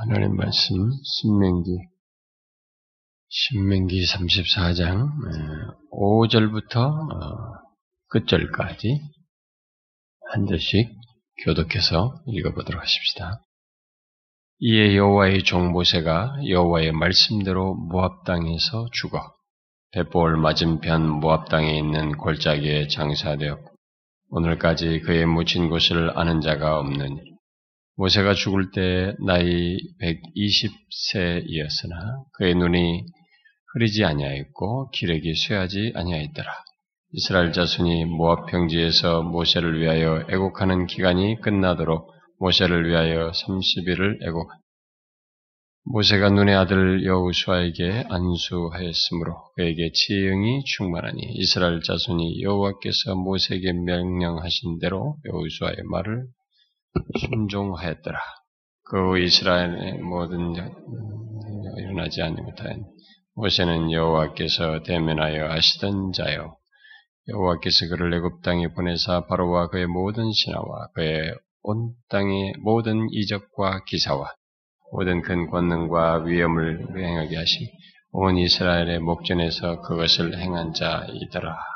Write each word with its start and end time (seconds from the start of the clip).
하나님 0.00 0.34
말씀 0.34 0.74
신명기 1.04 1.78
신명기 3.28 4.02
34장 4.04 5.08
5절부터 5.92 6.90
끝절까지 8.08 9.00
한 10.32 10.46
절씩 10.46 10.90
교독해서 11.44 12.20
읽어보도록 12.26 12.82
하십시다. 12.82 13.40
이에 14.58 14.96
여호와의 14.96 15.44
종 15.44 15.70
모세가 15.70 16.38
여호와의 16.48 16.90
말씀대로 16.90 17.74
모압 17.74 18.24
땅에서 18.24 18.88
죽어 18.92 19.20
벳볼 19.92 20.36
맞은편 20.38 21.08
모압 21.08 21.48
땅에 21.48 21.78
있는 21.78 22.16
골짜기에 22.16 22.88
장사되었고 22.88 23.70
오늘까지 24.30 25.02
그의 25.02 25.26
묻힌 25.26 25.68
곳을 25.68 26.18
아는 26.18 26.40
자가 26.40 26.80
없느니 26.80 27.33
모세가 27.96 28.34
죽을 28.34 28.72
때 28.72 29.14
나이 29.24 29.78
120세이었으나 30.00 32.24
그의 32.32 32.56
눈이 32.56 33.06
흐리지 33.72 34.04
아니하였고 34.04 34.90
기력이 34.90 35.34
쇠하지 35.34 35.92
아니하였더라. 35.94 36.50
이스라엘 37.12 37.52
자손이 37.52 38.06
모압 38.06 38.46
평지에서 38.46 39.22
모세를 39.22 39.80
위하여 39.80 40.26
애곡하는 40.28 40.86
기간이 40.86 41.40
끝나도록 41.40 42.12
모세를 42.40 42.88
위하여 42.88 43.30
30일을 43.30 44.26
애곡. 44.26 44.50
모세가 45.84 46.30
눈의 46.30 46.56
아들 46.56 47.04
여우수아에게 47.04 48.06
안수하였으므로 48.08 49.52
그에게 49.54 49.92
지혜응이 49.92 50.64
충만하니 50.64 51.20
이스라엘 51.34 51.80
자손이 51.82 52.42
여호와께서 52.42 53.14
모세에게 53.14 53.72
명령하신 53.72 54.80
대로 54.80 55.16
여우수아의 55.26 55.76
말을 55.84 56.26
순종하였더라. 57.18 58.18
그 58.84 59.18
이스라엘의 59.18 59.98
모든 59.98 60.54
일어나지 61.78 62.22
않는 62.22 62.44
못하였 62.44 62.78
모세는 63.36 63.90
여호와께서 63.90 64.82
대면하여 64.82 65.50
아시던 65.50 66.12
자요. 66.12 66.56
여호와께서 67.28 67.88
그를 67.88 68.12
애굽 68.14 68.42
땅에 68.42 68.68
보내사 68.68 69.26
바로와 69.26 69.68
그의 69.68 69.86
모든 69.86 70.30
신하와 70.30 70.88
그의 70.94 71.34
온 71.62 71.94
땅의 72.10 72.54
모든 72.62 73.08
이적과 73.10 73.84
기사와 73.86 74.30
모든 74.92 75.22
큰 75.22 75.48
권능과 75.50 76.24
위엄을 76.24 76.96
행하게 76.96 77.36
하시 77.36 77.72
온 78.12 78.36
이스라엘의 78.36 79.00
목전에서 79.00 79.80
그것을 79.80 80.38
행한 80.38 80.74
자이더라. 80.74 81.73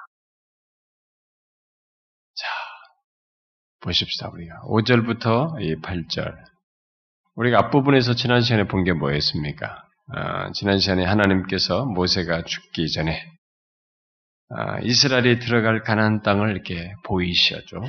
보십시다, 3.80 4.28
우리가. 4.30 4.60
5절부터 4.62 5.60
이 5.62 5.76
8절. 5.80 6.34
우리가 7.36 7.58
앞부분에서 7.58 8.14
지난 8.14 8.40
시간에 8.40 8.64
본 8.66 8.84
게 8.84 8.92
뭐였습니까? 8.92 9.84
아, 10.14 10.50
지난 10.52 10.78
시간에 10.78 11.04
하나님께서 11.04 11.84
모세가 11.84 12.42
죽기 12.44 12.90
전에 12.90 13.22
아, 14.50 14.78
이스라엘이 14.80 15.40
들어갈 15.40 15.82
가나안 15.82 16.22
땅을 16.22 16.50
이렇게 16.50 16.92
보이시죠. 17.04 17.80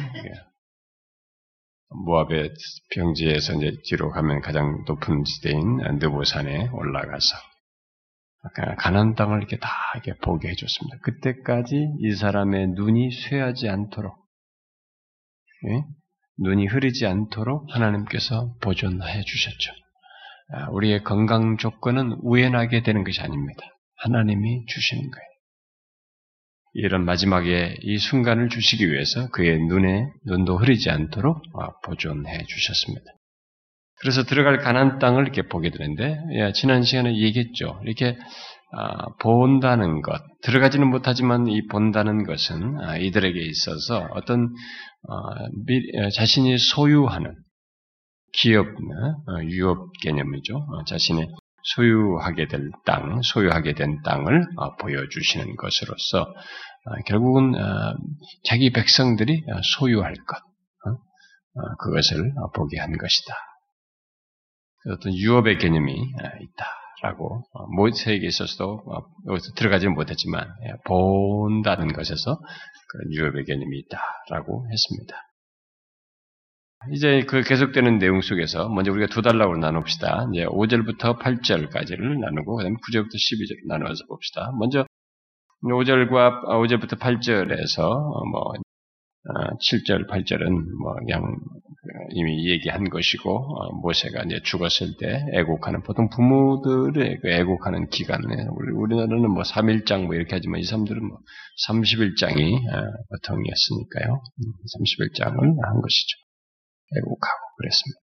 모압의 2.06 2.54
평지에서 2.92 3.54
이제 3.56 3.72
뒤로 3.86 4.12
가면 4.12 4.42
가장 4.42 4.84
높은 4.86 5.23
지대인 5.23 5.78
느보산에 6.00 6.67
올라가서 6.72 7.36
가나안 8.78 9.16
땅을 9.16 9.40
이렇게 9.40 9.58
다 9.58 9.70
이렇게 9.95 10.14
보게 10.22 10.50
해줬습니다. 10.50 10.98
그때까지 11.02 11.76
이 12.00 12.12
사람의 12.16 12.67
눈이 12.76 13.10
쇠하지 13.12 13.70
않도록 13.70 14.14
예? 14.14 14.19
눈이 16.40 16.68
흐리지 16.68 17.06
않도록 17.06 17.76
하나님께서 17.76 18.54
보존해 18.62 19.24
주셨죠. 19.24 19.74
아, 20.52 20.70
우리의 20.72 21.04
건강 21.04 21.58
조건은 21.58 22.18
우연하게 22.24 22.82
되는 22.82 23.04
것이 23.04 23.22
아닙니다. 23.22 23.62
하나님이 23.98 24.66
주시는 24.66 25.02
거예요. 25.04 25.30
이런 26.74 27.04
마지막에 27.04 27.78
이 27.82 27.98
순간을 27.98 28.50
주시기 28.50 28.89
위해서 28.92 29.30
그의 29.30 29.60
눈에 29.60 30.08
눈도 30.26 30.58
흐리지 30.58 30.89
않도록 30.89 31.42
아, 31.60 31.70
보존해 31.83 32.45
주셨습니다. 32.45 33.06
그래서 34.02 34.23
들어갈 34.23 34.60
가난 34.60 34.98
땅을 34.98 35.23
이렇게 35.23 35.42
보게 35.44 35.72
되는데 35.72 36.17
예, 36.33 36.54
지난 36.54 36.83
시간에 36.83 37.17
얘기했죠. 37.17 37.82
이렇게 37.83 38.17
아, 38.72 39.10
본다는 39.20 40.02
것 40.02 40.22
들어가지는 40.44 40.88
못하지만 40.88 41.48
이 41.48 41.67
본다는 41.67 42.23
것은 42.23 42.78
이들에게 43.02 43.39
있어서 43.39 44.08
어떤 44.12 44.54
자신이 46.15 46.58
소유하는 46.58 47.36
기업, 48.33 48.67
어, 48.67 49.43
유업 49.43 49.92
개념이죠. 50.02 50.67
자신의 50.87 51.27
소유하게 51.64 52.48
될 52.48 52.70
땅, 52.86 53.21
소유하게 53.21 53.73
된 53.73 54.02
땅을 54.04 54.45
보여주시는 54.80 55.55
것으로서 55.55 56.33
결국은 57.05 57.54
자기 58.45 58.71
백성들이 58.71 59.43
소유할 59.77 60.14
것, 60.14 60.38
그것을 61.80 62.32
보게 62.55 62.80
한 62.80 62.98
것이다. 62.98 63.36
어떤 64.93 65.14
유업의 65.14 65.58
개념이 65.58 65.93
있다라고 65.93 67.43
모세에게 67.76 68.26
있어서도 68.26 68.83
여기서 69.27 69.52
들어가지 69.55 69.88
못했지만 69.89 70.48
본다는 70.86 71.92
것에서 71.93 72.39
그런 72.89 73.11
개념이 73.45 73.80
있다라고 73.80 74.67
했습니다. 74.72 75.16
이제 76.94 77.22
그 77.27 77.42
계속되는 77.42 78.00
내용 78.00 78.22
속에서 78.22 78.70
먼저 78.70 78.92
우리가 78.92 79.08
두 79.08 79.22
달락으로 79.22 79.58
나눕시다. 79.58 80.30
이제 80.33 80.45
5절부터 80.45 81.20
8절까지를 81.20 82.20
나누고 82.20 82.55
그다음에 82.55 82.76
9절부터 82.76 83.16
12절 83.16 83.67
나누어서 83.67 84.05
봅시다. 84.08 84.52
먼저 84.58 84.86
5절과 85.64 86.45
5절부터 86.45 86.98
8절에서 87.00 88.32
뭐 88.32 88.54
7절, 89.60 90.08
8절은 90.10 90.50
뭐 90.82 90.95
그냥 90.95 91.36
이미 92.12 92.50
얘기한 92.50 92.90
것이고 92.90 93.32
어, 93.32 93.73
모세가 93.82 94.23
이제 94.23 94.40
죽었을 94.44 94.98
때 94.98 95.26
애곡하는 95.34 95.84
보통 95.84 96.10
부모들의 96.10 97.20
그 97.22 97.30
애곡하는 97.30 97.89
기간에 97.89 98.26
우리 98.52 98.72
우리나라는 98.73 99.32
뭐 99.32 99.44
3일장 99.44 100.06
뭐 100.06 100.16
이렇게 100.16 100.36
하지만 100.36 100.60
이 100.60 100.64
사람들은 100.64 101.08
뭐 101.08 101.20
30일장이 101.68 102.56
어, 102.56 102.92
보통이었으니까요. 103.10 104.22
30일장을 104.78 105.38
한 105.39 105.82
것이죠. 105.82 106.18
애곡하고 106.98 107.42
그랬습니다. 107.58 108.00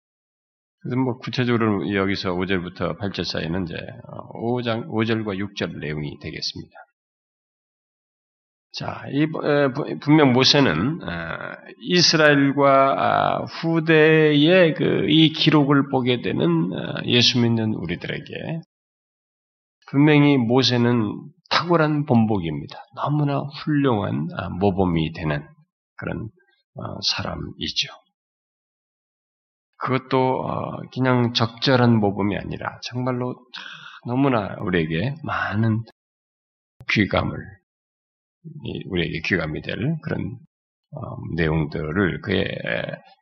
그래서 0.81 0.96
뭐 0.98 1.18
구체적으로 1.20 1.94
여기서 1.94 2.34
5절부터 2.34 2.98
8절 3.00 3.24
사이는 3.24 3.66
이제 3.66 3.76
5장 4.34 4.88
어, 4.88 4.92
5절과 4.94 5.38
6절 5.38 5.80
내용이 5.80 6.18
되겠습니다. 6.20 6.76
자, 8.74 9.04
이, 9.12 9.28
분명 10.00 10.32
모세는 10.32 11.00
이스라엘과 11.82 12.96
아, 12.98 13.46
후대의 13.46 14.74
그 14.76 15.06
이 15.09 15.34
기록을 15.34 15.90
보게 15.90 16.22
되는 16.22 16.72
어, 16.72 17.02
예수 17.06 17.40
믿는 17.40 17.74
우리들에게 17.74 18.62
분명히 19.90 20.38
모세는 20.38 21.22
탁월한 21.50 22.06
본복입니다. 22.06 22.78
너무나 22.96 23.40
훌륭한 23.42 24.30
아, 24.38 24.50
모범이 24.50 25.12
되는 25.12 25.46
그런 25.98 26.30
어, 26.76 27.02
사람이죠. 27.02 27.90
그것도 29.78 30.46
어, 30.48 30.78
그냥 30.94 31.34
적절한 31.34 32.00
모범이 32.00 32.38
아니라 32.38 32.80
정말로 32.84 33.36
너무나 34.08 34.56
우리에게 34.62 35.16
많은 35.24 35.84
귀감을 36.90 37.38
우리에게 38.90 39.22
귀감이 39.25 39.62
될 39.62 39.78
그런 40.03 40.38
어, 40.94 41.00
내용들을 41.35 42.22
그의 42.22 42.46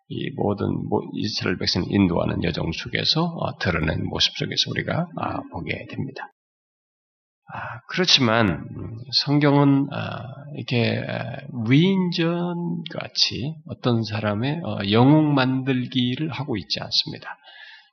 이 0.08 0.32
모든 0.36 0.68
이스라엘 1.14 1.58
백성 1.58 1.84
인도하는 1.88 2.44
여정 2.44 2.72
속에서 2.72 3.24
어, 3.24 3.58
드러낸 3.60 4.06
모습 4.06 4.36
속에서 4.38 4.72
우리가 4.72 5.08
아, 5.18 5.42
보게 5.52 5.86
됩니다. 5.88 6.32
아, 7.52 7.82
그렇지만 7.90 8.50
음, 8.50 8.98
성경은 9.12 9.88
아, 9.92 10.24
이렇게 10.56 11.04
위인전 11.68 12.84
같이 12.92 13.56
어떤 13.68 14.04
사람의 14.04 14.62
어, 14.64 14.80
영웅 14.92 15.36
만들기를 15.36 16.30
하고 16.32 16.58
있지 16.58 16.80
않습니다. 16.80 17.38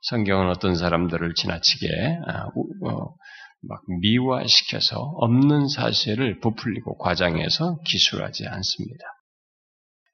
성경은 0.03 0.49
어떤 0.49 0.75
사람들을 0.75 1.33
지나치게 1.35 1.87
막 3.61 3.81
미화시켜서 4.01 4.99
없는 4.99 5.67
사실을 5.67 6.39
부풀리고 6.39 6.97
과장해서 6.97 7.79
기술하지 7.85 8.47
않습니다. 8.47 9.03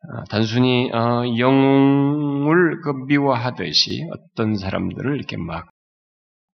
어, 0.05 0.23
단순히 0.29 0.91
어, 0.91 1.23
영웅을 1.37 2.81
그 2.81 2.89
미화하듯이 3.07 4.07
어떤 4.11 4.55
사람들을 4.55 5.15
이렇게 5.15 5.37
막 5.37 5.69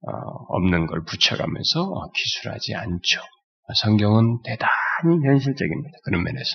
어, 0.01 0.11
없는 0.49 0.87
걸 0.87 1.03
붙여가면서 1.03 2.11
기술하지 2.15 2.75
않죠. 2.75 3.21
성경은 3.75 4.41
대단히 4.43 5.25
현실적입니다. 5.25 5.97
그런 6.03 6.23
면에서 6.23 6.51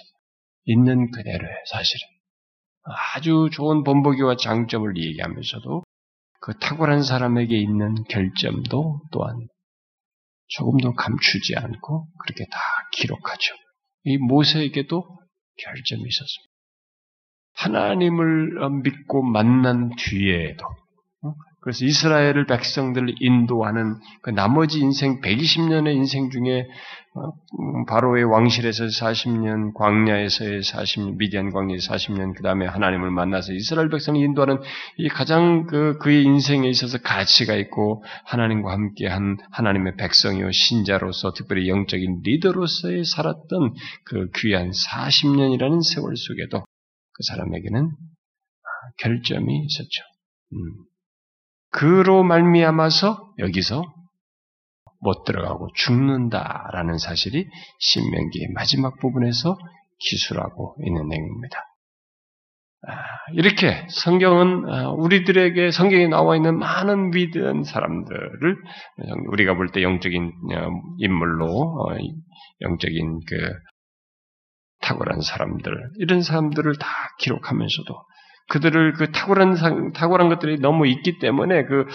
있는 0.65 1.11
그대로의 1.11 1.53
사실은 1.67 2.09
아주 2.85 3.49
좋은 3.53 3.83
본보기와 3.85 4.37
장점을 4.37 4.97
얘기하면서도 4.97 5.85
그 6.41 6.59
탁월한 6.59 7.03
사람에게 7.03 7.57
있는 7.57 7.95
결점도 8.05 9.01
또한 9.13 9.49
조금도 10.57 10.95
감추지 10.95 11.57
않고 11.57 12.09
그렇게 12.19 12.45
다 12.51 12.59
기록하죠. 12.93 13.55
이 14.05 14.19
모세에게도 14.19 15.03
결점이 15.57 16.03
있었습니다. 16.03 16.55
하나님을 17.55 18.59
믿고 18.83 19.23
만난 19.23 19.91
뒤에도 19.97 20.67
그래서 21.65 21.87
이스라엘을 21.87 22.45
백성들을 22.45 23.15
인도하는 23.21 23.97
그 24.21 24.29
나머지 24.29 24.81
인생 24.81 25.23
120년의 25.23 25.95
인생 25.95 26.29
중에 26.29 26.69
어, 27.15 27.29
음, 27.59 27.87
바로의 27.87 28.25
왕실에서 28.25 28.85
40년, 28.85 29.73
광야에서의 29.73 30.61
40년, 30.61 31.17
미디안 31.17 31.53
광야에 31.53 31.79
40년, 31.79 32.37
그 32.37 32.43
다음에 32.43 32.67
하나님을 32.67 33.11
만나서 33.11 33.55
이스라엘 33.55 33.89
백성을 33.89 34.21
인도하는 34.21 34.59
이 34.99 35.09
가장 35.09 35.65
그 35.65 35.97
그의 36.01 36.25
인생에 36.25 36.69
있어서 36.69 36.99
가치가 36.99 37.55
있고 37.55 38.05
하나님과 38.27 38.71
함께한 38.71 39.39
하나님의 39.51 39.97
백성이요 39.97 40.53
신자로서 40.53 41.33
특별히 41.33 41.71
영적인 41.71 42.21
리더로서의 42.25 43.07
살았던 43.07 43.73
그 44.05 44.29
귀한 44.37 44.71
40년이라는 44.71 45.83
세월 45.83 46.15
속에도 46.15 46.59
그 46.59 47.23
사람에게는 47.23 47.91
결점이 48.99 49.65
있었죠. 49.65 50.03
음. 50.53 50.94
그로 51.75 52.23
말미암아서 52.23 53.35
여기서 53.41 53.83
못 55.01 55.25
들어가고 55.25 55.69
죽는다라는 55.75 56.99
사실이 56.99 57.47
신명기의 57.81 58.49
마지막 58.55 58.99
부분에서 59.01 59.59
기술하고 59.99 60.77
있는 60.87 61.09
내용입니다. 61.09 61.59
아, 62.87 62.93
이렇게 63.33 63.87
성경은 63.89 64.73
아, 64.73 64.91
우리들에게 64.91 65.73
성경에 65.73 66.07
나와 66.07 66.37
있는 66.37 66.59
많은 66.59 67.13
위대한 67.13 67.65
사람들을 67.65 68.57
우리가 69.33 69.55
볼 69.55 69.73
때 69.73 69.83
영적인 69.83 70.33
어, 70.53 70.69
인물로 70.99 71.47
어, 71.47 71.97
영적인 72.61 73.21
그 73.27 73.53
탁월한 74.81 75.23
사람들 75.23 75.73
이런 75.99 76.23
사람들을 76.23 76.77
다 76.79 76.87
기록하면서도 77.19 77.95
그들을 78.49 78.93
그 78.95 79.11
탁월한 79.11 79.93
탁월한 79.93 80.29
것들이 80.29 80.59
너무 80.59 80.87
있기 80.87 81.19
때문에 81.19 81.65
그, 81.65 81.87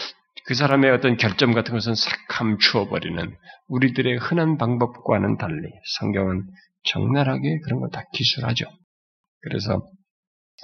그 0.46 0.54
사람의 0.54 0.92
어떤 0.92 1.18
결점 1.18 1.54
같은 1.54 1.74
것은 1.74 1.96
싹 1.96 2.12
감추어버리는 2.28 3.36
우리들의 3.68 4.18
흔한 4.18 4.58
방법과는 4.58 5.38
달리 5.38 5.70
성경은 6.00 6.44
적나라하게 6.84 7.60
그런 7.64 7.80
걸다 7.80 8.04
기술하죠. 8.14 8.66
그래서 9.42 9.86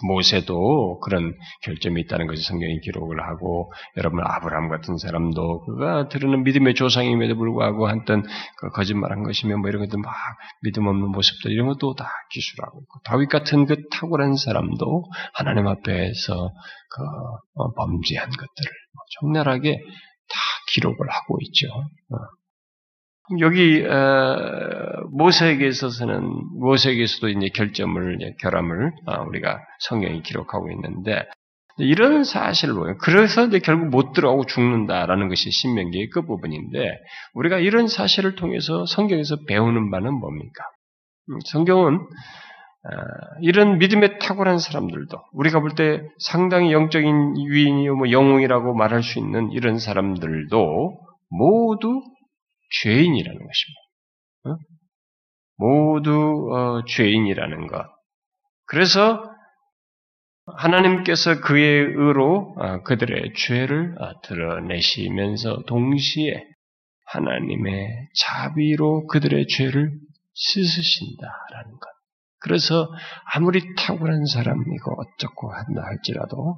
모세도 0.04 1.00
그런 1.00 1.34
결점이 1.64 2.02
있다는 2.02 2.28
것을 2.28 2.44
성경이 2.44 2.80
기록을 2.82 3.22
하고 3.22 3.72
여러분 3.98 4.22
아브라함 4.24 4.70
같은 4.70 4.98
사람도 4.98 5.62
그가 5.66 6.10
들으는 6.10 6.44
믿음의 6.44 6.76
조상임에도 6.76 7.36
불구하고 7.36 7.88
한땐 7.88 8.24
그 8.58 8.70
거짓말한 8.70 9.24
것이며 9.24 9.58
뭐 9.58 9.70
이런 9.70 9.82
것들 9.84 10.00
막 10.00 10.14
믿음 10.62 10.88
없는 10.88 11.10
모습들 11.10 11.52
이런 11.52 11.68
것도 11.68 11.96
다 11.96 12.10
기술하고 12.32 12.80
있고 12.82 13.00
다윗 13.04 13.28
같은 13.30 13.66
그 13.66 13.88
탁월한 13.90 14.36
사람도 14.36 15.04
하나님 15.34 15.68
앞에서 15.68 16.52
그 16.90 17.04
어, 17.56 17.74
범죄한 17.74 18.30
것들을 18.30 18.72
적나라하게 19.20 19.78
다 19.78 20.40
기록을 20.74 21.08
하고 21.10 21.38
있죠. 21.42 21.68
어. 23.32 23.38
여기 23.40 23.84
모세에게 25.12 25.68
있어서는 25.68 26.22
모세에게서도 26.60 27.30
이제 27.30 27.50
결점을 27.56 28.36
결함을 28.40 28.92
아, 29.08 29.22
우리가 29.22 29.60
성경이 29.80 30.22
기록하고 30.24 30.72
있는데 30.72 31.26
이런 31.78 32.24
사실로 32.24 32.96
그래서 33.02 33.48
이제 33.48 33.60
결국 33.60 33.90
못 33.90 34.14
들어가고 34.14 34.46
죽는다라는 34.46 35.28
것이 35.28 35.52
신명기의 35.52 36.10
끝 36.10 36.26
부분인데 36.26 36.90
우리가 37.34 37.60
이런 37.60 37.88
사실을 37.88 38.36
통해서 38.36 38.86
성경에서 38.86 39.38
배우는 39.48 39.92
바는 39.92 40.14
뭡니까? 40.14 40.64
음, 41.30 41.40
성경은 41.46 42.00
이런 43.42 43.80
믿음에 43.80 44.20
탁월한 44.20 44.60
사람들도 44.60 45.18
우리가 45.34 45.60
볼 45.60 45.72
때 45.76 46.04
상당히 46.20 46.72
영적인 46.72 47.34
위인이요 47.50 47.96
뭐 47.96 48.12
영웅이라고 48.12 48.76
말할 48.76 49.02
수 49.02 49.18
있는 49.20 49.52
이런 49.52 49.80
사람들도 49.80 50.98
모두 51.32 52.02
죄인이라는 52.82 53.40
것입니다. 53.40 53.82
어? 54.46 54.58
모두 55.58 56.50
어, 56.54 56.86
죄인이라는 56.86 57.68
것. 57.68 57.86
그래서 58.66 59.24
하나님께서 60.48 61.42
그의 61.42 61.86
의로 61.96 62.56
어, 62.58 62.84
그들의 62.84 63.34
죄를 63.36 63.96
어, 64.00 64.22
드러내시면서 64.22 65.64
동시에 65.68 66.44
하나님의 67.08 68.10
자비로 68.16 69.08
그들의 69.08 69.48
죄를 69.48 69.92
씻으신다라는 70.34 71.72
것. 71.72 71.96
그래서 72.40 72.88
아무리 73.34 73.62
탁월한 73.76 74.26
사람이고 74.26 75.02
어쩌고 75.02 75.52
한다 75.52 75.82
할지라도 75.84 76.58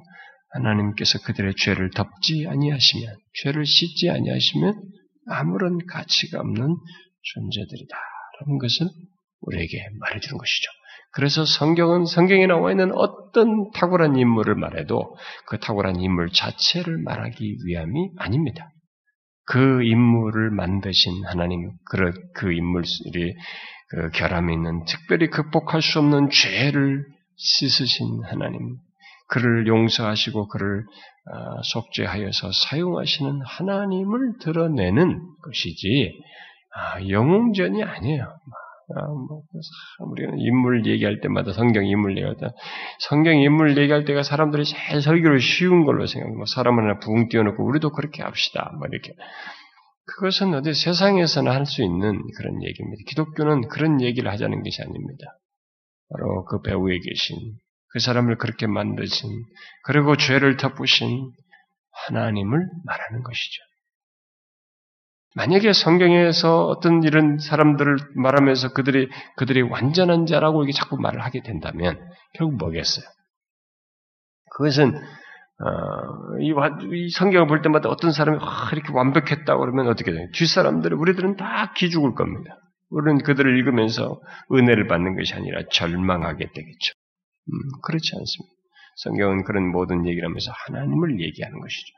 하나님께서 0.50 1.18
그들의 1.20 1.54
죄를 1.56 1.90
덮지 1.90 2.46
아니하시면 2.46 3.16
죄를 3.42 3.64
씻지 3.64 4.10
아니하시면 4.10 4.82
아무런 5.28 5.78
가치가 5.86 6.40
없는 6.40 6.76
존재들이다라는 7.22 8.58
것을 8.60 8.86
우리에게 9.40 9.88
말해주는 10.00 10.38
것이죠. 10.38 10.70
그래서 11.12 11.44
성경은 11.44 12.04
성경에 12.04 12.46
나와 12.46 12.70
있는 12.70 12.92
어떤 12.94 13.70
탁월한 13.72 14.16
인물을 14.16 14.54
말해도 14.54 15.16
그 15.46 15.58
탁월한 15.58 16.00
인물 16.00 16.30
자체를 16.30 16.98
말하기 16.98 17.56
위함이 17.64 18.10
아닙니다. 18.18 18.70
그 19.44 19.82
인물을 19.82 20.50
만드신 20.50 21.24
하나님, 21.24 21.70
그, 21.90 22.12
그 22.34 22.52
인물이 22.52 22.84
그 23.88 24.10
결함이 24.10 24.52
있는 24.52 24.84
특별히 24.84 25.30
극복할 25.30 25.80
수 25.80 25.98
없는 25.98 26.28
죄를 26.30 27.06
씻으신 27.36 28.22
하나님, 28.24 28.76
그를 29.28 29.66
용서하시고 29.66 30.48
그를 30.48 30.84
어, 30.84 31.17
속죄하여서 31.62 32.50
사용하시는 32.52 33.40
하나님을 33.44 34.38
드러내는 34.40 35.20
것이지 35.42 36.20
아, 36.74 37.08
영웅전이 37.08 37.82
아니에요. 37.82 38.24
아, 38.24 39.06
뭐, 39.06 39.42
우리는 40.10 40.38
인물 40.38 40.86
얘기할 40.86 41.20
때마다 41.20 41.52
성경 41.52 41.84
인물 41.84 42.16
얘기할 42.16 42.36
때 42.36 42.46
성경 43.00 43.38
인물 43.38 43.76
얘기할 43.76 44.04
때가 44.04 44.22
사람들이 44.22 44.64
제일 44.64 45.02
설교를 45.02 45.40
쉬운 45.40 45.84
걸로 45.84 46.06
생각해요. 46.06 46.36
뭐 46.36 46.46
사람 46.46 46.78
하나 46.78 46.98
붕 46.98 47.28
띄워놓고 47.28 47.64
우리도 47.66 47.90
그렇게 47.90 48.22
합시다. 48.22 48.72
뭐 48.78 48.86
이렇게 48.90 49.12
그것은 50.06 50.54
어디 50.54 50.72
세상에서는 50.72 51.52
할수 51.52 51.82
있는 51.82 52.22
그런 52.36 52.62
얘기입니다. 52.62 53.02
기독교는 53.08 53.68
그런 53.68 54.00
얘기를 54.00 54.30
하자는 54.30 54.62
것이 54.62 54.80
아닙니다. 54.80 55.38
바로 56.10 56.44
그 56.46 56.62
배후에 56.62 56.98
계신 56.98 57.36
그 57.90 58.00
사람을 58.00 58.36
그렇게 58.36 58.66
만드신, 58.66 59.30
그리고 59.84 60.16
죄를 60.16 60.56
덮으신 60.56 61.32
하나님을 62.06 62.68
말하는 62.84 63.22
것이죠. 63.22 63.62
만약에 65.34 65.72
성경에서 65.72 66.66
어떤 66.66 67.02
이런 67.02 67.38
사람들을 67.38 67.96
말하면서 68.16 68.72
그들이, 68.72 69.08
그들이 69.36 69.62
완전한 69.62 70.26
자라고 70.26 70.64
이게 70.64 70.72
자꾸 70.72 70.96
말을 70.98 71.20
하게 71.24 71.42
된다면, 71.42 71.98
결국 72.34 72.56
뭐겠어요? 72.56 73.04
그것은, 74.56 74.94
어, 74.96 76.38
이, 76.40 76.52
이, 76.92 77.10
성경을 77.10 77.46
볼 77.46 77.62
때마다 77.62 77.88
어떤 77.88 78.10
사람이 78.12 78.38
아, 78.40 78.70
이렇게 78.72 78.92
완벽했다고 78.92 79.60
그러면 79.60 79.88
어떻게 79.88 80.12
돼요? 80.12 80.26
뒷사람들, 80.32 80.94
우리들은 80.94 81.36
다 81.36 81.72
기죽을 81.74 82.14
겁니다. 82.14 82.56
우리는 82.90 83.22
그들을 83.22 83.58
읽으면서 83.58 84.20
은혜를 84.52 84.86
받는 84.86 85.16
것이 85.16 85.34
아니라 85.34 85.62
절망하게 85.70 86.50
되겠죠. 86.52 86.94
음, 87.48 87.80
그렇지 87.82 88.10
않습니다. 88.16 88.54
성경은 88.96 89.44
그런 89.44 89.70
모든 89.70 90.06
얘기를 90.06 90.28
하면서 90.28 90.50
하나님을 90.66 91.20
얘기하는 91.20 91.60
것이죠. 91.60 91.92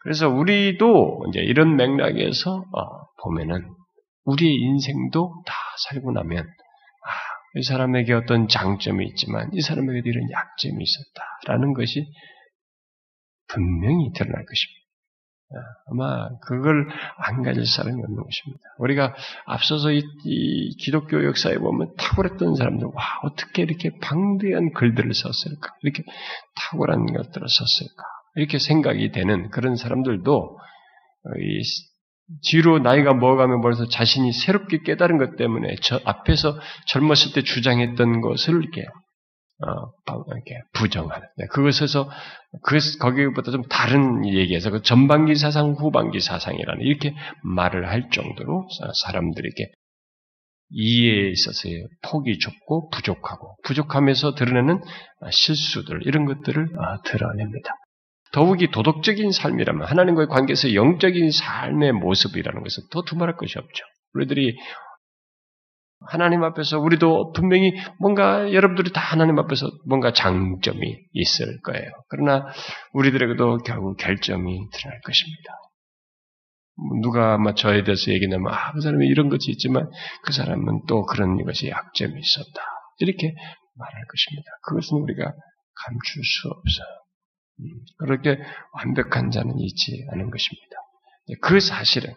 그래서 0.00 0.28
우리도 0.28 1.26
이제 1.28 1.40
이런 1.40 1.76
맥락에서 1.76 2.64
어, 2.72 3.06
보면은 3.22 3.74
우리의 4.24 4.54
인생도 4.54 5.42
다 5.46 5.54
살고 5.88 6.12
나면 6.12 6.44
아, 6.44 7.10
이 7.56 7.62
사람에게 7.62 8.12
어떤 8.12 8.46
장점이 8.46 9.06
있지만 9.08 9.50
이 9.52 9.60
사람에게도 9.60 10.08
이런 10.08 10.30
약점이 10.30 10.82
있었다라는 10.82 11.74
것이 11.74 12.06
분명히 13.48 14.12
드러날 14.14 14.44
것입니다. 14.44 14.77
아마 15.90 16.28
그걸 16.40 16.88
안 17.16 17.42
가질 17.42 17.64
사람이 17.66 17.94
없는 17.94 18.22
것입니다. 18.22 18.62
우리가 18.78 19.14
앞서서 19.46 19.92
이, 19.92 20.02
이 20.24 20.76
기독교 20.76 21.24
역사에 21.24 21.56
보면 21.56 21.94
탁월했던 21.96 22.54
사람들, 22.54 22.86
와, 22.88 23.04
어떻게 23.22 23.62
이렇게 23.62 23.90
방대한 24.00 24.72
글들을 24.74 25.10
썼을까? 25.14 25.74
이렇게 25.82 26.02
탁월한 26.54 27.06
것들을 27.06 27.46
썼을까? 27.48 28.02
이렇게 28.36 28.58
생각이 28.58 29.10
되는 29.10 29.50
그런 29.50 29.76
사람들도 29.76 30.58
이 31.40 31.62
뒤로 32.46 32.78
나이가 32.78 33.14
먹어가면 33.14 33.62
벌써 33.62 33.88
자신이 33.88 34.32
새롭게 34.32 34.82
깨달은 34.84 35.16
것 35.16 35.36
때문에 35.36 35.76
저 35.80 35.98
앞에서 36.04 36.58
젊었을 36.86 37.32
때 37.32 37.42
주장했던 37.42 38.20
것을 38.20 38.62
이렇게 38.62 38.82
어, 38.82 39.07
이렇게 39.60 40.60
부정하는. 40.74 41.26
네, 41.36 41.46
그것에서, 41.46 42.08
그, 42.62 42.78
거기보다 43.00 43.50
좀 43.50 43.62
다른 43.64 44.26
얘기에서 44.26 44.70
그 44.70 44.82
전반기 44.82 45.34
사상, 45.34 45.72
후반기 45.72 46.20
사상이라는 46.20 46.82
이렇게 46.82 47.14
말을 47.42 47.88
할 47.88 48.08
정도로 48.10 48.68
사람들에게 49.04 49.70
이해에 50.70 51.30
있어서의 51.30 51.86
폭이 52.02 52.38
좁고 52.38 52.90
부족하고, 52.90 53.56
부족함에서 53.64 54.34
드러내는 54.34 54.80
실수들, 55.30 56.06
이런 56.06 56.26
것들을 56.26 56.62
어, 56.62 57.02
드러냅니다. 57.04 57.72
더욱이 58.32 58.70
도덕적인 58.70 59.32
삶이라면 59.32 59.86
하나님과의 59.86 60.28
관계에서 60.28 60.74
영적인 60.74 61.30
삶의 61.30 61.92
모습이라는 61.92 62.62
것은 62.62 62.82
더 62.90 63.02
두말할 63.02 63.36
것이 63.36 63.58
없죠. 63.58 63.84
우리들이 64.14 64.56
하나님 66.06 66.44
앞에서 66.44 66.78
우리도 66.78 67.32
분명히 67.32 67.72
뭔가 67.98 68.52
여러분들이 68.52 68.92
다 68.92 69.00
하나님 69.00 69.38
앞에서 69.38 69.68
뭔가 69.86 70.12
장점이 70.12 70.96
있을 71.12 71.60
거예요. 71.62 71.90
그러나 72.08 72.46
우리들에게도 72.92 73.58
결국 73.58 73.96
결점이 73.96 74.70
드러날 74.70 75.00
것입니다. 75.04 75.54
누가 77.02 77.34
아마 77.34 77.54
저에 77.54 77.82
대해서 77.82 78.12
얘기하면 78.12 78.52
아, 78.52 78.72
그 78.72 78.80
사람이 78.80 79.06
이런 79.06 79.28
것이 79.28 79.50
있지만 79.50 79.90
그 80.22 80.32
사람은 80.32 80.82
또 80.86 81.04
그런 81.04 81.44
것이 81.44 81.68
약점이 81.68 82.12
있었다. 82.18 82.62
이렇게 82.98 83.34
말할 83.74 84.04
것입니다. 84.06 84.50
그것은 84.62 84.98
우리가 84.98 85.24
감출 85.24 86.22
수 86.24 86.48
없어요. 86.48 86.86
음, 87.60 87.64
그렇게 87.98 88.38
완벽한 88.72 89.30
자는 89.30 89.58
있지 89.58 90.06
않은 90.12 90.30
것입니다. 90.30 90.76
그 91.42 91.60
사실은 91.60 92.14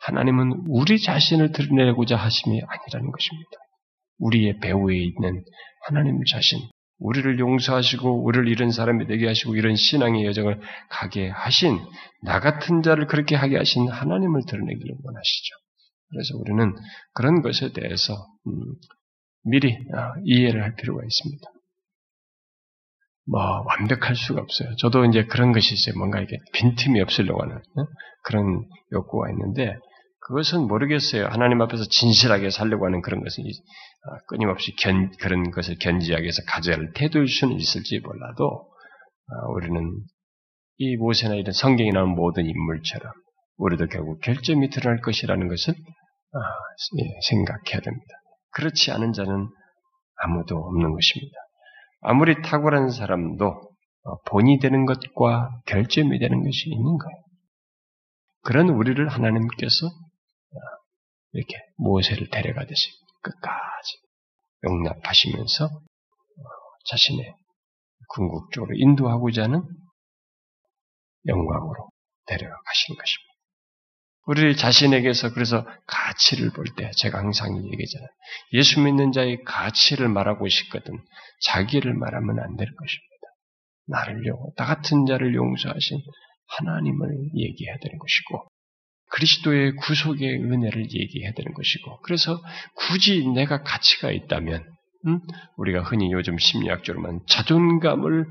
하나님은 0.00 0.64
우리 0.68 1.00
자신을 1.00 1.52
드러내고자 1.52 2.16
하심이 2.16 2.60
아니라는 2.60 3.10
것입니다. 3.10 3.50
우리의 4.18 4.58
배후에 4.60 4.96
있는 4.96 5.44
하나님 5.86 6.22
자신, 6.24 6.60
우리를 6.98 7.38
용서하시고 7.38 8.24
우리를 8.24 8.48
이런 8.48 8.70
사람이 8.72 9.06
되게 9.06 9.26
하시고 9.26 9.54
이런 9.54 9.76
신앙의 9.76 10.24
여정을 10.26 10.60
가게 10.90 11.28
하신 11.28 11.78
나 12.22 12.40
같은 12.40 12.82
자를 12.82 13.06
그렇게 13.06 13.36
하게 13.36 13.56
하신 13.56 13.88
하나님을 13.88 14.42
드러내기를 14.48 14.96
원하시죠. 15.02 15.54
그래서 16.10 16.36
우리는 16.38 16.74
그런 17.12 17.42
것에 17.42 17.72
대해서 17.72 18.14
음, 18.46 18.52
미리 19.44 19.76
아, 19.94 20.14
이해를 20.24 20.62
할 20.62 20.74
필요가 20.74 21.02
있습니다. 21.04 21.50
뭐 23.30 23.62
완벽할 23.66 24.16
수가 24.16 24.40
없어요. 24.40 24.74
저도 24.76 25.04
이제 25.04 25.24
그런 25.24 25.52
것이 25.52 25.74
있어요. 25.74 25.98
뭔가 25.98 26.20
이게 26.20 26.38
빈틈이 26.54 27.00
없으려고 27.02 27.42
하는 27.42 27.60
그런 28.24 28.64
욕구가 28.92 29.30
있는데 29.30 29.76
그것은 30.28 30.68
모르겠어요. 30.68 31.26
하나님 31.26 31.62
앞에서 31.62 31.84
진실하게 31.88 32.50
살려고 32.50 32.84
하는 32.84 33.00
그런 33.00 33.22
것은 33.22 33.42
어, 33.44 34.16
끊임없이 34.26 34.76
견, 34.76 35.10
그런 35.20 35.50
것을 35.50 35.78
견지하기 35.78 36.22
위해서 36.22 36.42
가져야 36.46 36.76
할 36.76 36.92
태도일 36.94 37.28
수는 37.28 37.56
있을지 37.56 38.00
몰라도 38.00 38.44
어, 38.44 39.52
우리는 39.54 39.80
이 40.76 40.96
모세나 40.96 41.34
이런 41.34 41.52
성경에 41.52 41.90
나온 41.92 42.10
모든 42.10 42.44
인물처럼 42.44 43.10
우리도 43.56 43.86
결국 43.86 44.20
결점이 44.20 44.68
드러날 44.68 45.00
것이라는 45.00 45.48
것을 45.48 45.72
어, 45.72 46.38
예, 46.98 47.20
생각해야 47.30 47.80
됩니다. 47.80 48.14
그렇지 48.50 48.92
않은 48.92 49.14
자는 49.14 49.48
아무도 50.16 50.58
없는 50.58 50.92
것입니다. 50.92 51.36
아무리 52.02 52.42
탁월한 52.42 52.90
사람도 52.90 53.62
본이 54.26 54.58
되는 54.58 54.84
것과 54.84 55.48
결점이 55.64 56.18
되는 56.18 56.42
것이 56.42 56.68
있는 56.68 56.98
거예요. 56.98 57.22
그런 58.42 58.68
우리를 58.68 59.08
하나님께서 59.08 59.88
이렇게 61.32 61.54
모세를 61.76 62.28
데려가듯이 62.30 62.90
끝까지 63.22 63.98
용납하시면서 64.64 65.64
어, 65.66 66.42
자신의 66.90 67.34
궁극적으로 68.08 68.74
인도하고자 68.76 69.44
하는 69.44 69.62
영광으로 71.26 71.90
데려가시는 72.26 72.98
것입니다. 72.98 73.28
우리 74.26 74.56
자신에게서 74.56 75.32
그래서 75.32 75.66
가치를 75.86 76.50
볼 76.52 76.66
때 76.76 76.90
제가 76.96 77.18
항상 77.18 77.56
얘기하잖아요. 77.56 78.08
예수 78.52 78.80
믿는 78.80 79.12
자의 79.12 79.42
가치를 79.44 80.08
말하고 80.08 80.48
싶거든 80.48 80.98
자기를 81.42 81.94
말하면 81.94 82.38
안 82.40 82.56
될 82.56 82.68
것입니다. 82.74 83.08
나를 83.86 84.26
용, 84.26 84.36
나 84.56 84.66
같은 84.66 85.06
자를 85.06 85.34
용서하신 85.34 85.98
하나님을 86.58 87.30
얘기해야 87.36 87.76
되는 87.80 87.98
것이고 87.98 88.48
그리스도의 89.10 89.76
구속의 89.76 90.42
은혜를 90.42 90.84
얘기해야 90.92 91.32
되는 91.32 91.52
것이고, 91.54 92.00
그래서 92.02 92.40
굳이 92.74 93.26
내가 93.28 93.62
가치가 93.62 94.10
있다면, 94.10 94.64
음? 95.06 95.20
우리가 95.56 95.82
흔히 95.82 96.12
요즘 96.12 96.38
심리학적으로만 96.38 97.20
자존감을 97.28 98.26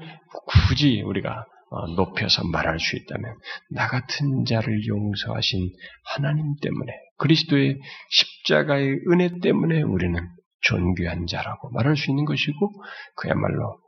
굳이 0.67 1.01
우리가 1.01 1.46
어, 1.69 1.86
높여서 1.96 2.48
말할 2.48 2.79
수 2.79 2.96
있다면, 2.96 3.36
나 3.72 3.88
같은 3.88 4.46
자를 4.46 4.88
용서하신 4.88 5.69
하나님 6.15 6.55
때문에, 6.62 6.93
그리스도의 7.17 7.77
십자가의 8.10 9.01
은혜 9.12 9.29
때문에 9.41 9.81
우리는 9.81 10.17
존귀한 10.62 11.27
자라고 11.27 11.69
말할 11.72 11.98
수 11.98 12.10
있는 12.10 12.24
것이고, 12.24 12.72
그야말로 13.15 13.81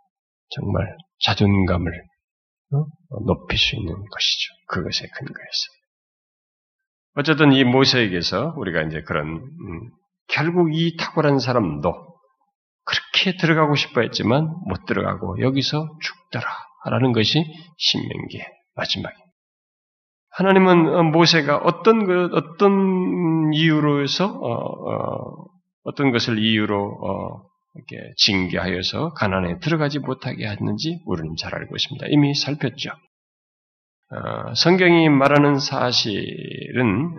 정말 0.50 0.98
자존감을 1.24 1.92
어? 2.74 2.86
높일 3.26 3.58
수 3.58 3.76
있는 3.76 3.94
것이죠. 3.94 4.54
그것에 4.68 5.08
근거해서. 5.08 5.79
어쨌든 7.16 7.52
이 7.54 7.64
모세에게서 7.64 8.54
우리가 8.58 8.84
이제 8.84 9.02
그런 9.02 9.28
음, 9.28 9.90
결국 10.28 10.74
이 10.74 10.96
탁월한 10.98 11.40
사람도 11.40 12.10
그렇게 12.86 13.38
들어가고 13.38 13.76
싶어 13.76 14.02
했지만 14.02 14.48
못 14.68 14.86
들어가고 14.86 15.42
여기서 15.42 15.88
죽더라라는 16.02 17.14
것이 17.14 17.44
신명기의 17.78 18.46
마지막입니다. 18.76 19.30
하나님은 20.32 20.96
어, 20.96 21.04
모세가 21.04 21.58
어떤 21.58 22.06
그 22.06 22.30
어떤 22.34 23.54
이유로해서 23.54 24.26
어, 24.26 25.46
어, 25.84 25.94
떤 25.96 26.12
것을 26.12 26.40
이유로 26.40 26.78
어, 26.78 27.50
이렇게 27.76 28.14
징계하여서 28.18 29.14
가난에 29.14 29.60
들어가지 29.60 30.00
못하게 30.00 30.48
했는지 30.48 31.02
우리는 31.06 31.36
잘 31.38 31.56
알고 31.56 31.76
있습니다. 31.76 32.08
이미 32.10 32.34
살폈죠. 32.34 32.92
어, 34.12 34.54
성경이 34.56 35.10
말하는 35.10 35.60
사실은 35.60 37.16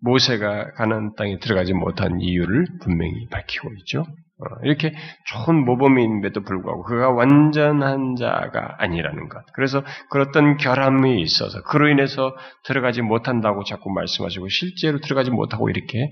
모세가 0.00 0.72
가나안 0.72 1.14
땅에 1.16 1.38
들어가지 1.38 1.72
못한 1.72 2.20
이유를 2.20 2.66
분명히 2.82 3.26
밝히고 3.30 3.72
있죠. 3.78 4.00
어, 4.00 4.44
이렇게 4.64 4.92
좋은 5.26 5.64
모범인데도 5.64 6.42
불구하고 6.42 6.82
그가 6.82 7.10
완전한 7.10 8.16
자가 8.16 8.76
아니라는 8.78 9.28
것. 9.28 9.44
그래서 9.54 9.82
그런 10.10 10.56
결함이 10.56 11.20
있어서 11.22 11.62
그로 11.62 11.88
인해서 11.88 12.34
들어가지 12.64 13.00
못한다고 13.00 13.64
자꾸 13.64 13.90
말씀하시고 13.90 14.48
실제로 14.48 15.00
들어가지 15.00 15.30
못하고 15.30 15.70
이렇게 15.70 16.10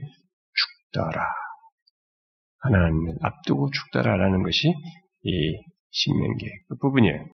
죽더라. 0.93 1.25
하나님을 2.61 3.17
앞두고 3.23 3.71
죽더라라는 3.71 4.43
것이 4.45 4.73
이 5.25 5.57
신명기 5.91 6.47
그 6.69 6.77
부분이에요. 6.81 7.27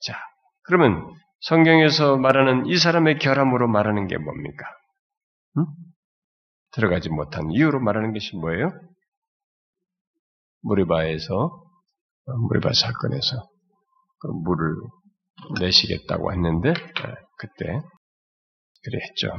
자, 0.00 0.14
그러면 0.64 1.14
성경에서 1.40 2.16
말하는 2.16 2.66
이 2.66 2.76
사람의 2.76 3.18
결함으로 3.18 3.68
말하는 3.68 4.06
게 4.06 4.16
뭡니까? 4.16 4.64
응? 5.58 5.66
들어가지 6.72 7.10
못한 7.10 7.50
이유로 7.50 7.80
말하는 7.80 8.12
것이 8.12 8.36
뭐예요? 8.36 8.72
무리바에서 10.62 11.34
어, 12.26 12.32
무리바 12.48 12.72
사건에서 12.72 13.48
그 14.20 14.28
물을 14.28 14.74
내시겠다고 15.60 16.32
했는데 16.32 16.70
어, 16.70 17.14
그때 17.38 17.80
그랬죠. 18.82 19.36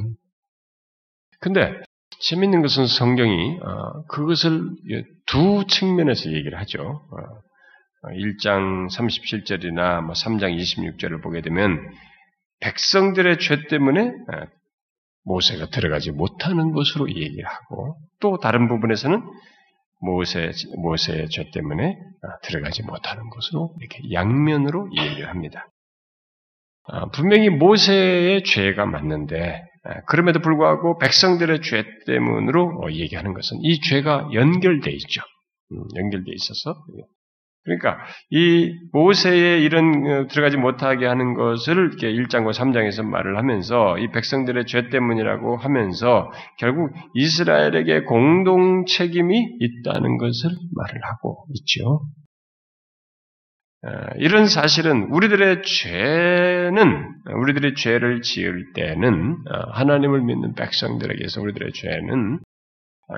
근데 1.39 1.81
재밌는 2.21 2.61
것은 2.61 2.87
성경이 2.87 3.59
어, 3.59 4.05
그것을 4.07 4.69
두 5.25 5.65
측면에서 5.67 6.31
얘기를 6.31 6.59
하죠. 6.59 7.07
1장 8.13 8.87
37절이나 8.89 10.01
뭐 10.01 10.13
3장 10.13 10.57
26절을 10.57 11.21
보게 11.21 11.41
되면 11.41 11.79
백성들의 12.59 13.39
죄 13.39 13.67
때문에 13.67 14.13
아, 14.31 14.47
모세가 15.23 15.69
들어가지 15.69 16.11
못하는 16.11 16.71
것으로 16.71 17.09
얘기를 17.09 17.45
하고 17.45 17.97
또 18.19 18.37
다른 18.37 18.67
부분에서는 18.67 19.21
모세, 20.01 20.51
모세의 20.77 21.29
죄 21.29 21.49
때문에 21.51 21.97
아, 22.21 22.39
들어가지 22.43 22.83
못하는 22.83 23.29
것으로 23.29 23.75
이렇게 23.79 23.99
양면으로 24.11 24.89
얘기를 24.97 25.29
합니다. 25.29 25.67
아, 26.87 27.09
분명히 27.09 27.49
모세의 27.49 28.43
죄가 28.43 28.85
맞는데 28.85 29.63
그럼에도 30.07 30.39
불구하고 30.39 30.97
백성들의 30.97 31.61
죄 31.61 31.83
때문으로 32.07 32.81
어, 32.83 32.91
얘기하는 32.91 33.33
것은 33.33 33.57
이 33.61 33.79
죄가 33.81 34.29
연결돼 34.33 34.91
있죠. 34.91 35.21
음, 35.71 35.83
연결돼 35.95 36.31
있어서 36.33 36.75
그러니까 37.65 37.97
이 38.29 38.71
모세의 38.93 39.63
이런 39.63 40.05
어, 40.05 40.27
들어가지 40.27 40.55
못하게 40.55 41.07
하는 41.07 41.33
것을 41.33 41.75
이렇게 41.75 42.13
1장과 42.13 42.53
3장에서 42.53 43.03
말을 43.03 43.37
하면서 43.37 43.97
이 43.97 44.07
백성들의 44.11 44.67
죄 44.67 44.89
때문이라고 44.89 45.57
하면서 45.57 46.31
결국 46.59 46.91
이스라엘에게 47.15 48.03
공동 48.03 48.85
책임이 48.85 49.57
있다는 49.59 50.17
것을 50.17 50.51
말을 50.75 51.01
하고 51.03 51.47
있죠. 51.55 52.01
어, 53.83 53.89
이런 54.17 54.47
사실은 54.47 55.07
우리들의 55.11 55.63
죄는 55.63 57.13
우리들의 57.35 57.73
죄를 57.75 58.21
지을 58.21 58.73
때는 58.73 59.37
어, 59.51 59.71
하나님을 59.71 60.21
믿는 60.21 60.53
백성들에게서 60.53 61.41
우리들의 61.41 61.71
죄는 61.73 62.39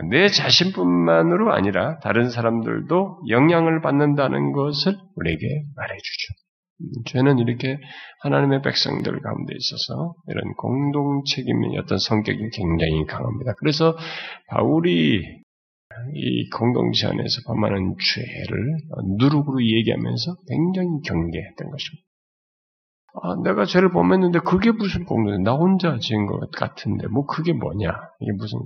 내 0.10 0.28
자신뿐만으로 0.28 1.54
아니라 1.54 2.00
다른 2.00 2.30
사람들도 2.30 3.22
영향을 3.30 3.82
받는다는 3.82 4.52
것을 4.52 4.98
우리에게 5.16 5.64
말해주죠. 5.76 6.34
음, 6.82 7.04
죄는 7.06 7.40
이렇게 7.40 7.80
하나님의 8.22 8.62
백성들 8.62 9.22
가운데 9.22 9.54
있어서 9.56 10.14
이런 10.28 10.54
공동 10.58 11.24
책임의 11.24 11.78
어떤 11.80 11.98
성격이 11.98 12.50
굉장히 12.52 13.06
강합니다. 13.06 13.54
그래서 13.60 13.96
바울이 14.50 15.22
이 16.14 16.50
공동체 16.50 17.08
안에서 17.08 17.42
범하는 17.48 17.96
죄를 18.00 18.78
누룩으로 19.18 19.64
얘기하면서 19.64 20.36
굉장히 20.48 20.90
경계했던 21.04 21.72
것입니다. 21.72 22.08
아, 23.24 23.36
내가 23.44 23.66
죄를 23.66 23.92
범했는데 23.92 24.40
그게 24.40 24.72
무슨 24.72 25.06
공동체? 25.06 25.42
나 25.42 25.54
혼자 25.54 25.98
지은 25.98 26.28
것 26.28 26.52
같은데 26.52 27.08
뭐 27.08 27.26
그게 27.26 27.54
뭐냐? 27.54 27.90
이게 28.20 28.32
무슨 28.38 28.60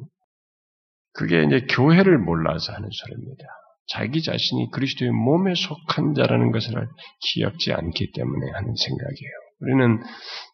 그게 1.14 1.44
이제 1.44 1.66
교회를 1.70 2.18
몰라서 2.18 2.74
하는 2.74 2.90
소리입니다. 2.92 3.44
자기 3.88 4.22
자신이 4.22 4.70
그리스도의 4.72 5.12
몸에 5.12 5.54
속한 5.56 6.14
자라는 6.14 6.52
것을 6.52 6.88
기억지 7.20 7.74
않기 7.74 8.12
때문에 8.14 8.52
하는 8.52 8.74
생각이에요. 8.76 9.32
우리는 9.62 10.04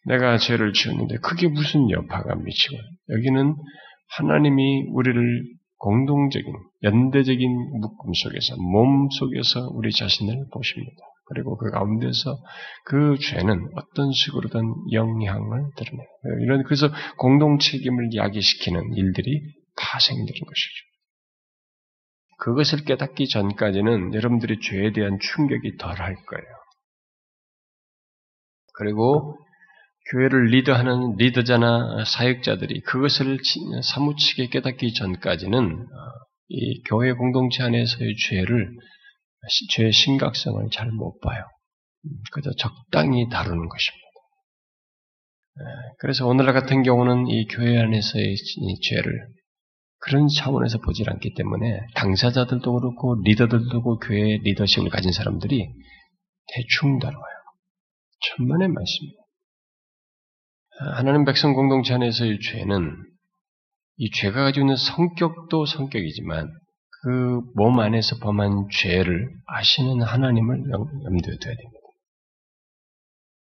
내가 0.06 0.38
죄를 0.38 0.74
지었는데 0.74 1.18
그게 1.18 1.48
무슨 1.48 1.90
여파가 1.90 2.36
미치고 2.36 2.76
여기는 3.10 3.56
하나님이 4.18 4.88
우리를 4.92 5.44
공동적인 5.80 6.52
연대적인 6.84 7.50
묶음 7.80 8.14
속에서 8.14 8.56
몸 8.58 9.10
속에서 9.12 9.70
우리 9.74 9.92
자신을 9.92 10.46
보십니다. 10.52 10.98
그리고 11.28 11.58
그 11.58 11.70
가운데서 11.70 12.38
그 12.86 13.18
죄는 13.20 13.70
어떤 13.76 14.12
식으로든 14.12 14.62
영향을 14.94 15.66
드러내요. 15.76 16.08
이런 16.42 16.64
그래서 16.64 16.90
공동 17.18 17.60
책임을 17.60 18.16
야기시키는 18.16 18.94
일들이 18.96 19.42
파생되는 19.78 20.26
것이죠. 20.26 20.88
그것을 22.40 22.86
깨닫기 22.86 23.28
전까지는 23.30 24.14
여러분들이 24.14 24.60
죄에 24.60 24.92
대한 24.92 25.18
충격이 25.20 25.78
덜할 25.78 26.16
거예요. 26.16 26.46
그리고 28.74 29.38
교회를 30.12 30.46
리더하는 30.46 31.16
리더자나 31.18 32.06
사역자들이 32.06 32.82
그것을 32.82 33.40
사무치게 33.84 34.50
깨닫기 34.50 34.94
전까지는 34.94 35.58
어, 35.60 36.28
이 36.50 36.84
교회 36.84 37.12
공동체 37.14 37.64
안에서의 37.64 38.16
죄를 38.30 38.78
죄의 39.76 39.92
심각성을 39.92 40.70
잘 40.72 40.92
못 40.92 41.20
봐요. 41.22 41.44
음, 42.06 42.12
그저 42.32 42.52
적당히 42.58 43.28
다루는 43.30 43.68
것입니다. 43.68 44.08
그래서 46.00 46.28
오늘날 46.28 46.54
같은 46.54 46.84
경우는 46.84 47.28
이 47.28 47.48
교회 47.48 47.80
안에서의 47.80 48.36
죄를 48.84 49.28
그런 50.00 50.28
차원에서 50.28 50.80
보질 50.80 51.10
않기 51.10 51.34
때문에 51.34 51.80
당사자들도 51.96 52.80
그렇고 52.80 53.16
리더들도 53.24 53.70
그렇고 53.70 53.98
교회 54.00 54.38
리더십을 54.38 54.90
가진 54.90 55.12
사람들이 55.12 55.68
대충 56.54 57.00
다뤄요. 57.00 57.22
천만의 58.22 58.68
말씀입니다. 58.70 59.22
하나님 60.96 61.26
백성 61.26 61.54
공동체 61.54 61.94
안에서의 61.96 62.40
죄는 62.40 62.96
이 63.98 64.12
죄가 64.12 64.44
가지고 64.44 64.66
있는 64.66 64.76
성격도 64.76 65.66
성격이지만 65.66 66.48
그 67.04 67.42
몸 67.56 67.80
안에서 67.80 68.18
범한 68.20 68.68
죄를 68.72 69.30
아시는 69.48 70.02
하나님을 70.02 70.64
염두에 70.70 71.38
둬야 71.38 71.56
됩니다. 71.56 71.77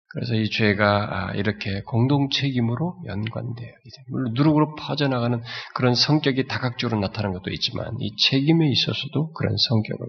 그래서 0.10 0.36
이 0.36 0.50
죄가 0.50 1.10
아, 1.12 1.34
이렇게 1.34 1.82
공동 1.82 2.30
책임으로 2.30 3.02
연관돼요. 3.06 3.74
물론 4.10 4.34
누룩으로 4.34 4.76
퍼져나가는 4.76 5.42
그런 5.76 5.96
성격이 5.96 6.48
다각적으로 6.48 7.00
나타나는 7.02 7.38
것도 7.38 7.52
있지만 7.52 7.94
이 8.00 8.16
책임에 8.16 8.70
있어서도 8.70 9.34
그런 9.34 9.56
성격을 9.58 10.08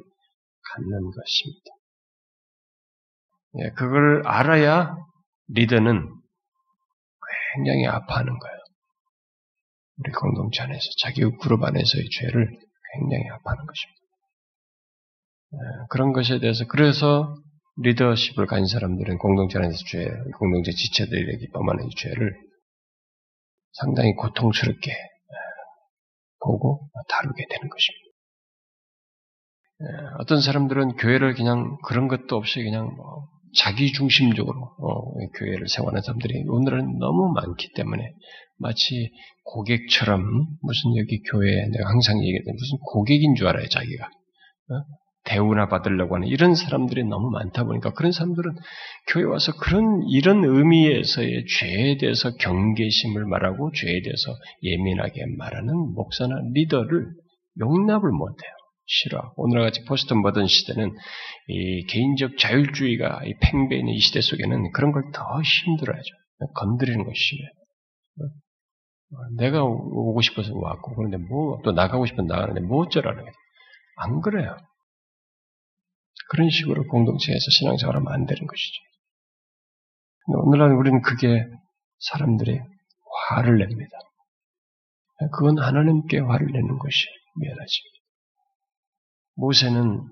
갖는 0.75 1.11
것입니다. 1.11 1.79
예, 3.61 3.71
그걸 3.71 4.23
알아야 4.27 4.95
리더는 5.49 6.07
굉장히 7.55 7.87
아파하는 7.87 8.39
거예요. 8.39 8.59
우리 9.97 10.13
공동체 10.13 10.63
안에서 10.63 10.81
자기 11.03 11.23
그룹 11.41 11.65
안에서의 11.65 12.05
죄를 12.21 12.47
굉장히 12.95 13.29
아파하는 13.31 13.67
것입니다. 13.67 13.99
예, 15.55 15.87
그런 15.91 16.13
것에 16.13 16.39
대해서 16.39 16.67
그래서 16.69 17.35
리더십을 17.81 18.47
가진 18.47 18.67
사람들은 18.67 19.19
공동체 19.19 19.59
안에서 19.59 19.77
죄, 19.87 20.09
공동체 20.39 20.73
지체들에게 20.73 21.47
범하는 21.53 21.89
죄를 21.97 22.35
상당히 23.73 24.15
고통스럽게 24.15 24.93
보고 26.41 26.91
다루게 27.09 27.47
되는 27.49 27.69
것입니다. 27.69 28.09
어떤 30.19 30.41
사람들은 30.41 30.97
교회를 30.97 31.35
그냥 31.35 31.79
그런 31.85 32.09
것도 32.09 32.37
없이 32.37 32.63
그냥 32.63 32.97
뭐 32.97 33.29
자기 33.57 33.93
중심적으로 33.93 34.61
어, 34.61 35.15
교회를 35.39 35.69
생활하는 35.69 36.03
사람들이 36.03 36.45
오늘은 36.49 36.99
너무 36.99 37.33
많기 37.33 37.73
때문에 37.75 38.13
마치 38.59 39.11
고객처럼 39.45 40.21
무슨 40.63 40.97
여기 40.97 41.23
교회에 41.23 41.69
내가 41.69 41.89
항상 41.89 42.21
얘기했던 42.21 42.55
무슨 42.55 42.79
고객인 42.93 43.37
줄 43.37 43.47
알아요 43.47 43.69
자기가 43.69 44.07
어? 44.07 44.85
대우나 45.29 45.69
받으려고 45.69 46.15
하는 46.17 46.27
이런 46.29 46.55
사람들이 46.55 47.05
너무 47.05 47.31
많다 47.31 47.65
보니까 47.65 47.93
그런 47.93 48.13
사람들은 48.13 48.55
교회 49.09 49.25
와서 49.25 49.53
그런 49.61 50.03
이런 50.11 50.43
의미에서의 50.45 51.45
죄에 51.47 51.99
대해서 51.99 52.31
경계심을 52.37 53.27
말하고 53.27 53.71
죄에 53.73 54.01
대해서 54.03 54.35
예민하게 54.63 55.27
말하는 55.37 55.75
목사나 55.95 56.35
리더를 56.55 57.07
용납을 57.61 58.11
못해요. 58.11 58.51
싫어. 58.87 59.33
오늘같이 59.37 59.85
포스트 59.85 60.15
모던 60.15 60.47
시대는 60.47 60.95
이 61.49 61.85
개인적 61.87 62.39
자율주의가 62.39 63.21
이 63.27 63.35
팽배해 63.43 63.81
있는 63.81 63.93
이 63.93 63.99
시대 64.01 64.23
속에는 64.23 64.73
그런 64.73 64.93
걸 64.93 65.03
더 65.13 65.23
힘들어하죠. 65.43 66.09
건드리는 66.55 67.05
것이 67.05 67.15
심해요. 67.17 67.51
내가 69.37 69.63
오고 69.65 70.21
싶어서 70.23 70.53
왔고 70.55 70.95
그런데 70.95 71.17
뭐 71.19 71.61
또 71.65 71.73
나가고 71.73 72.07
싶으면 72.07 72.27
나가는데 72.27 72.61
뭐 72.61 72.85
어쩌라는 72.85 73.21
거예요. 73.21 73.33
안 73.97 74.21
그래요. 74.21 74.57
그런 76.31 76.51
식으로 76.51 76.85
공동체에서 76.87 77.45
신앙생활하면 77.59 78.13
안 78.13 78.27
되는 78.27 78.47
것이죠. 78.47 78.83
오늘날 80.45 80.73
우리는 80.73 81.01
그게 81.03 81.45
사람들의 82.01 82.61
화를 83.29 83.59
냅니다. 83.59 83.91
그건 85.33 85.59
하나님께 85.59 86.19
화를 86.19 86.47
내는 86.47 86.79
것이 86.79 86.99
미안하지. 87.41 87.73
모세는 89.37 90.03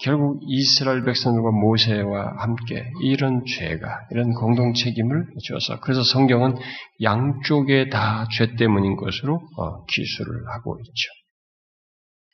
결국 0.00 0.40
이스라엘 0.46 1.02
백성들과 1.04 1.50
모세와 1.50 2.36
함께 2.38 2.88
이런 3.02 3.44
죄가, 3.44 4.06
이런 4.12 4.32
공동 4.32 4.72
책임을 4.72 5.26
주어서, 5.42 5.80
그래서 5.80 6.04
성경은 6.04 6.54
양쪽에 7.02 7.88
다 7.88 8.26
죄 8.30 8.54
때문인 8.54 8.94
것으로 8.96 9.40
어, 9.58 9.84
기술을 9.86 10.48
하고 10.54 10.78
있죠. 10.80 11.10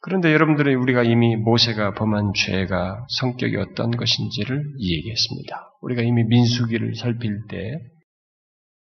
그런데 0.05 0.35
여러분들이 0.35 0.75
우리가 0.75 1.03
이미 1.03 1.35
모세가 1.35 1.95
범한 1.95 2.33
죄가 2.37 3.07
성격이 3.21 3.57
어떤 3.57 3.91
것인지를 3.91 4.63
얘기했습니다. 4.79 5.71
우리가 5.81 6.03
이미 6.03 6.25
민수기를 6.25 6.95
살필 6.95 7.47
때 7.49 7.79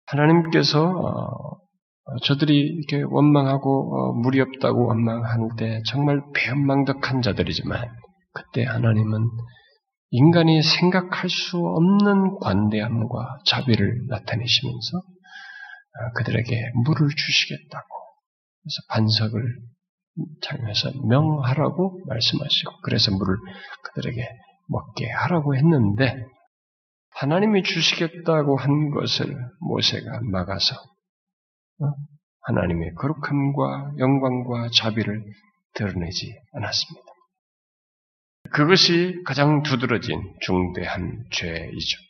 하나님께서 0.06 0.86
어, 0.86 1.58
저들이 2.26 2.60
이렇게 2.60 3.02
원망하고 3.02 3.96
어, 3.96 4.14
무리 4.22 4.40
없다고 4.40 4.86
원망할 4.86 5.50
때 5.58 5.82
정말 5.88 6.22
배은망덕한 6.36 7.24
자들이지만 7.24 7.90
그때 8.32 8.64
하나님은 8.66 9.20
인간이 10.12 10.62
생각할 10.62 11.28
수 11.28 11.58
없는 11.58 12.38
관대함과 12.40 13.40
자비를 13.48 14.06
나타내시면서 14.10 14.98
어, 15.00 16.12
그들에게 16.18 16.72
물을 16.86 17.08
주시겠다고 17.10 17.88
그래서 18.62 18.76
반석을 18.90 19.42
장에서 20.42 20.92
명하라고 21.08 22.02
말씀하시고 22.06 22.82
그래서 22.84 23.12
물을 23.12 23.38
그들에게 23.84 24.28
먹게 24.68 25.10
하라고 25.10 25.56
했는데 25.56 26.26
하나님이 27.12 27.64
주시겠다고 27.64 28.58
한 28.58 28.92
것을 28.92 29.36
모세가 29.60 30.22
막아서 30.32 30.76
어? 31.82 31.94
하나님의 32.42 32.94
거룩함과 32.96 33.94
영광과 33.98 34.70
자비를 34.74 35.24
드러내지 35.74 36.34
않았습니다. 36.54 37.08
그것이 38.52 39.22
가장 39.26 39.64
두드러진 39.64 40.20
중대한 40.42 41.26
죄이죠. 41.32 42.09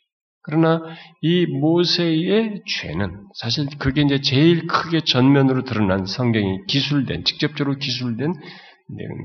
그러나 0.50 0.82
이 1.20 1.46
모세의 1.46 2.62
죄는 2.66 3.28
사실 3.34 3.66
그게 3.78 4.02
이제 4.02 4.20
제일 4.20 4.66
크게 4.66 5.00
전면으로 5.02 5.62
드러난 5.62 6.06
성경이 6.06 6.66
기술된, 6.66 7.24
직접적으로 7.24 7.76
기술된 7.76 8.34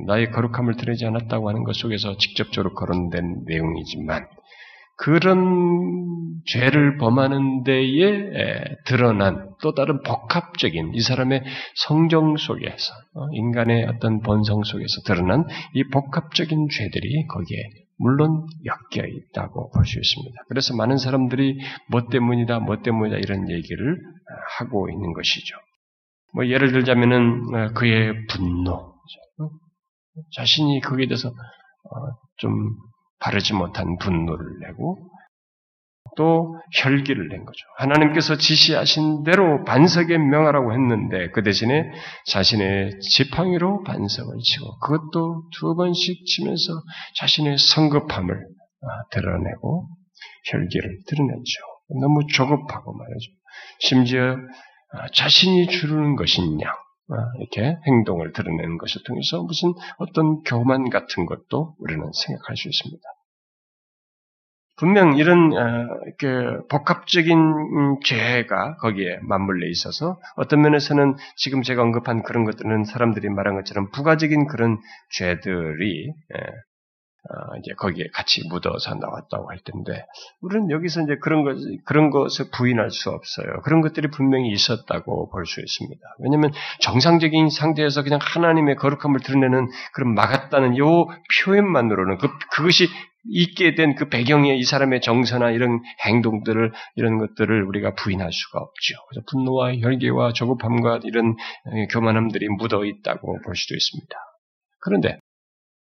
나의 0.05 0.29
거룩함을 0.31 0.77
드리지 0.77 1.05
않았다고 1.05 1.49
하는 1.49 1.63
것 1.63 1.75
속에서 1.75 2.17
직접적으로 2.17 2.75
거론된 2.75 3.45
내용이지만 3.47 4.27
그런 4.97 6.41
죄를 6.45 6.97
범하는 6.97 7.63
데에 7.63 8.75
드러난 8.85 9.49
또 9.61 9.73
다른 9.73 10.01
복합적인 10.03 10.91
이 10.93 11.01
사람의 11.01 11.43
성정 11.75 12.37
속에서 12.37 12.93
어, 13.15 13.27
인간의 13.33 13.85
어떤 13.85 14.21
본성 14.21 14.63
속에서 14.63 15.01
드러난 15.05 15.45
이 15.73 15.83
복합적인 15.89 16.67
죄들이 16.69 17.25
거기에 17.27 17.84
물론 17.97 18.45
엮여 18.65 19.05
있다고 19.07 19.71
볼 19.71 19.85
수 19.85 19.99
있습니다. 19.99 20.43
그래서 20.49 20.75
많은 20.75 20.97
사람들이 20.97 21.59
뭐 21.89 22.07
때문이다, 22.07 22.59
뭐 22.59 22.81
때문이다 22.81 23.17
이런 23.17 23.49
얘기를 23.49 23.97
하고 24.57 24.89
있는 24.89 25.13
것이죠. 25.13 25.55
뭐 26.33 26.47
예를 26.47 26.71
들자면은 26.71 27.55
어, 27.55 27.73
그의 27.73 28.13
분노, 28.27 28.73
어? 28.73 29.49
자신이 30.35 30.81
거기에 30.81 31.07
대해서 31.07 31.31
좀 32.37 32.51
바르지 33.19 33.53
못한 33.53 33.97
분노를 33.97 34.59
내고 34.59 34.97
또 36.15 36.55
혈기를 36.81 37.29
낸 37.29 37.45
거죠. 37.45 37.59
하나님께서 37.77 38.37
지시하신 38.37 39.23
대로 39.23 39.63
반석에 39.65 40.17
명하라고 40.17 40.71
했는데 40.73 41.29
그 41.31 41.43
대신에 41.43 41.91
자신의 42.27 42.99
지팡이로 43.01 43.83
반석을 43.83 44.37
치고 44.41 44.79
그것도 44.79 45.49
두 45.59 45.75
번씩 45.75 46.25
치면서 46.25 46.81
자신의 47.19 47.57
성급함을 47.57 48.35
아, 48.35 48.87
드러내고 49.11 49.87
혈기를 50.51 50.99
드러냈죠. 51.07 51.61
너무 52.01 52.25
조급하고 52.27 52.93
말이죠. 52.93 53.31
심지어 53.79 54.37
아, 54.93 55.07
자신이 55.13 55.67
주르는 55.67 56.15
것이냐 56.15 56.67
아, 56.67 57.15
이렇게 57.39 57.77
행동을 57.87 58.31
드러내는 58.31 58.77
것을 58.77 59.01
통해서 59.05 59.43
무슨 59.43 59.73
어떤 59.97 60.41
교만 60.43 60.89
같은 60.89 61.25
것도 61.25 61.75
우리는 61.79 62.03
생각할 62.25 62.55
수 62.55 62.69
있습니다. 62.69 63.03
분명 64.77 65.17
이런 65.17 65.53
어, 65.53 65.87
그 66.17 66.65
복합적인 66.69 67.37
음, 67.37 67.99
죄가 68.03 68.77
거기에 68.77 69.19
맞물려 69.21 69.67
있어서 69.69 70.19
어떤 70.35 70.61
면에서는 70.61 71.15
지금 71.37 71.61
제가 71.61 71.81
언급한 71.81 72.23
그런 72.23 72.43
것들은 72.43 72.83
사람들이 72.83 73.29
말한 73.29 73.55
것처럼 73.55 73.89
부가적인 73.91 74.47
그런 74.47 74.79
죄들이 75.11 76.07
예, 76.07 76.39
어, 77.27 77.57
이제 77.57 77.73
거기에 77.77 78.05
같이 78.13 78.41
묻어서 78.49 78.93
나왔다고 78.95 79.49
할 79.49 79.57
텐데 79.63 80.05
우리는 80.41 80.69
여기서 80.69 81.01
이제 81.01 81.15
그런 81.21 81.43
것 81.43 81.55
그런 81.85 82.11
것을 82.11 82.51
부인할 82.51 82.91
수 82.91 83.09
없어요. 83.09 83.61
그런 83.63 83.81
것들이 83.81 84.09
분명히 84.09 84.51
있었다고 84.51 85.31
볼 85.31 85.45
수 85.45 85.59
있습니다. 85.61 86.01
왜냐하면 86.19 86.51
정상적인 86.81 87.49
상태에서 87.49 88.03
그냥 88.03 88.19
하나님의 88.21 88.75
거룩함을 88.75 89.21
드러내는 89.21 89.69
그런 89.93 90.13
막았다는 90.13 90.77
요 90.77 91.07
표현만으로는 91.45 92.17
그 92.19 92.27
그것이 92.51 92.87
있게 93.27 93.75
된 93.75 93.95
그 93.95 94.09
배경에 94.09 94.55
이 94.55 94.63
사람의 94.63 95.01
정서나 95.01 95.51
이런 95.51 95.81
행동들을 96.05 96.71
이런 96.95 97.17
것들을 97.17 97.63
우리가 97.63 97.95
부인할 97.95 98.31
수가 98.31 98.59
없죠. 98.59 98.95
그래서 99.09 99.25
분노와 99.29 99.75
혈기와 99.75 100.33
조급함과 100.33 100.99
이런 101.03 101.35
교만함들이 101.91 102.47
묻어 102.57 102.85
있다고 102.85 103.39
볼 103.43 103.55
수도 103.55 103.75
있습니다. 103.75 104.15
그런데 104.81 105.19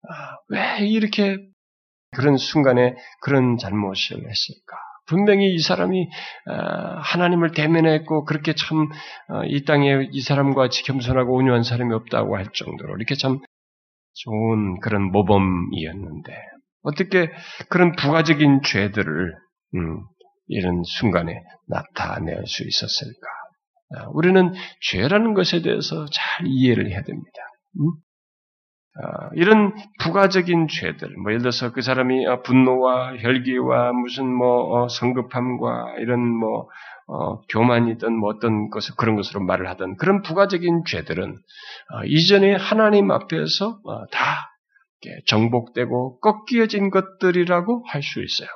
아, 0.09 0.35
왜 0.49 0.87
이렇게 0.87 1.37
그런 2.11 2.37
순간에 2.37 2.95
그런 3.21 3.57
잘못을 3.57 4.17
했을까? 4.17 4.77
분명히 5.07 5.53
이 5.53 5.59
사람이 5.59 6.07
아, 6.47 6.99
하나님을 7.01 7.51
대면했고 7.51 8.25
그렇게 8.25 8.53
참이 8.53 8.87
어, 9.29 9.41
땅에 9.67 10.07
이 10.11 10.21
사람과 10.21 10.69
겸손하고 10.69 11.35
온유한 11.35 11.63
사람이 11.63 11.93
없다고 11.93 12.37
할 12.37 12.45
정도로 12.53 12.95
이렇게 12.95 13.15
참 13.15 13.39
좋은 14.13 14.79
그런 14.81 15.11
모범이었는데 15.11 16.33
어떻게 16.81 17.31
그런 17.69 17.95
부가적인 17.95 18.61
죄들을 18.63 19.35
음, 19.75 20.03
이런 20.47 20.83
순간에 20.83 21.41
나타낼 21.67 22.45
수 22.45 22.67
있었을까? 22.67 23.27
아, 23.95 24.07
우리는 24.11 24.53
죄라는 24.81 25.33
것에 25.33 25.61
대해서 25.61 26.05
잘 26.11 26.47
이해를 26.47 26.89
해야 26.89 27.01
됩니다. 27.01 27.37
음? 27.79 27.91
아, 29.01 29.29
이런 29.35 29.73
부가적인 30.01 30.67
죄들, 30.67 31.15
뭐 31.17 31.31
예를 31.31 31.39
들어서 31.41 31.71
그 31.71 31.81
사람이 31.81 32.25
어, 32.27 32.41
분노와 32.41 33.17
혈기와 33.17 33.93
무슨 33.93 34.25
뭐 34.25 34.73
어, 34.73 34.87
성급함과 34.89 35.95
이런 35.99 36.19
뭐 36.19 36.67
어, 37.07 37.41
교만이든 37.49 38.13
뭐 38.13 38.29
어떤 38.29 38.69
것을 38.69 38.95
그런 38.97 39.15
것으로 39.15 39.41
말을 39.41 39.67
하던 39.69 39.95
그런 39.97 40.21
부가적인 40.21 40.83
죄들은 40.85 41.31
어, 41.31 42.03
이전에 42.05 42.55
하나님 42.55 43.09
앞에서 43.11 43.79
어, 43.83 44.05
다 44.11 44.51
정복되고 45.25 46.19
꺾여진 46.19 46.89
것들이라고 46.89 47.85
할 47.87 48.01
수 48.01 48.23
있어요. 48.23 48.49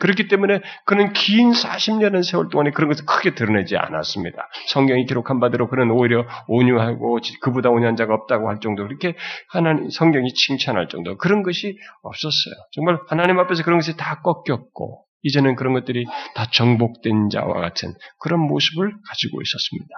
그렇기 0.00 0.28
때문에 0.28 0.60
그는 0.84 1.12
긴 1.12 1.52
40년의 1.52 2.24
세월 2.24 2.48
동안에 2.48 2.70
그런 2.72 2.88
것을 2.88 3.04
크게 3.06 3.34
드러내지 3.34 3.76
않았습니다. 3.76 4.48
성경이 4.68 5.06
기록한 5.06 5.38
바대로 5.38 5.68
그는 5.68 5.90
오히려 5.90 6.26
온유하고 6.48 7.20
그보다 7.40 7.70
온유한 7.70 7.94
자가 7.94 8.14
없다고 8.14 8.48
할 8.48 8.58
정도로 8.60 8.88
그렇게 8.88 9.14
하나님 9.48 9.88
성경이 9.90 10.32
칭찬할 10.32 10.88
정도 10.88 11.16
그런 11.16 11.42
것이 11.42 11.78
없었어요. 12.02 12.54
정말 12.72 12.98
하나님 13.08 13.38
앞에서 13.38 13.62
그런 13.62 13.78
것이 13.78 13.96
다 13.96 14.22
꺾였고 14.22 15.04
이제는 15.22 15.54
그런 15.56 15.72
것들이 15.72 16.04
다 16.34 16.46
정복된 16.50 17.30
자와 17.30 17.60
같은 17.60 17.94
그런 18.18 18.40
모습을 18.40 18.92
가지고 19.08 19.42
있었습니다. 19.42 19.88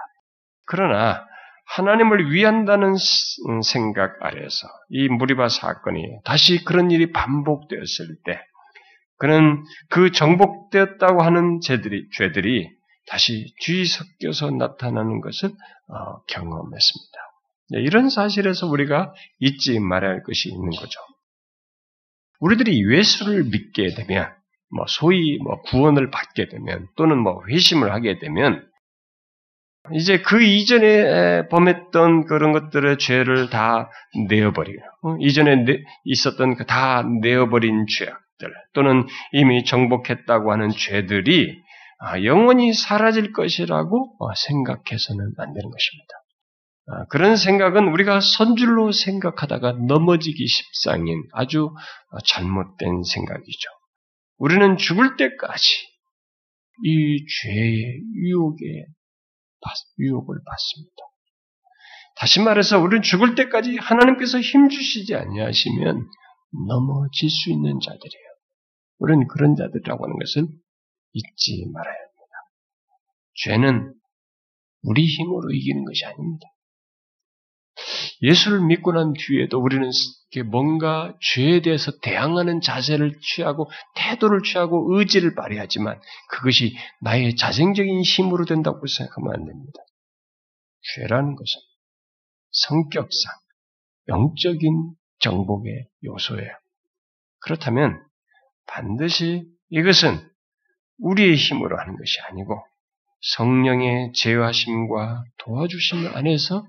그러나 0.65 1.25
하나님을 1.69 2.31
위한다는 2.31 2.95
음, 3.47 3.61
생각 3.61 4.17
아래에서 4.21 4.67
이 4.89 5.07
무리바 5.07 5.49
사건이 5.49 6.19
다시 6.23 6.63
그런 6.63 6.91
일이 6.91 7.11
반복되었을 7.11 8.17
때 8.25 8.41
그는 9.17 9.63
그 9.89 10.11
정복되었다고 10.11 11.21
하는 11.21 11.59
죄들이, 11.61 12.09
죄들이 12.13 12.69
다시 13.07 13.53
뒤섞여서 13.61 14.51
나타나는 14.51 15.21
것을 15.21 15.49
어, 15.49 16.21
경험했습니다. 16.27 17.17
네, 17.71 17.81
이런 17.81 18.09
사실에서 18.09 18.67
우리가 18.67 19.13
잊지 19.39 19.79
말아야 19.79 20.11
할 20.11 20.23
것이 20.23 20.49
있는 20.49 20.69
거죠. 20.69 20.99
우리들이 22.39 22.81
예수를 22.91 23.43
믿게 23.45 23.93
되면, 23.95 24.31
뭐 24.71 24.85
소위 24.87 25.37
뭐 25.39 25.61
구원을 25.63 26.09
받게 26.09 26.47
되면, 26.47 26.87
또는 26.95 27.17
뭐 27.17 27.41
회심을 27.49 27.91
하게 27.91 28.19
되면, 28.19 28.68
이제 29.93 30.21
그 30.21 30.41
이전에 30.41 31.47
범했던 31.49 32.25
그런 32.25 32.51
것들의 32.51 32.97
죄를 32.97 33.49
다 33.49 33.89
내어버리고, 34.27 34.81
어? 35.03 35.15
이전에 35.19 35.65
있었던 36.05 36.55
그다 36.55 37.03
내어버린 37.21 37.85
죄악들, 37.87 38.53
또는 38.73 39.05
이미 39.33 39.63
정복했다고 39.63 40.51
하는 40.51 40.69
죄들이 40.69 41.61
아, 42.01 42.23
영원히 42.23 42.73
사라질 42.73 43.33
것이라고 43.33 44.15
어, 44.19 44.33
생각해서는 44.33 45.33
안 45.37 45.53
되는 45.53 45.69
것입니다. 45.69 46.13
아, 46.87 47.05
그런 47.09 47.35
생각은 47.35 47.89
우리가 47.89 48.21
선줄로 48.21 48.91
생각하다가 48.91 49.73
넘어지기 49.85 50.47
십상인 50.47 51.23
아주 51.33 51.65
어, 52.11 52.19
잘못된 52.25 53.03
생각이죠. 53.03 53.69
우리는 54.37 54.77
죽을 54.77 55.17
때까지 55.17 55.89
이 56.85 57.25
죄의 57.43 58.01
유혹에 58.15 58.85
유혹을 59.99 60.37
받습니다. 60.45 60.95
다시 62.15 62.41
말해서 62.41 62.79
우리는 62.79 63.01
죽을 63.01 63.35
때까지 63.35 63.77
하나님께서 63.77 64.39
힘주시지 64.39 65.15
아니하시면 65.15 66.09
넘어질 66.67 67.29
수 67.29 67.51
있는 67.51 67.79
자들이에요. 67.79 68.29
우리는 68.99 69.27
그런 69.27 69.55
자들이라고 69.55 70.03
하는 70.03 70.17
것을 70.17 70.47
잊지 71.13 71.65
말아야 71.73 71.95
합니다. 71.95 72.35
죄는 73.35 73.93
우리 74.83 75.05
힘으로 75.05 75.51
이기는 75.51 75.85
것이 75.85 76.05
아닙니다. 76.05 76.47
예수를 78.21 78.61
믿고 78.65 78.91
난 78.91 79.13
뒤에도 79.13 79.59
우리는 79.59 79.89
뭔가 80.45 81.15
죄에 81.21 81.61
대해서 81.61 81.91
대항하는 82.01 82.61
자세를 82.61 83.19
취하고 83.21 83.69
태도를 83.95 84.41
취하고 84.43 84.97
의지를 84.97 85.35
발휘하지만 85.35 85.99
그것이 86.29 86.75
나의 87.01 87.35
자생적인 87.35 88.01
힘으로 88.01 88.45
된다고 88.45 88.85
생각하면 88.85 89.33
안 89.33 89.45
됩니다. 89.45 89.79
죄라는 90.95 91.35
것은 91.35 91.61
성격상 92.51 93.33
영적인 94.07 94.93
정복의 95.19 95.87
요소예요. 96.05 96.51
그렇다면 97.41 98.01
반드시 98.65 99.45
이것은 99.69 100.29
우리의 100.99 101.35
힘으로 101.35 101.77
하는 101.79 101.95
것이 101.97 102.19
아니고 102.29 102.61
성령의 103.21 104.13
제어하심과 104.13 105.23
도와주심 105.39 106.07
안에서 106.07 106.65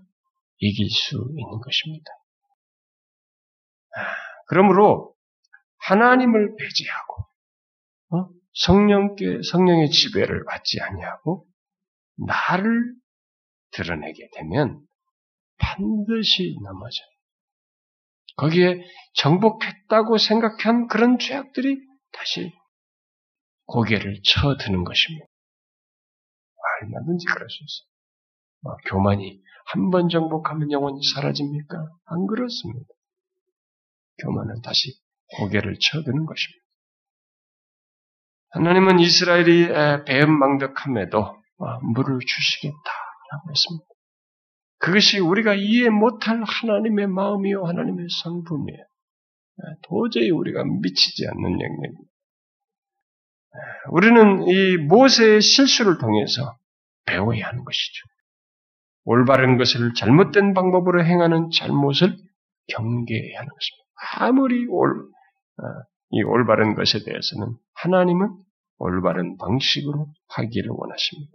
이길 0.60 0.88
수 0.90 1.16
있는 1.36 1.58
것입니다. 1.60 2.10
아, 3.96 4.14
그러므로 4.46 5.14
하나님을 5.78 6.56
배제하고 6.56 7.24
어? 8.12 8.28
성령께 8.54 9.40
성령의 9.50 9.90
지배를 9.90 10.44
받지 10.44 10.80
아니하고 10.80 11.46
나를 12.16 12.94
드러내게 13.72 14.28
되면 14.36 14.80
반드시 15.58 16.56
넘어져. 16.62 17.02
거기에 18.36 18.82
정복했다고 19.14 20.18
생각한 20.18 20.88
그런 20.88 21.18
죄악들이 21.18 21.78
다시 22.12 22.52
고개를 23.66 24.20
쳐드는 24.24 24.84
것입니다. 24.84 25.26
얼마든지 26.82 27.26
그럴 27.26 27.48
수 27.48 27.62
있어요. 27.62 27.90
뭐, 28.62 28.76
교만이 28.90 29.40
한 29.72 29.90
번 29.90 30.08
정복하면 30.08 30.72
영원히 30.72 31.00
사라집니까? 31.14 31.78
안 32.06 32.26
그렇습니다. 32.26 32.88
교만은 34.22 34.60
다시 34.62 34.98
고개를 35.38 35.76
쳐드는 35.80 36.26
것입니다. 36.26 36.64
하나님은 38.50 38.98
이스라엘이 38.98 39.68
배은망덕함에도 40.06 41.18
어, 41.20 41.78
물을 41.94 42.18
주시겠다라고 42.18 43.50
했습니다. 43.50 43.84
그것이 44.78 45.20
우리가 45.20 45.54
이해 45.54 45.88
못할 45.88 46.42
하나님의 46.42 47.06
마음이요 47.06 47.64
하나님의 47.64 48.06
성품이에요. 48.22 48.84
도저히 49.82 50.30
우리가 50.30 50.64
미치지 50.64 51.26
않는 51.28 51.60
영역입니다. 51.60 52.10
우리는 53.90 54.48
이 54.48 54.76
모세의 54.78 55.42
실수를 55.42 55.98
통해서 55.98 56.56
배워야 57.04 57.46
하는 57.48 57.62
것이죠. 57.64 58.06
올바른 59.10 59.58
것을 59.58 59.92
잘못된 59.94 60.54
방법으로 60.54 61.04
행하는 61.04 61.50
잘못을 61.52 62.16
경계해야 62.68 63.40
하는 63.40 63.48
것입니다. 63.48 63.84
아무리 64.20 64.66
올, 64.68 64.90
어, 65.58 65.62
이 66.10 66.22
올바른 66.22 66.76
것에 66.76 67.02
대해서는 67.04 67.56
하나님은 67.74 68.28
올바른 68.78 69.36
방식으로 69.36 70.06
하기를 70.28 70.70
원하십니다. 70.72 71.32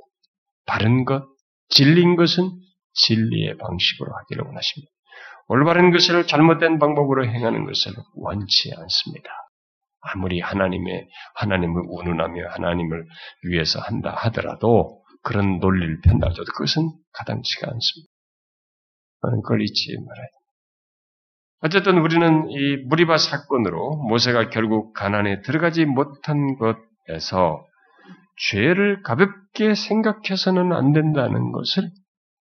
바른 0.65 1.03
것, 1.03 1.27
진리인 1.67 2.15
것은 2.15 2.49
진리의 2.93 3.57
방식으로 3.57 4.09
하기를 4.19 4.45
원하십니다. 4.45 4.89
올바른 5.49 5.91
것을 5.91 6.27
잘못된 6.27 6.79
방법으로 6.79 7.25
행하는 7.25 7.65
것을 7.65 7.91
원치 8.13 8.71
않습니다. 8.73 9.29
아무리 9.99 10.39
하나님의 10.39 11.09
하나님을 11.35 11.81
운운하며 11.87 12.51
하나님을 12.51 13.05
위해서 13.43 13.81
한다 13.81 14.15
하더라도 14.15 15.03
그런 15.25 15.59
논리를 15.59 15.99
하더라도 16.05 16.43
그것은 16.53 16.91
가당치가 17.13 17.67
않습니다. 17.71 18.11
그걸 19.21 19.61
잊지 19.61 19.97
말아야 19.97 20.27
됩니다. 20.27 20.45
어쨌든 21.61 21.97
우리는 21.97 22.49
이 22.51 22.77
무리바 22.85 23.17
사건으로 23.17 23.95
모세가 24.07 24.49
결국 24.51 24.93
가난에 24.93 25.41
들어가지 25.41 25.85
못한 25.85 26.57
것에서 26.57 27.65
죄를 28.51 29.01
가볍게 29.01 29.73
생각해서는 29.73 30.71
안 30.73 30.93
된다는 30.93 31.51
것을 31.51 31.89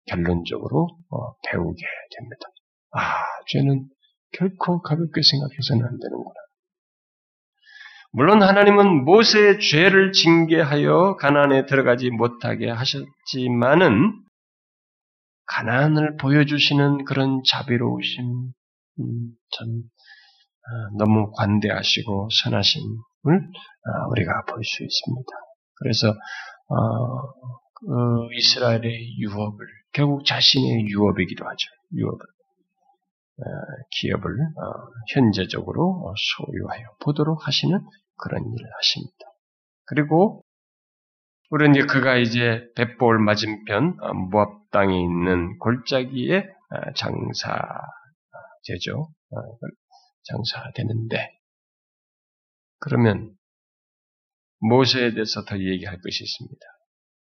결론적으로 0.06 0.88
어, 1.10 1.34
배우게 1.48 1.82
됩니다. 2.16 2.46
아, 2.90 3.22
죄는 3.48 3.88
결코 4.32 4.82
가볍게 4.82 5.20
생각해서는 5.22 5.84
안 5.84 5.98
되는구나. 5.98 6.43
물론 8.16 8.44
하나님은 8.44 9.04
모세의 9.04 9.58
죄를 9.58 10.12
징계하여 10.12 11.16
가난에 11.16 11.66
들어가지 11.66 12.10
못하게 12.10 12.70
하셨지만은 12.70 14.12
가난을 15.46 16.16
보여주시는 16.18 17.06
그런 17.06 17.42
자비로우심, 17.44 18.24
음, 19.00 19.30
참 19.50 19.66
아, 20.66 20.96
너무 20.96 21.32
관대하시고 21.32 22.28
선하심을 22.44 22.86
아, 23.26 24.06
우리가 24.10 24.44
볼 24.48 24.62
수 24.62 24.84
있습니다. 24.84 25.28
그래서 25.80 26.08
어, 26.68 27.32
그 27.74 28.28
이스라엘의 28.38 29.18
유업을 29.18 29.66
결국 29.92 30.24
자신의 30.24 30.86
유업이기도 30.86 31.44
하죠. 31.44 31.68
유업을 31.96 32.20
어, 33.40 33.42
기업을 33.90 34.30
어, 34.30 34.88
현재적으로 35.12 36.14
소유하여 36.16 36.86
보도록 37.02 37.48
하시는 37.48 37.80
그런 38.16 38.42
일을 38.42 38.70
하십니다. 38.76 39.26
그리고 39.86 40.44
우리는 41.50 41.74
이제 41.74 41.86
그가 41.86 42.16
이제 42.16 42.66
벳볼 42.74 43.18
맞은편 43.18 43.98
모압 44.30 44.70
땅에 44.70 44.98
있는 45.00 45.58
골짜기에 45.58 46.48
장사제죠. 46.96 47.48
장사되는데 50.24 51.30
그러면 52.78 53.36
모세에 54.60 55.12
대해서 55.12 55.44
더 55.44 55.58
얘기할 55.58 56.00
것이 56.00 56.24
있습니다. 56.24 56.66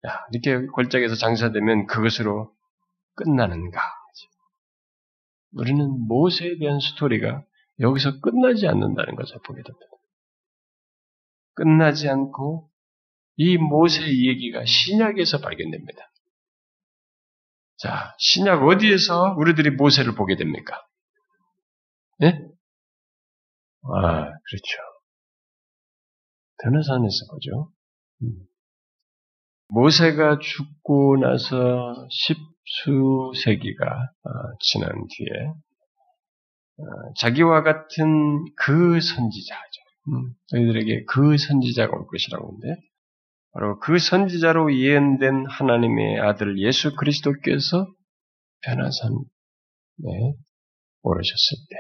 야, 0.07 0.27
이렇게 0.33 0.67
골짜기에서 0.67 1.15
장사되면 1.15 1.87
그것으로 1.87 2.53
끝나는가? 3.15 3.81
우리는 5.53 5.89
모세에 6.07 6.59
대한 6.59 6.79
스토리가 6.81 7.45
여기서 7.81 8.21
끝나지 8.21 8.67
않는다는 8.69 9.15
것을 9.17 9.39
보게 9.47 9.63
됩니다. 9.63 9.87
끝나지 11.59 12.09
않고 12.09 12.71
이 13.37 13.57
모세의 13.57 14.29
얘기가 14.29 14.65
신약에서 14.65 15.41
발견됩니다. 15.41 16.11
자, 17.77 18.15
신약 18.19 18.63
어디에서 18.63 19.35
우리들이 19.37 19.71
모세를 19.71 20.15
보게 20.15 20.37
됩니까? 20.37 20.87
예? 22.23 22.29
아, 23.83 24.25
그렇죠. 24.25 24.79
변호산에서 26.63 27.27
보죠. 27.31 27.73
음. 28.23 28.47
모세가 29.69 30.39
죽고 30.41 31.19
나서 31.19 31.95
십수세기가 32.11 33.87
어, 33.87 34.31
지난 34.61 34.91
뒤에 34.91 35.47
어, 36.79 37.15
자기와 37.17 37.63
같은 37.63 38.45
그 38.57 39.01
선지자죠. 39.01 39.88
음, 40.09 40.35
저희들에게 40.47 41.05
그 41.05 41.37
선지자가 41.37 41.97
올 41.97 42.07
것이라고 42.07 42.49
하는데 42.49 42.81
바로 43.53 43.79
그 43.81 43.99
선지자로 43.99 44.75
예언된 44.77 45.47
하나님의 45.49 46.21
아들 46.21 46.59
예수 46.59 46.95
그리스도께서 46.97 47.87
변화산에 48.63 49.15
오르셨을 51.03 51.57
때 51.71 51.77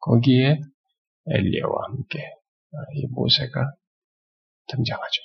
거기에 0.00 0.60
엘리야와 1.26 1.88
함께 1.88 2.18
어, 2.72 2.76
이 2.94 3.06
모세가 3.08 3.74
등장하죠. 4.68 5.22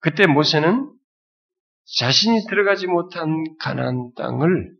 그때 0.00 0.26
모세는 0.26 0.92
자신이 1.98 2.46
들어가지 2.48 2.86
못한 2.86 3.44
가나안 3.60 4.12
땅을 4.14 4.76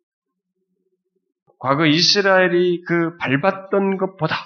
과거 1.59 1.87
이스라엘이 1.87 2.83
그 2.83 3.17
밟았던 3.17 3.97
것보다 3.97 4.37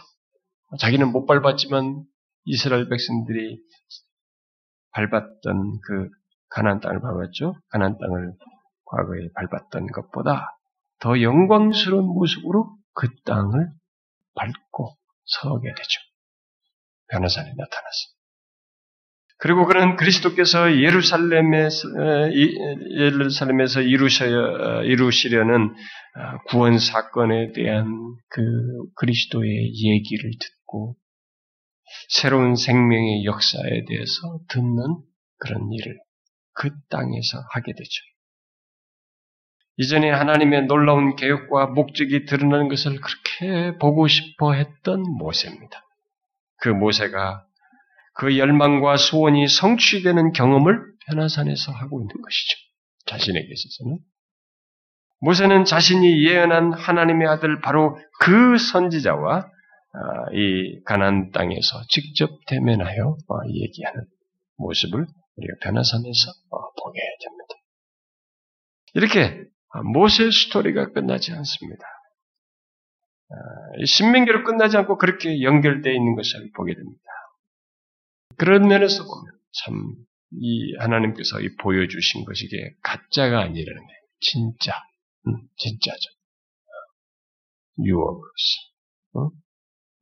자기는 0.78 1.12
못 1.12 1.26
밟았지만 1.26 2.04
이스라엘 2.44 2.88
백성들이 2.88 3.60
밟았던 4.92 5.80
그 5.86 6.08
가나안 6.48 6.80
땅을 6.80 7.00
밟았죠. 7.00 7.54
가나안 7.70 7.98
땅을 7.98 8.32
과거에 8.84 9.28
밟았던 9.34 9.86
것보다 9.86 10.58
더 11.00 11.20
영광스러운 11.20 12.04
모습으로 12.04 12.76
그 12.94 13.08
땅을 13.24 13.70
밟고 14.34 14.96
서게 15.24 15.68
되죠. 15.68 16.00
변호사에 17.08 17.44
나타났습니다. 17.44 18.22
그리고 19.38 19.66
그는 19.66 19.96
그리스도께서 19.96 20.80
예루살렘에서, 20.80 21.88
예루살렘에서 22.96 23.80
이루셔야, 23.80 24.36
어, 24.36 24.82
이루시려는 24.84 25.74
어, 26.14 26.38
구원 26.46 26.78
사건에 26.78 27.50
대한 27.52 27.86
그 28.28 28.42
그리스도의 28.94 29.50
얘기를 29.50 30.30
듣 30.30 30.61
고 30.72 30.96
새로운 32.08 32.56
생명의 32.56 33.24
역사에 33.26 33.84
대해서 33.86 34.40
듣는 34.48 35.02
그런 35.36 35.70
일을 35.70 35.98
그 36.54 36.70
땅에서 36.88 37.38
하게 37.52 37.72
되죠. 37.72 37.90
이전에 39.76 40.10
하나님의 40.10 40.66
놀라운 40.66 41.16
계획과 41.16 41.66
목적이 41.66 42.24
드러나는 42.26 42.68
것을 42.68 42.98
그렇게 43.00 43.78
보고 43.78 44.08
싶어 44.08 44.52
했던 44.52 45.02
모세입니다. 45.18 45.82
그 46.56 46.68
모세가 46.68 47.46
그 48.14 48.38
열망과 48.38 48.96
소원이 48.96 49.48
성취되는 49.48 50.32
경험을 50.32 50.78
변화산에서 51.06 51.72
하고 51.72 52.00
있는 52.00 52.14
것이죠. 52.14 52.56
자신에게 53.06 53.48
있어서는. 53.50 53.98
모세는 55.20 55.64
자신이 55.64 56.26
예언한 56.26 56.72
하나님의 56.72 57.28
아들 57.28 57.60
바로 57.60 57.98
그 58.20 58.58
선지자와 58.58 59.36
아, 59.38 59.50
이 60.34 60.80
가난 60.84 61.30
땅에서 61.30 61.82
직접 61.88 62.30
대면하여 62.46 63.08
어, 63.08 63.34
얘기하는 63.48 64.04
모습을 64.56 65.06
우리가 65.36 65.54
변화산에서 65.62 66.30
어, 66.50 66.72
보게 66.82 67.00
됩니다. 67.20 67.54
이렇게 68.94 69.44
모세 69.94 70.30
스토리가 70.30 70.92
끝나지 70.92 71.32
않습니다. 71.32 71.84
신명기로 73.86 74.44
끝나지 74.44 74.76
않고 74.76 74.98
그렇게 74.98 75.40
연결되어 75.40 75.92
있는 75.92 76.14
것을 76.14 76.50
보게 76.54 76.74
됩니다. 76.74 77.02
그런 78.36 78.68
면에서 78.68 79.04
보면 79.04 79.32
참 79.52 80.12
이 80.34 80.74
하나님께서 80.78 81.40
이 81.40 81.54
보여주신 81.56 82.24
것이 82.24 82.48
게 82.48 82.74
가짜가 82.82 83.40
아니라는 83.42 83.86
거예요. 83.86 84.00
진짜, 84.20 84.72
음, 85.26 85.48
진짜죠. 85.56 86.10
어? 89.14 89.30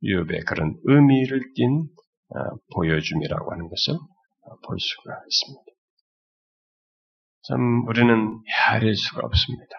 유업의 0.03 0.41
그런 0.41 0.75
의미를 0.83 1.41
띤 1.55 1.87
어, 2.33 2.55
보여줌이라고 2.75 3.51
하는 3.51 3.67
것을 3.67 3.93
어, 3.93 4.59
볼 4.65 4.77
수가 4.79 5.13
있습니다. 5.27 5.71
참 7.47 7.87
우리는 7.87 8.39
헤아릴 8.47 8.95
수가 8.95 9.21
없습니다. 9.25 9.75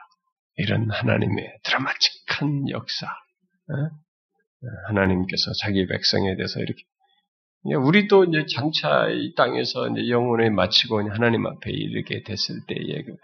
이런 0.57 0.91
하나님의 0.91 1.59
드라마틱한 1.65 2.69
역사, 2.71 3.07
어? 3.07 3.75
하나님께서 4.89 5.53
자기 5.61 5.87
백성에 5.87 6.37
대해서 6.37 6.61
이렇게 6.61 6.83
우리도 7.65 8.25
이제 8.25 8.45
장차 8.53 9.09
이 9.09 9.35
땅에서 9.35 9.89
이제 9.89 10.09
영혼을 10.09 10.51
마치고 10.51 11.09
하나님 11.11 11.47
앞에 11.47 11.71
이르게 11.71 12.23
됐을 12.25 12.57
때에 12.67 13.03
그 13.03 13.17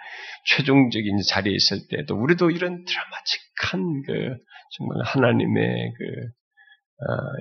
최종적인 0.46 1.18
자리에 1.28 1.52
있을 1.54 1.88
때도 1.90 2.14
우리도 2.16 2.50
이런 2.50 2.84
드라마틱한 2.84 4.02
그 4.06 4.36
정말 4.76 5.02
하나님의 5.04 5.92
그 5.98 6.04
어, 6.04 6.37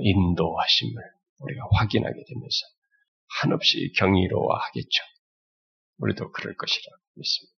인도하심을 0.02 1.04
우리가 1.40 1.68
확인하게 1.74 2.24
되면서 2.28 2.66
한없이 3.42 3.92
경이로워하겠죠. 3.98 5.04
우리도 6.00 6.32
그럴 6.32 6.56
것이라 6.56 6.96
믿습니다. 7.16 7.58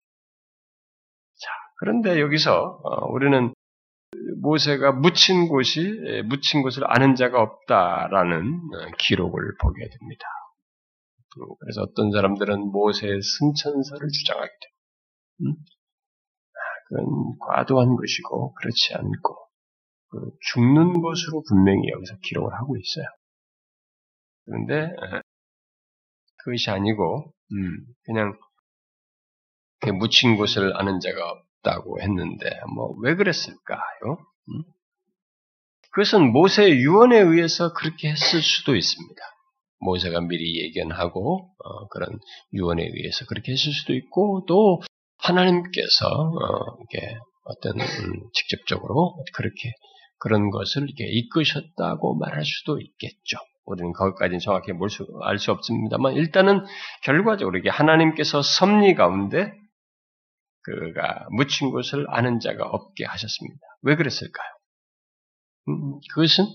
자, 1.35 1.49
그런데 1.79 2.19
여기서 2.21 2.79
어, 2.83 3.11
우리는 3.11 3.53
모세가 4.41 4.93
묻힌 4.93 5.47
곳이 5.47 6.23
묻힌 6.25 6.61
곳을 6.63 6.83
아는 6.85 7.15
자가 7.15 7.41
없다라는 7.41 8.53
어, 8.73 8.91
기록을 8.97 9.57
보게 9.61 9.89
됩니다. 9.89 10.25
음, 11.37 11.45
그래서 11.59 11.81
어떤 11.81 12.11
사람들은 12.11 12.71
모세의 12.71 13.21
승천설을 13.21 14.09
주장하게 14.09 14.49
됩니다. 14.49 14.79
음? 15.41 15.55
아, 16.53 16.59
그건 16.87 17.37
과도한 17.39 17.95
것이고 17.95 18.53
그렇지 18.55 18.95
않고 18.95 19.35
그 19.35 19.48
죽는 20.53 21.01
것으로 21.01 21.43
분명히 21.47 21.89
여기서 21.89 22.15
기록을 22.23 22.53
하고 22.53 22.75
있어요. 22.77 23.05
그런데 24.45 24.93
그것이 26.43 26.69
아니고 26.71 27.31
음, 27.51 27.85
그냥 28.03 28.37
묻힌 29.99 30.35
곳을 30.35 30.75
아는 30.75 30.99
자가 30.99 31.31
없다고 31.31 32.01
했는데 32.01 32.49
뭐 32.75 32.95
왜 33.01 33.15
그랬을까요? 33.15 34.17
음? 34.49 34.63
그것은 35.91 36.31
모세의 36.31 36.77
유언에 36.81 37.19
의해서 37.19 37.73
그렇게 37.73 38.09
했을 38.09 38.41
수도 38.41 38.75
있습니다. 38.75 39.21
모세가 39.81 40.21
미리 40.21 40.61
예견하고 40.65 41.49
어, 41.63 41.87
그런 41.87 42.19
유언에 42.53 42.83
의해서 42.83 43.25
그렇게 43.25 43.53
했을 43.53 43.71
수도 43.71 43.93
있고 43.93 44.45
또 44.47 44.81
하나님께서 45.17 46.07
어, 46.07 46.77
이게 46.83 47.17
어떤 47.45 47.79
음, 47.79 48.29
직접적으로 48.33 49.15
그렇게 49.33 49.71
그런 50.19 50.49
것을 50.51 50.83
이렇게 50.83 51.05
이끄셨다고 51.05 52.17
말할 52.17 52.43
수도 52.45 52.79
있겠죠. 52.79 53.37
우리는 53.65 53.93
거기까지는 53.93 54.39
정확히 54.39 54.71
알 55.23 55.37
수 55.37 55.51
없습니다만 55.51 56.13
일단은 56.15 56.65
결과적으로 57.03 57.57
이게 57.57 57.69
하나님께서 57.69 58.41
섭리 58.41 58.95
가운데 58.95 59.53
그가 60.63 61.27
묻힌 61.31 61.71
것을 61.71 62.05
아는 62.09 62.39
자가 62.39 62.65
없게 62.65 63.05
하셨습니다. 63.05 63.59
왜 63.83 63.95
그랬을까요? 63.95 64.47
음, 65.69 65.99
그것은 66.13 66.45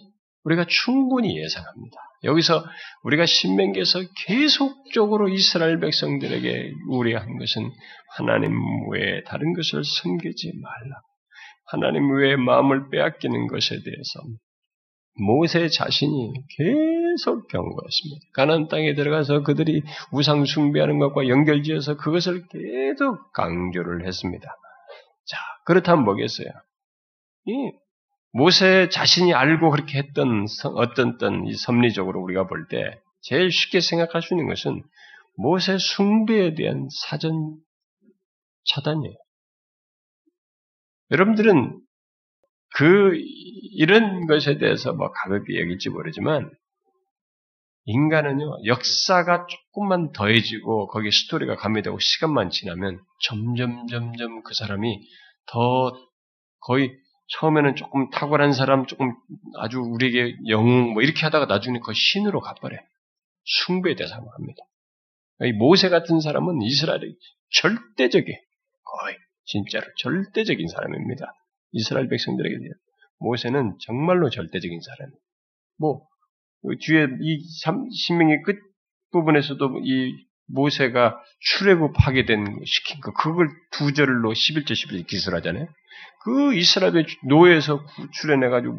우리가 0.45 0.67
충분히 0.69 1.41
예상합니다. 1.41 1.97
여기서 2.25 2.65
우리가 3.03 3.27
신명기에서 3.27 4.01
계속적으로 4.27 5.29
이스라엘 5.29 5.81
백성들에게 5.81 6.73
우려한 6.89 7.39
것은 7.39 7.71
하나님 8.17 8.53
외에 8.91 9.23
다른 9.25 9.55
것을 9.55 9.83
섬기지 9.85 10.53
말라. 10.61 11.01
하나님 11.67 12.11
외에 12.15 12.37
마음을 12.37 12.91
빼앗기는 12.91 13.47
것에 13.49 13.77
대해서 13.83 14.21
모세 15.17 15.69
자신이 15.69 16.33
계속 16.57 17.47
경고했습니다. 17.49 18.21
가나안 18.35 18.69
땅에 18.69 18.95
들어가서 18.95 19.43
그들이 19.43 19.83
우상 20.13 20.45
숭배하는 20.45 20.99
것과 20.99 21.29
연결지어서 21.29 21.97
그것을 21.97 22.47
계속 22.49 23.33
강조를 23.33 24.07
했습니다. 24.07 24.49
자, 25.27 25.39
그렇다면 25.67 26.05
뭐겠어요? 26.05 26.49
이 27.47 27.53
모세 28.33 28.89
자신이 28.89 29.33
알고 29.33 29.71
그렇게 29.71 29.99
했던 29.99 30.47
어떤 30.75 31.47
이 31.47 31.55
섭리적으로 31.55 32.21
우리가 32.21 32.47
볼 32.49 32.67
때 32.69 32.99
제일 33.23 33.51
쉽게 33.53 33.81
생각할 33.81 34.21
수 34.21 34.35
있는 34.35 34.49
것은 34.49 34.83
모세 35.37 35.79
숭배에 35.79 36.55
대한 36.55 36.89
사전 37.09 37.57
차단이에요. 38.67 39.15
여러분들은 41.11 41.81
그 42.77 43.13
이런 43.77 44.27
것에 44.27 44.59
대해서 44.59 44.93
뭐 44.93 45.11
가볍게 45.11 45.61
여길지 45.61 45.91
모르지만 45.91 46.51
인간은요 47.87 48.65
역사가 48.65 49.47
조금만 49.47 50.13
더해지고 50.13 50.89
거기에 50.89 51.11
스토리가 51.11 51.57
가미되고 51.57 51.99
시간만 51.99 52.51
지나면 52.51 53.01
점점 53.21 53.87
점점 53.87 54.43
그 54.43 54.55
사람이 54.55 55.01
더 55.47 55.93
거의 56.61 56.97
처음에는 57.29 57.77
조금 57.77 58.11
탁월한 58.11 58.53
사람, 58.53 58.87
조금 58.87 59.15
아주 59.59 59.81
우리에게 59.81 60.37
영웅 60.49 60.93
뭐 60.93 61.03
이렇게 61.03 61.23
하다가 61.23 61.47
나중에 61.47 61.79
그 61.81 61.93
신으로 61.95 62.41
가버려 62.41 62.77
숭배 63.45 63.95
대상을 63.95 64.27
합니다. 64.27 64.63
이 65.43 65.53
모세 65.53 65.89
같은 65.89 66.21
사람은 66.21 66.63
이스라엘의 66.63 67.17
절대적인 67.51 68.35
거의 68.85 69.17
진짜로 69.47 69.87
절대적인 69.99 70.69
사람입니다. 70.69 71.33
이스라엘 71.73 72.09
백성들에게 72.09 72.57
대한 72.57 72.73
모세는 73.19 73.77
정말로 73.81 74.31
절대적인 74.31 74.81
사람이에요. 74.81 75.19
뭐그 75.79 76.79
뒤에 76.81 77.07
이 77.21 77.41
신명의 78.07 78.43
끝 78.43 78.57
부분에서도 79.13 79.81
이 79.85 80.13
모세가 80.49 81.21
출애굽하게 81.41 82.27
된 82.27 82.45
시킨 82.65 83.01
거 83.01 83.13
그걸 83.13 83.49
두 83.73 83.93
절로 83.93 84.33
11절 84.33 84.73
11절 84.73 85.07
기술하잖아요. 85.07 85.67
그 86.25 86.55
이스라엘의 86.55 87.07
노예에서 87.29 87.85
출애해 88.21 88.49
가지고 88.51 88.79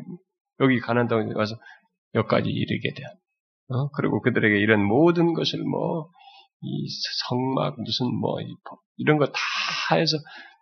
여기 0.61 0.79
가난 0.79 1.07
땅에 1.07 1.31
와서 1.33 1.55
여기까지 2.13 2.49
이르게 2.49 2.93
된. 2.93 3.05
어? 3.69 3.89
그리고 3.91 4.21
그들에게 4.21 4.59
이런 4.59 4.83
모든 4.83 5.33
것을 5.33 5.59
뭐 5.63 6.09
이 6.61 6.87
성막 7.27 7.75
무슨 7.81 8.07
뭐 8.19 8.37
이런 8.97 9.17
거 9.17 9.25
다 9.25 9.95
해서 9.95 10.17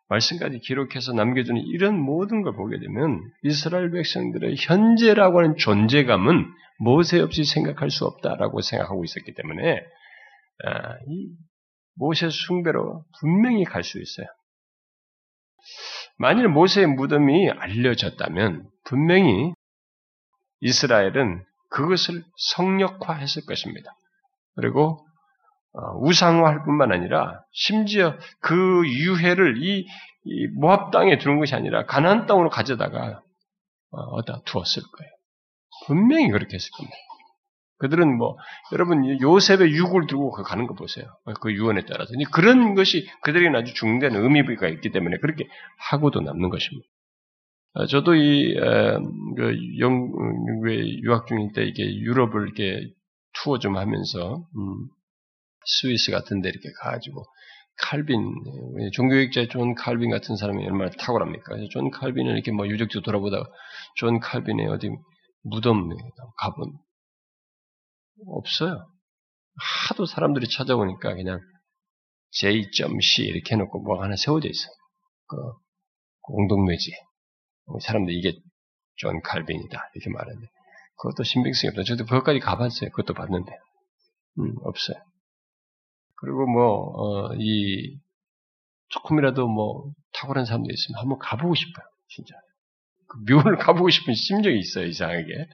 말씀까지 0.09 0.59
기록해서 0.59 1.13
남겨주는 1.13 1.59
이런 1.61 1.99
모든 1.99 2.41
걸 2.41 2.55
보게 2.55 2.79
되면 2.79 3.21
이스라엘 3.43 3.91
백성들의 3.91 4.55
현재라고 4.59 5.39
하는 5.39 5.55
존재감은 5.57 6.53
모세 6.79 7.19
없이 7.19 7.45
생각할 7.45 7.89
수 7.89 8.05
없다라고 8.05 8.61
생각하고 8.61 9.03
있었기 9.03 9.33
때문에 9.33 9.79
아, 10.65 10.95
이 11.07 11.29
모세 11.95 12.29
숭배로 12.29 13.05
분명히 13.19 13.63
갈 13.63 13.83
수 13.83 13.99
있어요. 14.01 14.27
만일 16.17 16.47
모세의 16.47 16.87
무덤이 16.87 17.49
알려졌다면 17.49 18.69
분명히 18.83 19.53
이스라엘은 20.61 21.43
그것을 21.69 22.23
성역화했을 22.37 23.45
것입니다. 23.45 23.91
그리고 24.55 25.05
어, 25.07 25.12
우상화할 25.73 26.63
뿐만 26.63 26.91
아니라 26.91 27.43
심지어 27.51 28.15
그 28.39 28.83
유해를 28.85 29.63
이, 29.63 29.85
이 30.25 30.47
모압 30.55 30.91
땅에 30.91 31.17
두는 31.17 31.39
것이 31.39 31.55
아니라 31.55 31.85
가나안 31.85 32.25
땅으로 32.25 32.49
가져다가 32.49 33.21
어, 33.91 33.97
어디다 33.97 34.41
두었을 34.45 34.83
거예요. 34.83 35.11
분명히 35.85 36.29
그렇게 36.29 36.55
했을 36.55 36.69
겁니다. 36.77 36.95
그들은 37.79 38.17
뭐 38.17 38.37
여러분 38.71 39.19
요셉의 39.19 39.73
유골 39.73 40.07
들고 40.07 40.31
가는 40.31 40.67
거 40.67 40.73
보세요. 40.73 41.05
그 41.41 41.51
유언에 41.51 41.85
따라서 41.85 42.13
그런 42.31 42.75
것이 42.75 43.09
그들에게는 43.23 43.59
아주 43.59 43.73
중대한 43.73 44.15
의미가 44.15 44.69
있기 44.69 44.91
때문에 44.91 45.17
그렇게 45.17 45.47
하고도 45.89 46.21
남는 46.21 46.49
것입니다. 46.49 46.87
어, 47.73 47.85
저도 47.87 48.15
이 48.15 48.55
그 49.35 49.79
영국에 49.79 51.01
유학 51.01 51.27
중일 51.27 51.53
때 51.53 51.63
이게 51.63 51.83
유럽을 51.83 52.43
이렇게 52.43 52.89
투어 53.33 53.59
좀 53.59 53.77
하면서 53.77 54.45
음, 54.55 54.87
스위스 55.65 56.11
같은 56.11 56.41
데 56.41 56.49
이렇게 56.49 56.69
가가지고 56.81 57.23
칼빈, 57.77 58.19
종교개혁자 58.93 59.47
존 59.47 59.73
칼빈 59.75 60.11
같은 60.11 60.35
사람이 60.35 60.63
얼마나 60.65 60.91
탁월합니까? 60.91 61.55
존 61.71 61.89
칼빈을 61.89 62.33
이렇게 62.33 62.51
뭐 62.51 62.67
유적지 62.67 63.01
돌아보다가 63.01 63.45
존 63.95 64.19
칼빈의 64.19 64.67
어디 64.67 64.89
무덤 65.43 65.89
가본 66.37 66.71
없어요. 68.27 68.87
하도 69.89 70.05
사람들이 70.05 70.47
찾아보니까 70.47 71.15
그냥 71.15 71.39
J.C 72.31 73.23
이렇게 73.23 73.55
해놓고 73.55 73.79
뭐 73.81 74.01
하나 74.03 74.15
세워져 74.15 74.49
있어요. 74.49 74.73
그 75.27 75.37
공동묘지. 76.21 76.91
사람들 77.81 78.13
이게 78.13 78.33
존 78.95 79.21
칼빈이다 79.21 79.91
이렇게 79.95 80.09
말하는데 80.11 80.47
그것도 80.97 81.23
신빙성이 81.23 81.69
없다. 81.69 81.83
저도 81.83 82.05
그것까지 82.05 82.39
가봤어요. 82.39 82.89
그것도 82.91 83.13
봤는데 83.13 83.51
음, 84.39 84.55
없어요. 84.63 84.97
그리고 86.23 86.47
뭐, 86.47 86.93
어, 86.95 87.35
이, 87.37 87.99
조금이라도 88.87 89.45
뭐, 89.47 89.91
탁월한 90.13 90.45
사람도 90.45 90.69
있으면 90.71 91.01
한번 91.01 91.19
가보고 91.19 91.53
싶어요. 91.53 91.85
진짜. 92.07 92.33
그 93.09 93.33
묘를 93.33 93.57
가보고 93.59 93.89
싶은 93.89 94.13
심정이 94.13 94.57
있어요, 94.57 94.85
이상하게. 94.85 95.47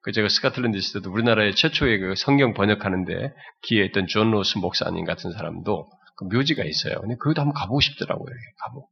그 0.00 0.12
제가 0.12 0.30
스카틀랜드 0.30 0.78
있을 0.78 1.00
때도 1.00 1.12
우리나라의 1.12 1.54
최초의 1.54 1.98
그 1.98 2.14
성경 2.16 2.54
번역하는데 2.54 3.34
기여했던 3.60 4.06
존 4.06 4.30
로스 4.30 4.56
목사님 4.56 5.04
같은 5.04 5.32
사람도 5.32 5.90
그 6.16 6.24
묘지가 6.24 6.64
있어요. 6.64 6.98
근데 7.02 7.16
그것도 7.16 7.42
한번 7.42 7.52
가보고 7.52 7.80
싶더라고요, 7.80 8.34
가보. 8.64 8.88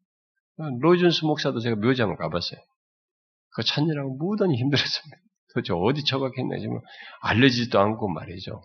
로이존스 0.80 1.24
목사도 1.24 1.60
제가 1.60 1.76
묘지 1.76 2.02
한번 2.02 2.18
가봤어요. 2.18 2.60
그 3.54 3.62
찾느라고 3.62 4.16
무던히 4.16 4.56
힘들었습니다. 4.56 5.16
도대체 5.54 5.72
어디 5.72 6.04
처박했나, 6.04 6.58
지금 6.58 6.80
알려지지도 7.22 7.80
않고 7.80 8.08
말이죠. 8.08 8.60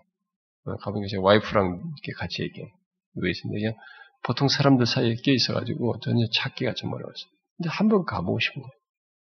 어, 0.66 0.76
가보니까 0.78 1.09
제가 1.09 1.22
와이프랑 1.22 1.76
이렇게 1.76 2.11
같이 2.18 2.41
이렇게 2.43 2.72
누워 3.16 3.30
있는데 3.30 3.59
그냥 3.59 3.76
보통 4.24 4.47
사람들 4.47 4.86
사이에 4.86 5.16
껴 5.16 5.32
있어가지고 5.32 5.99
전혀 5.99 6.26
찾기가 6.34 6.74
좀 6.76 6.93
어려웠어요. 6.93 7.30
근데 7.57 7.70
한번 7.70 8.05
가보고 8.05 8.39
싶은 8.39 8.61
거예요. 8.61 8.72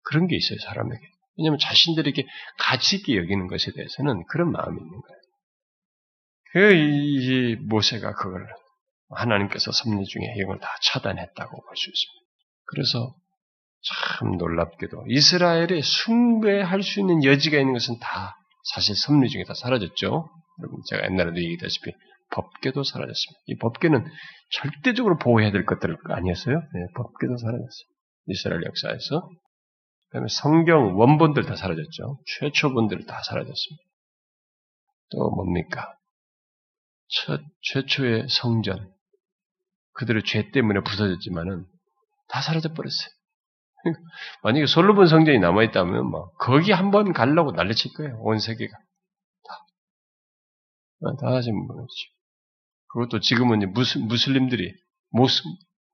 그런 0.02 0.26
게 0.26 0.36
있어요, 0.36 0.58
사람에게. 0.60 1.02
왜냐하면 1.38 1.58
자신들이 1.58 2.10
이렇게 2.10 2.28
가치 2.58 2.96
있게 2.96 3.16
여기는 3.16 3.46
것에 3.48 3.72
대해서는 3.72 4.24
그런 4.28 4.52
마음이 4.52 4.76
있는 4.78 5.00
거예요. 5.00 5.20
그, 6.52 6.74
이, 6.74 7.56
모세가 7.56 8.12
그걸 8.14 8.46
하나님께서 9.10 9.72
섭리 9.72 10.04
중에 10.04 10.22
이걸 10.38 10.60
다 10.60 10.68
차단했다고 10.82 11.50
볼 11.50 11.76
수 11.76 11.90
있습니다. 11.90 12.24
그래서 12.66 13.14
참 14.18 14.36
놀랍게도 14.36 15.04
이스라엘에 15.08 15.80
숭배할 15.82 16.82
수 16.82 17.00
있는 17.00 17.24
여지가 17.24 17.58
있는 17.58 17.72
것은 17.72 17.98
다 18.00 18.36
사실 18.74 18.94
섭리 18.94 19.28
중에 19.28 19.44
다 19.44 19.54
사라졌죠. 19.54 20.28
여러분 20.60 20.80
제가 20.88 21.04
옛날에도 21.04 21.38
얘기했다시피 21.38 21.92
법계도 22.30 22.82
사라졌습니다. 22.82 23.40
이 23.46 23.56
법계는 23.56 24.04
절대적으로 24.50 25.18
보호해야 25.18 25.52
될 25.52 25.64
것들 25.64 25.96
아니었어요? 26.08 26.56
네, 26.56 26.86
법계도 26.94 27.36
사라졌어요. 27.36 27.88
이스라엘 28.26 28.64
역사에서. 28.64 29.28
그다음에 30.08 30.28
성경 30.28 30.98
원본들 30.98 31.44
다 31.44 31.56
사라졌죠. 31.56 32.18
최초본들 32.38 33.06
다 33.06 33.20
사라졌습니다. 33.22 33.82
또 35.10 35.30
뭡니까? 35.30 35.96
첫 37.08 37.40
최초의 37.62 38.28
성전 38.28 38.92
그들의 39.94 40.22
죄 40.24 40.50
때문에 40.50 40.80
부서졌지만은 40.80 41.66
다 42.28 42.40
사라져 42.40 42.72
버렸어요. 42.72 43.10
만약에 44.42 44.66
솔로몬 44.66 45.06
성전이 45.06 45.38
남아 45.38 45.62
있다면 45.64 46.06
뭐 46.06 46.30
거기 46.38 46.72
한번 46.72 47.12
가려고 47.12 47.52
난리칠 47.52 47.92
거예요. 47.96 48.18
온 48.20 48.38
세계가. 48.38 48.76
다 51.20 51.40
지금 51.40 51.66
뭐지. 51.66 51.94
그것도 52.88 53.20
지금은 53.20 53.72
무슬, 53.72 54.00
무슬림들이 54.02 54.72
모스, 55.10 55.42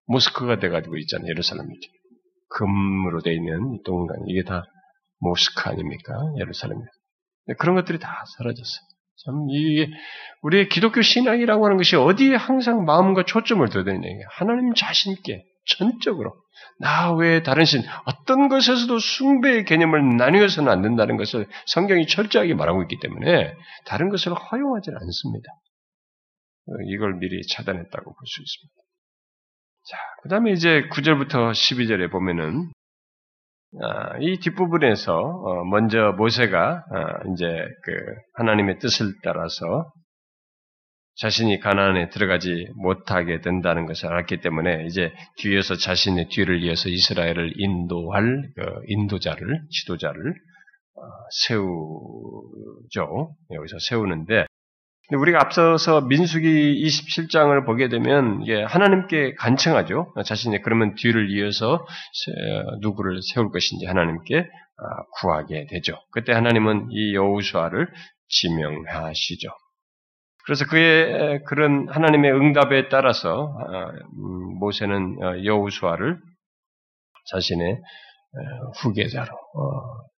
모스크가 0.06 0.58
돼가지고 0.58 0.96
있잖아요. 0.98 1.28
예루살렘이. 1.28 1.68
금으로 2.48 3.20
돼 3.22 3.34
있는 3.34 3.82
동강. 3.84 4.16
이게 4.26 4.42
다 4.42 4.64
모스크 5.20 5.68
아닙니까? 5.68 6.14
예루살렘이. 6.38 6.80
그런 7.58 7.74
것들이 7.76 7.98
다 7.98 8.24
사라졌어요. 8.36 8.90
참, 9.24 9.50
이게, 9.50 9.88
우리의 10.42 10.68
기독교 10.68 11.02
신앙이라고 11.02 11.64
하는 11.64 11.76
것이 11.76 11.96
어디에 11.96 12.34
항상 12.36 12.84
마음과 12.84 13.24
초점을 13.24 13.68
둬야 13.68 13.84
되느냐. 13.84 14.04
하나님 14.30 14.72
자신께 14.74 15.44
전적으로 15.66 16.34
나 16.78 17.12
외에 17.12 17.42
다른 17.42 17.64
신 17.64 17.82
어떤 18.04 18.48
것에서도 18.48 18.98
숭배의 18.98 19.64
개념을 19.64 20.16
나뉘어서는 20.16 20.70
안 20.70 20.82
된다는 20.82 21.16
것을 21.16 21.46
성경이 21.66 22.06
철저하게 22.06 22.54
말하고 22.54 22.82
있기 22.82 22.98
때문에 23.00 23.54
다른 23.86 24.08
것을 24.08 24.34
허용하지 24.34 24.90
않습니다. 24.90 25.48
이걸 26.88 27.14
미리 27.18 27.40
차단했다고 27.48 28.04
볼 28.04 28.14
수 28.26 28.42
있습니다. 28.42 28.80
자, 29.88 29.96
그 30.22 30.28
다음에 30.28 30.52
이제 30.52 30.82
9절부터 30.92 31.52
12절에 31.52 32.10
보면은 32.10 32.70
아, 33.82 34.18
이 34.20 34.38
뒷부분에서 34.38 35.16
어, 35.16 35.64
먼저 35.64 36.12
모세가 36.16 36.84
아, 36.90 37.32
이제 37.32 37.46
그 37.84 37.92
하나님의 38.34 38.78
뜻을 38.78 39.14
따라서 39.22 39.90
자신이 41.20 41.60
가나안에 41.60 42.08
들어가지 42.08 42.68
못하게 42.76 43.42
된다는 43.42 43.84
것을 43.84 44.06
알았기 44.06 44.40
때문에 44.40 44.86
이제 44.86 45.12
뒤에서 45.36 45.76
자신의 45.76 46.30
뒤를 46.30 46.62
이어서 46.62 46.88
이스라엘을 46.88 47.52
인도할 47.56 48.48
그 48.56 48.62
인도자를 48.86 49.60
지도자를 49.70 50.34
어, 50.96 51.02
세우죠. 51.44 53.34
여기서 53.50 53.78
세우는데 53.80 54.46
우리가 55.12 55.40
앞서서 55.42 56.00
민수기 56.02 56.86
27장을 56.86 57.66
보게 57.66 57.88
되면 57.88 58.40
이게 58.42 58.62
하나님께 58.62 59.34
간청하죠. 59.34 60.14
자신이 60.24 60.62
그러면 60.62 60.94
뒤를 60.94 61.30
이어서 61.32 61.84
누구를 62.80 63.20
세울 63.34 63.50
것인지 63.50 63.84
하나님께 63.84 64.38
아, 64.38 64.84
구하게 65.20 65.66
되죠. 65.68 65.96
그때 66.12 66.32
하나님은 66.32 66.88
이 66.92 67.14
여우수아를 67.14 67.88
지명하시죠. 68.28 69.50
그래서 70.44 70.64
그의 70.66 71.42
그런 71.44 71.88
하나님의 71.88 72.32
응답에 72.32 72.88
따라서 72.88 73.54
아, 73.58 73.90
음, 73.90 74.58
모세는 74.58 75.22
어, 75.22 75.44
여우수아를 75.44 76.18
자신의 77.30 77.80
후계자로 78.82 79.32
어, 79.32 80.10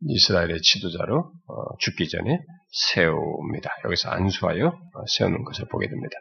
이스라엘의 0.00 0.60
지도자로 0.62 1.18
어, 1.18 1.76
죽기 1.80 2.08
전에 2.08 2.40
세웁니다. 2.70 3.70
여기서 3.84 4.10
안수하여 4.10 4.72
세우는 5.16 5.44
것을 5.44 5.66
보게 5.70 5.88
됩니다. 5.88 6.14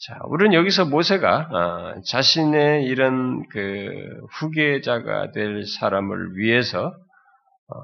자, 0.00 0.16
우리는 0.28 0.54
여기서 0.54 0.84
모세가 0.84 1.96
자신의 2.06 2.84
이런 2.84 3.48
그 3.48 3.90
후계자가 4.38 5.32
될 5.32 5.66
사람을 5.66 6.36
위해서 6.36 6.86
어, 6.86 7.07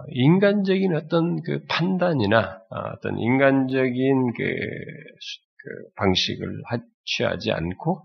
인간적인 0.09 0.95
어떤 0.95 1.43
그 1.43 1.65
판단이나 1.69 2.63
어, 2.71 2.77
어떤 2.97 3.19
인간적인 3.19 4.33
그, 4.33 4.43
그 4.45 5.91
방식을 5.97 6.63
취하지 7.05 7.53
않고 7.53 8.03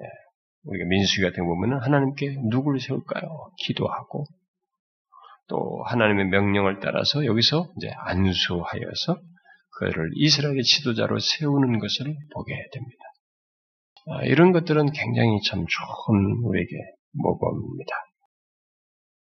예, 0.00 0.04
우리가 0.64 0.88
민수기 0.88 1.22
같은 1.22 1.44
거 1.44 1.54
보면은 1.54 1.82
하나님께 1.82 2.36
누구를 2.48 2.80
세울까요? 2.80 3.50
기도하고 3.58 4.26
또 5.48 5.82
하나님의 5.86 6.26
명령을 6.26 6.78
따라서 6.80 7.24
여기서 7.24 7.72
이제 7.76 7.90
안수하여서 7.96 9.20
그를 9.78 10.10
이스라엘의 10.14 10.62
지도자로 10.62 11.18
세우는 11.18 11.78
것을 11.80 12.14
보게 12.32 12.54
됩니다. 12.72 13.04
아, 14.06 14.24
이런 14.24 14.52
것들은 14.52 14.92
굉장히 14.92 15.40
참 15.48 15.66
좋은 15.66 16.44
우리에게 16.44 16.70
모범입니다. 17.12 17.94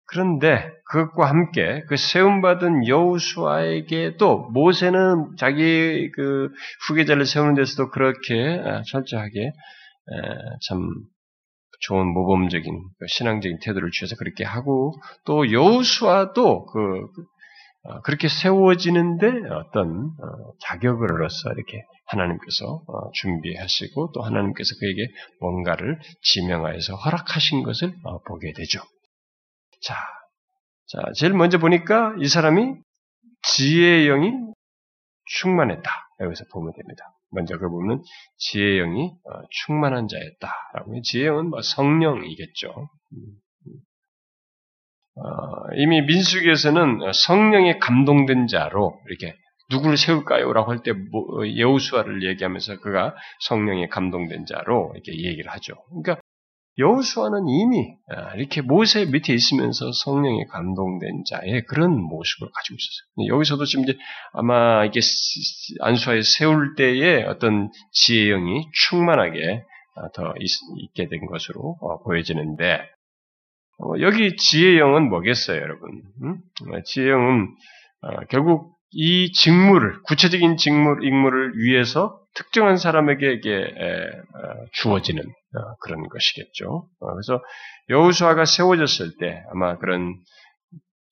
그런데 0.08 0.72
그것과 0.90 1.30
함께 1.30 1.84
그 1.88 1.98
세움받은 1.98 2.88
여우수아에게도 2.88 4.50
모세는 4.52 5.36
자기 5.38 6.12
그 6.12 6.50
후계자를 6.88 7.26
세우는 7.26 7.56
데서도 7.56 7.92
그렇게 7.92 8.62
아, 8.64 8.82
철저하게 8.90 9.52
참 10.68 10.90
좋은 11.82 12.08
모범적인 12.08 12.74
그 13.00 13.06
신앙적인 13.08 13.60
태도를 13.62 13.92
취해서 13.92 14.16
그렇게 14.16 14.44
하고 14.44 14.94
또 15.26 15.52
여우수아도 15.52 16.66
그, 16.66 17.12
그 17.14 17.26
어, 17.84 18.02
그렇게 18.02 18.28
세워지는데 18.28 19.28
어떤 19.50 19.90
어, 19.90 20.52
자격을 20.62 21.14
얻어서 21.14 21.54
이렇게 21.54 21.84
하나님께서 22.08 22.66
어, 22.88 23.12
준비하시고 23.14 24.12
또 24.14 24.24
하나님께서 24.24 24.76
그에게 24.80 25.08
뭔가를 25.40 26.00
지명하여서 26.22 26.96
허락하신 26.96 27.64
것을 27.64 27.94
보게 28.28 28.52
되죠. 28.54 28.82
자, 29.82 29.96
자, 30.88 31.00
제일 31.16 31.34
먼저 31.34 31.58
보니까 31.58 32.16
이 32.20 32.28
사람이 32.28 32.76
지혜의 33.44 34.08
영이 34.08 34.32
충만했다. 35.26 35.90
여기서 36.22 36.46
보면 36.52 36.74
됩니다. 36.74 37.14
먼저 37.32 37.58
그 37.58 37.70
보면 37.70 38.02
지혜의 38.38 38.80
영이 38.80 39.12
어, 39.26 39.42
충만한 39.50 40.08
자였다라고. 40.08 41.02
지혜의 41.02 41.28
영은 41.28 41.50
뭐 41.50 41.62
성령이겠죠. 41.62 42.70
어, 45.16 45.22
이미 45.76 46.02
민수기에서는 46.04 47.12
성령에 47.14 47.80
감동된 47.80 48.48
자로 48.48 49.00
이렇게 49.08 49.36
누구를 49.70 49.98
세울까요? 49.98 50.54
라고 50.54 50.72
할 50.72 50.82
때 50.84 50.92
여우수아를 51.58 52.24
얘기하면서 52.24 52.80
그가 52.80 53.16
성령에 53.42 53.88
감동된 53.88 54.46
자로 54.46 54.94
이렇게 54.94 55.12
얘기를 55.14 55.52
하죠. 55.52 55.74
그러니까 55.90 56.22
여호수아는 56.80 57.48
이미 57.48 57.96
아, 58.10 58.36
이렇게 58.36 58.62
모세 58.62 59.06
밑에 59.06 59.34
있으면서 59.34 59.92
성령에 59.92 60.46
감동된 60.52 61.24
자의 61.28 61.66
그런 61.66 61.92
모습을 61.92 62.50
가지고 62.54 62.76
있었어요. 62.76 63.36
여기서도 63.36 63.66
지금 63.66 63.84
이제 63.84 63.98
아마 64.34 64.86
이게 64.86 65.00
안수하에 65.82 66.22
세울 66.22 66.76
때의 66.76 67.26
어떤 67.26 67.72
지혜 67.92 68.30
영이 68.30 68.68
충만하게 68.74 69.64
아, 69.96 70.10
더 70.14 70.34
있, 70.40 70.94
게된 70.94 71.26
것으로 71.26 71.78
어, 71.82 72.04
보여지는데 72.04 72.82
어, 73.80 74.00
여기 74.02 74.36
지혜의 74.36 74.78
영은 74.78 75.10
뭐겠어요, 75.10 75.60
여러분? 75.60 76.02
음? 76.24 76.38
어, 78.02 78.26
결국 78.30 78.76
이 78.92 79.32
직무를 79.32 80.02
구체적인 80.04 80.58
직무 80.58 80.98
임무를 81.04 81.54
위해서 81.58 82.20
특정한 82.36 82.78
사람에게 82.78 83.42
어, 83.42 84.66
주어지는 84.74 85.24
어, 85.24 85.37
그런 85.82 86.08
것이겠죠. 86.08 86.90
어, 87.00 87.14
그래서 87.14 87.44
여우수아가 87.90 88.46
세워졌을 88.46 89.18
때 89.18 89.44
아마 89.52 89.78
그런 89.78 90.16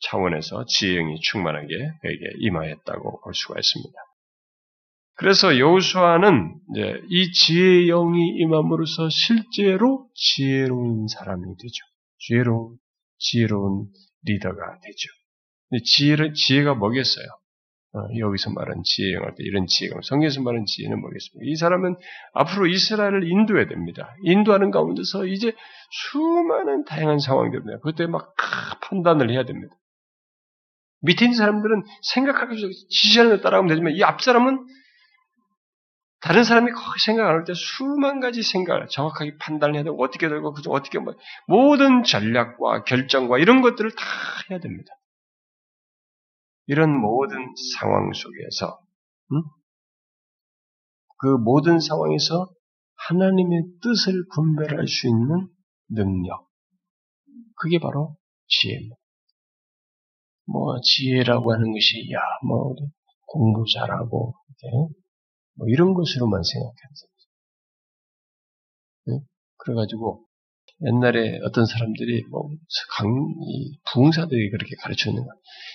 차원에서 0.02 0.66
지혜영이 0.68 1.20
충만하게 1.22 1.68
그에게 1.68 2.26
임하였다고 2.40 3.22
볼 3.22 3.34
수가 3.34 3.60
있습니다. 3.60 4.00
그래서 5.18 5.58
여우수아는 5.58 6.60
이 7.10 7.32
지혜의 7.32 7.88
영이 7.88 8.38
임함으로써 8.40 9.10
실제로 9.10 10.10
지혜로운 10.14 11.08
사람이 11.08 11.44
되죠. 11.58 11.86
지혜로운 12.20 12.78
지혜로운 13.18 13.88
리더가 14.24 14.80
되죠. 14.82 15.82
지혜를 15.86 16.34
지혜가 16.34 16.76
뭐겠어요? 16.76 17.26
어, 17.96 18.10
여기서 18.20 18.52
말한 18.52 18.82
지혜 18.84 19.14
영할 19.14 19.32
때 19.36 19.43
이런 19.43 19.68
지혜가 19.68 20.00
성경에서 20.04 20.41
말하는 20.41 20.66
지혜는 20.66 21.00
뭐겠습니까? 21.00 21.50
이 21.50 21.56
사람은 21.56 21.96
앞으로 22.34 22.68
이스라엘을 22.68 23.30
인도해야 23.30 23.68
됩니다. 23.68 24.14
인도하는 24.24 24.70
가운데서 24.72 25.26
이제 25.28 25.54
수많은 25.91 26.84
다양한 26.86 27.20
상황들입니다. 27.20 27.80
그때 27.84 28.06
막 28.06 28.36
판단을 28.82 29.30
해야 29.32 29.46
됩니다. 29.46 29.74
밑에 31.02 31.26
있는 31.26 31.38
사람들은 31.38 31.84
생각하기 32.14 32.58
위해서 32.58 32.68
지시하는 32.89 33.32
걸 33.32 33.41
따라가면 33.41 33.70
되지만 33.70 33.93
이 33.93 34.04
앞 34.04 34.22
사람은 34.22 34.66
다른 36.22 36.43
사람이 36.43 36.72
생각 37.06 37.28
안 37.30 37.36
할 37.36 37.46
때 37.46 37.54
수만 37.54 38.20
가지 38.20 38.41
생각을 38.41 38.88
정확하게 38.89 39.38
판단해야 39.39 39.84
되고 39.84 40.04
어떻게 40.04 40.28
되고 40.28 40.54
그죠 40.54 40.72
어떻게 40.72 40.98
뭐 40.98 41.14
모든 41.48 42.04
전략과 42.04 42.84
결정과 42.86 43.38
이런 43.38 43.62
것들을 43.62 43.91
다 43.91 44.04
해야 44.50 44.60
됩니다. 44.60 44.91
이런 46.68 46.99
모든 46.99 47.38
상황 47.80 48.11
속에서 48.13 48.80
음? 49.32 49.43
그 51.18 51.28
모든 51.28 51.80
상황에서 51.80 52.49
하나님의 53.07 53.63
뜻을 53.82 54.28
분별할 54.34 54.88
수 54.88 55.07
있는 55.07 55.47
능력 55.89 56.47
그게 57.57 57.80
바로 57.80 58.18
지혜입니다. 58.47 58.95
뭐 60.47 60.80
지혜라고 60.82 61.53
하는 61.53 61.72
것이 61.72 62.09
야뭐 62.11 62.76
공부 63.26 63.63
잘하고 63.74 64.34
이렇게 64.47 64.93
뭐 65.57 65.68
이런 65.68 65.93
것으로만 65.93 66.41
생각하는 66.43 66.93
네? 69.07 69.20
그래가지고 69.57 70.24
옛날에 70.84 71.39
어떤 71.43 71.65
사람들이 71.65 72.23
뭐 72.30 72.49
강, 72.97 73.07
부흥사들이 73.91 74.49
그렇게 74.49 74.76
가르치는 74.82 75.15
거야. 75.15 75.34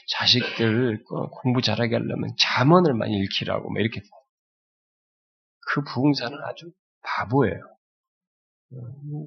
자식들 0.08 1.02
공부 1.42 1.62
잘하게 1.62 1.96
하려면 1.96 2.30
자문을 2.38 2.94
많이 2.94 3.16
읽히라고 3.18 3.70
뭐 3.70 3.80
이렇게 3.80 4.02
그 5.72 5.82
부흥사는 5.84 6.36
아주 6.44 6.70
바보예요. 7.02 7.60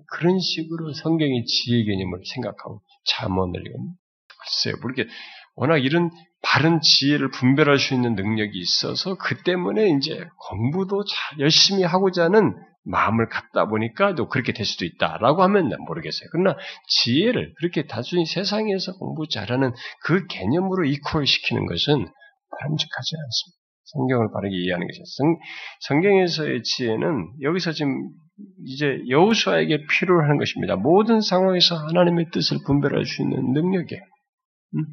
그런 0.07 0.39
식으로 0.39 0.93
성경의 0.93 1.45
지혜 1.45 1.84
개념을 1.84 2.21
생각하고 2.34 2.82
자문을 3.05 3.63
글쎄요, 3.63 4.76
뭐 4.82 4.91
이렇게 4.91 5.09
워낙 5.55 5.78
이런 5.78 6.11
바른 6.41 6.82
지혜를 6.82 7.32
분별할 7.32 7.80
수 7.80 7.93
있는 7.93 8.15
능력이 8.15 8.57
있어서 8.59 9.15
그 9.15 9.41
때문에 9.43 9.89
이제 9.97 10.28
공부도 10.49 11.03
잘 11.05 11.39
열심히 11.39 11.84
하고자 11.84 12.26
하는 12.26 12.53
마음을 12.86 13.28
갖다 13.30 13.66
보니까 13.68 14.16
또 14.16 14.28
그렇게 14.28 14.52
될 14.54 14.66
수도 14.66 14.86
있다라고 14.86 15.42
하면 15.44 15.70
모르겠어요. 15.88 16.30
그러나 16.32 16.58
지혜를 16.88 17.54
그렇게 17.58 17.88
단순히 17.88 18.26
세상에서 18.26 18.94
공부 18.98 19.28
잘하는 19.28 19.72
그 20.04 20.28
개념으로 20.28 20.86
이퀄 20.86 21.24
시키는 21.26 21.66
것은 21.66 21.94
바람직하지 21.96 23.16
않습니다. 23.16 23.64
성경을 23.86 24.30
바르게 24.34 24.56
이해하는 24.56 24.88
것이 24.88 25.02
성, 25.06 25.38
성경에서의 25.82 26.64
지혜는 26.64 27.34
여기서 27.42 27.72
지금 27.72 28.10
이제 28.66 29.00
여우수아에게 29.10 29.86
필요로 29.90 30.24
하는 30.24 30.38
것입니다. 30.38 30.76
모든 30.76 31.22
상황에서 31.22 31.76
하나님의 31.76 32.32
뜻을 32.32 32.58
분별할 32.66 33.06
수 33.06 33.22
있는 33.22 33.54
능력이에요. 33.54 34.02
음? 34.76 34.86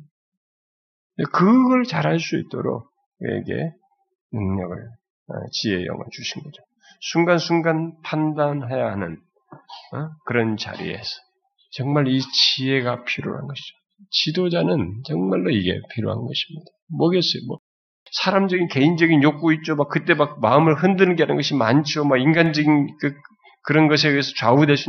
그걸 1.33 1.85
잘할 1.85 2.19
수 2.19 2.39
있도록 2.39 2.91
그에게 3.19 3.73
능력을, 4.33 4.77
어, 4.77 5.33
지혜의 5.53 5.87
영을 5.87 6.05
주신 6.13 6.43
거죠. 6.43 6.63
순간순간 7.01 7.95
판단해야 8.05 8.91
하는 8.93 9.19
어? 9.93 10.09
그런 10.27 10.57
자리에서 10.57 11.11
정말 11.73 12.09
이 12.09 12.21
지혜가 12.21 13.05
필요한 13.05 13.47
것이죠. 13.47 13.75
지도자는 14.11 15.03
정말로 15.07 15.51
이게 15.51 15.79
필요한 15.95 16.19
것입니다. 16.19 16.67
뭐겠어요? 16.99 17.43
뭐 17.49 17.59
사람적인 18.13 18.69
개인적인 18.69 19.23
욕구 19.23 19.53
있죠. 19.55 19.77
막 19.77 19.89
그때 19.89 20.15
막 20.15 20.41
마음을 20.41 20.75
흔드는 20.75 21.17
게 21.17 21.23
하는 21.23 21.37
것이 21.37 21.55
많죠. 21.55 22.05
막 22.05 22.17
인간적인 22.17 22.97
그 22.99 23.15
그런 23.63 23.89
것에 23.89 24.09
의해서 24.09 24.33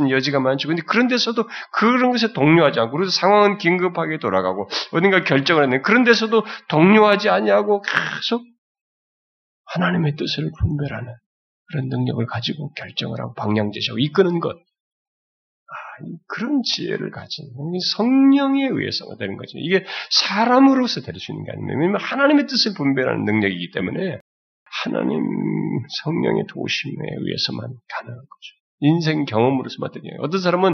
있는 0.00 0.10
여지가 0.10 0.40
많죠. 0.40 0.68
근데 0.68 0.82
그런 0.82 1.06
데서도 1.06 1.44
그런 1.72 2.10
것에 2.10 2.32
동요하지 2.32 2.80
않고, 2.80 2.96
그래서 2.96 3.10
상황은 3.12 3.58
긴급하게 3.58 4.18
돌아가고, 4.18 4.68
어딘가 4.92 5.24
결정을 5.24 5.64
했는데, 5.64 5.82
그런 5.82 6.04
데서도 6.04 6.44
동요하지 6.68 7.28
아니하고 7.28 7.82
계속 7.82 8.42
하나님의 9.74 10.16
뜻을 10.16 10.50
분별하는 10.58 11.12
그런 11.68 11.88
능력을 11.88 12.24
가지고 12.26 12.72
결정을 12.74 13.20
하고 13.20 13.34
방향 13.34 13.72
제시하고 13.72 13.98
이끄는 13.98 14.40
것. 14.40 14.56
아, 14.56 15.74
그런 16.28 16.62
지혜를 16.62 17.10
가진 17.10 17.46
성령에 17.94 18.66
의해서가 18.68 19.16
되는 19.16 19.36
거죠. 19.36 19.58
이게 19.58 19.84
사람으로서 20.10 21.00
될 21.00 21.14
수 21.18 21.32
있는 21.32 21.44
게 21.44 21.52
아닙니다. 21.52 21.78
왜냐하면 21.78 22.00
하나님의 22.00 22.46
뜻을 22.46 22.74
분별하는 22.76 23.24
능력이기 23.24 23.70
때문에 23.72 24.18
하나님 24.84 25.22
성령의 26.02 26.44
도심에 26.48 27.04
의해서만 27.18 27.68
가능한 27.88 28.18
거죠. 28.18 28.62
인생 28.80 29.24
경험으로서만 29.24 29.90
되는 29.92 30.08
어떤 30.20 30.40
사람은 30.40 30.72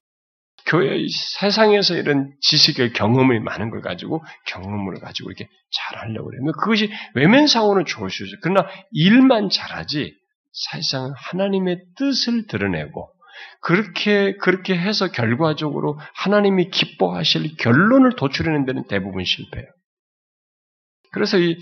교회 0.67 0.99
세상에서 1.41 1.95
이런 1.97 2.33
지식의 2.41 2.93
경험이 2.93 3.41
많은 3.41 3.71
걸 3.71 3.81
가지고 3.81 4.23
경험을 4.47 5.01
가지고 5.01 5.31
이렇게 5.31 5.49
잘하려고 5.71 6.29
그래요. 6.29 6.53
그것이 6.53 6.91
외면상으로는 7.15 7.87
좋을 7.87 8.11
수 8.11 8.25
있어요. 8.25 8.39
그러나 8.43 8.69
일만 8.93 9.49
잘하지 9.51 10.15
사실상 10.71 11.13
하나님의 11.17 11.81
뜻을 11.97 12.47
드러내고 12.47 13.11
그렇게 13.61 14.37
그렇게 14.37 14.77
해서 14.77 15.11
결과적으로 15.11 15.99
하나님이 16.15 16.71
기뻐하실 16.71 17.57
결론을 17.57 18.17
도출하는 18.17 18.65
데는 18.65 18.87
대부분 18.89 19.25
실패해요. 19.25 19.67
그래서 21.13 21.39
이 21.39 21.57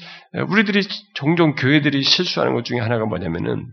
우리들이 0.49 0.83
종종 1.15 1.55
교회들이 1.55 2.03
실수하는 2.03 2.55
것 2.55 2.65
중에 2.65 2.81
하나가 2.81 3.05
뭐냐면은 3.07 3.67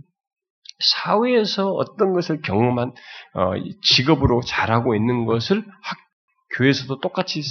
사회에서 0.79 1.71
어떤 1.71 2.13
것을 2.13 2.41
경험한 2.41 2.89
어, 3.33 3.51
직업으로 3.83 4.41
잘하고 4.41 4.95
있는 4.95 5.25
것을 5.25 5.57
학, 5.57 5.97
교회에서도 6.57 6.99
똑같이 6.99 7.41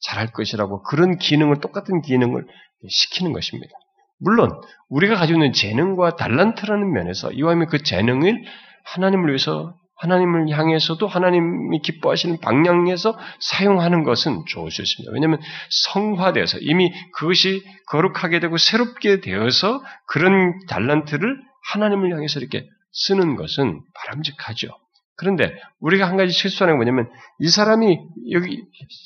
잘할 0.00 0.32
것이라고 0.32 0.82
그런 0.82 1.18
기능을 1.18 1.60
똑같은 1.60 2.00
기능을 2.00 2.46
시키는 2.88 3.32
것입니다. 3.32 3.72
물론 4.20 4.60
우리가 4.88 5.16
가지고 5.16 5.38
있는 5.38 5.52
재능과 5.52 6.16
달란트라는 6.16 6.92
면에서 6.92 7.32
이와면 7.32 7.68
그 7.68 7.82
재능을 7.82 8.44
하나님을 8.84 9.28
위해서 9.28 9.74
하나님을 9.96 10.48
향해서도 10.48 11.06
하나님이 11.06 11.80
기뻐하시는 11.80 12.40
방향에서 12.40 13.18
사용하는 13.40 14.02
것은 14.02 14.44
좋을 14.46 14.70
수 14.70 14.80
있습니다. 14.80 15.12
왜냐하면 15.12 15.40
성화돼서 15.68 16.58
이미 16.60 16.90
그것이 17.14 17.62
거룩하게 17.88 18.40
되고 18.40 18.56
새롭게 18.56 19.20
되어서 19.20 19.82
그런 20.06 20.58
달란트를 20.68 21.42
하나님을 21.72 22.14
향해서 22.14 22.40
이렇게 22.40 22.66
쓰는 22.92 23.36
것은 23.36 23.82
바람직하죠. 23.94 24.68
그런데 25.16 25.52
우리가 25.80 26.08
한 26.08 26.16
가지 26.16 26.32
실수하는 26.32 26.78
건 26.78 26.86
뭐냐면 26.86 27.12
이 27.40 27.48
사람이 27.50 27.98
여기 28.30 28.62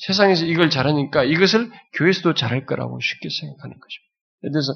세상에서 0.07 0.45
이걸 0.45 0.69
잘하니까 0.69 1.25
이것을 1.25 1.69
교회에서도 1.93 2.35
잘할 2.35 2.65
거라고 2.65 3.01
쉽게 3.01 3.27
생각하는 3.29 3.77
것입니다. 3.77 4.14
들어서 4.51 4.73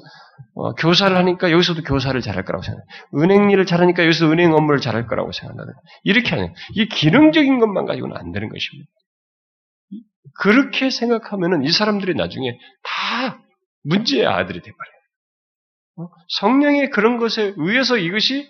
어, 0.54 0.74
교사를 0.74 1.16
하니까 1.16 1.50
여기서도 1.50 1.82
교사를 1.82 2.20
잘할 2.20 2.44
거라고 2.44 2.62
생각해요. 2.62 2.86
은행 3.16 3.50
일을 3.50 3.66
잘하니까 3.66 4.04
여기서 4.04 4.30
은행 4.30 4.52
업무를 4.52 4.80
잘할 4.80 5.06
거라고 5.06 5.32
생각한다. 5.32 5.72
이렇게 6.04 6.30
하는 6.30 6.52
이 6.74 6.86
기능적인 6.86 7.58
것만 7.58 7.86
가지고는 7.86 8.16
안 8.16 8.32
되는 8.32 8.48
것입니다. 8.48 8.90
그렇게 10.38 10.90
생각하면은 10.90 11.64
이 11.64 11.70
사람들이 11.70 12.14
나중에 12.14 12.58
다 12.82 13.42
문제의 13.82 14.26
아들이 14.26 14.60
돼버려요. 14.60 15.00
어? 15.98 16.08
성령의 16.28 16.90
그런 16.90 17.18
것에 17.18 17.54
의해서 17.56 17.96
이것이 17.96 18.48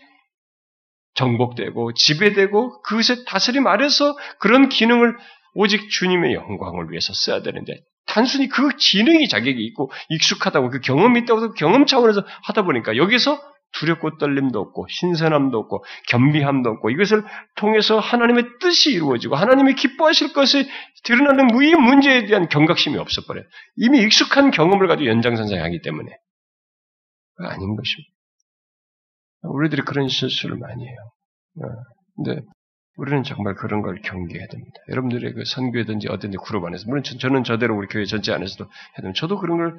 정복되고 1.15 1.95
지배되고 1.95 2.83
그것에 2.83 3.25
다스림 3.25 3.67
아래서 3.67 4.17
그런 4.39 4.69
기능을 4.69 5.17
오직 5.55 5.91
주님의 5.91 6.35
영광을 6.35 6.91
위해서 6.91 7.13
써야 7.15 7.43
되는데 7.43 7.81
단순히 8.07 8.49
그 8.49 8.77
지능이 8.77 9.29
자격이 9.29 9.65
있고 9.67 9.91
익숙하다고 10.09 10.71
그 10.71 10.81
경험이 10.81 11.21
있다고 11.21 11.55
경험 11.55 11.87
차원에서 11.87 12.25
하다 12.45 12.63
보니까 12.63 12.97
여기서 12.97 13.41
두렵고 13.73 14.19
떨림도 14.19 14.59
없고 14.59 14.87
신선함도 14.89 15.57
없고 15.57 15.85
겸비함도 16.09 16.71
없고 16.71 16.91
이것을 16.91 17.23
통해서 17.55 18.01
하나님의 18.01 18.45
뜻이 18.61 18.93
이루어지고 18.93 19.37
하나님이 19.37 19.75
기뻐하실 19.75 20.33
것이 20.33 20.69
드러나는 21.05 21.49
이 21.63 21.75
문제에 21.77 22.27
대한 22.27 22.49
경각심이 22.49 22.99
없어버려요. 22.99 23.45
이미 23.77 24.03
익숙한 24.03 24.51
경험을 24.51 24.89
가지고 24.89 25.09
연장선상하기 25.09 25.83
때문에 25.83 26.11
아닌 27.39 27.77
것입니다. 27.77 28.11
우리들이 29.43 29.83
그런 29.83 30.09
실수를 30.09 30.57
많이 30.59 30.85
해요. 30.85 30.97
어, 31.63 31.69
근데 32.17 32.43
우리는 32.97 33.23
정말 33.23 33.55
그런 33.55 33.83
걸 33.83 34.01
경계해야 34.03 34.47
됩니다. 34.49 34.75
여러분들의 34.89 35.33
그 35.33 35.45
선교든지 35.45 36.09
어든지 36.09 36.39
그룹 36.45 36.65
안에서 36.65 36.85
물론 36.89 37.03
저는 37.03 37.45
저대로 37.45 37.77
우리 37.77 37.87
교회 37.87 38.05
전체 38.05 38.33
안에서도 38.33 38.69
됩니다. 38.97 39.19
저도 39.19 39.39
그런 39.39 39.59
걸 39.59 39.79